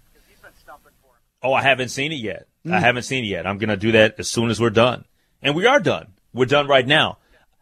Oh, 1.43 1.53
I 1.53 1.63
haven't 1.63 1.91
seen 1.91 2.11
it 2.13 2.17
yet. 2.17 2.47
Mm. 2.65 2.73
I 2.73 2.81
haven't 2.81 3.03
seen 3.03 3.25
it 3.25 3.29
yet. 3.29 3.47
I'm 3.47 3.59
going 3.59 3.69
to 3.69 3.77
do 3.77 3.93
that 3.93 4.15
as 4.19 4.31
soon 4.31 4.51
as 4.51 4.61
we're 4.61 4.71
done. 4.71 5.05
And 5.43 5.55
we 5.55 5.67
are 5.67 5.79
done. 5.79 6.07
We're 6.33 6.47
done 6.47 6.67
right 6.67 6.87
now. 6.87 7.19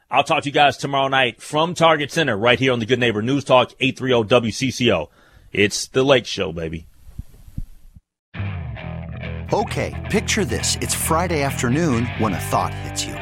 I'll 0.09 0.23
talk 0.23 0.43
to 0.45 0.49
you 0.49 0.53
guys 0.53 0.77
tomorrow 0.77 1.09
night 1.09 1.41
from 1.41 1.75
Target 1.75 2.13
Center 2.13 2.37
right 2.37 2.59
here 2.59 2.73
on 2.73 2.79
the 2.79 2.87
Good 2.87 3.01
Neighbor 3.01 3.23
News 3.23 3.45
Talk 3.45 3.73
830 3.81 4.51
WCCO. 4.51 5.09
It's 5.53 5.89
the 5.89 6.05
Lake 6.05 6.27
Show, 6.27 6.53
baby. 6.53 6.87
Okay, 9.53 10.09
picture 10.11 10.45
this. 10.45 10.79
It's 10.81 10.95
Friday 10.95 11.43
afternoon 11.43 12.07
when 12.19 12.33
a 12.33 12.41
thought 12.41 12.73
hits 12.73 13.05
you. 13.05 13.22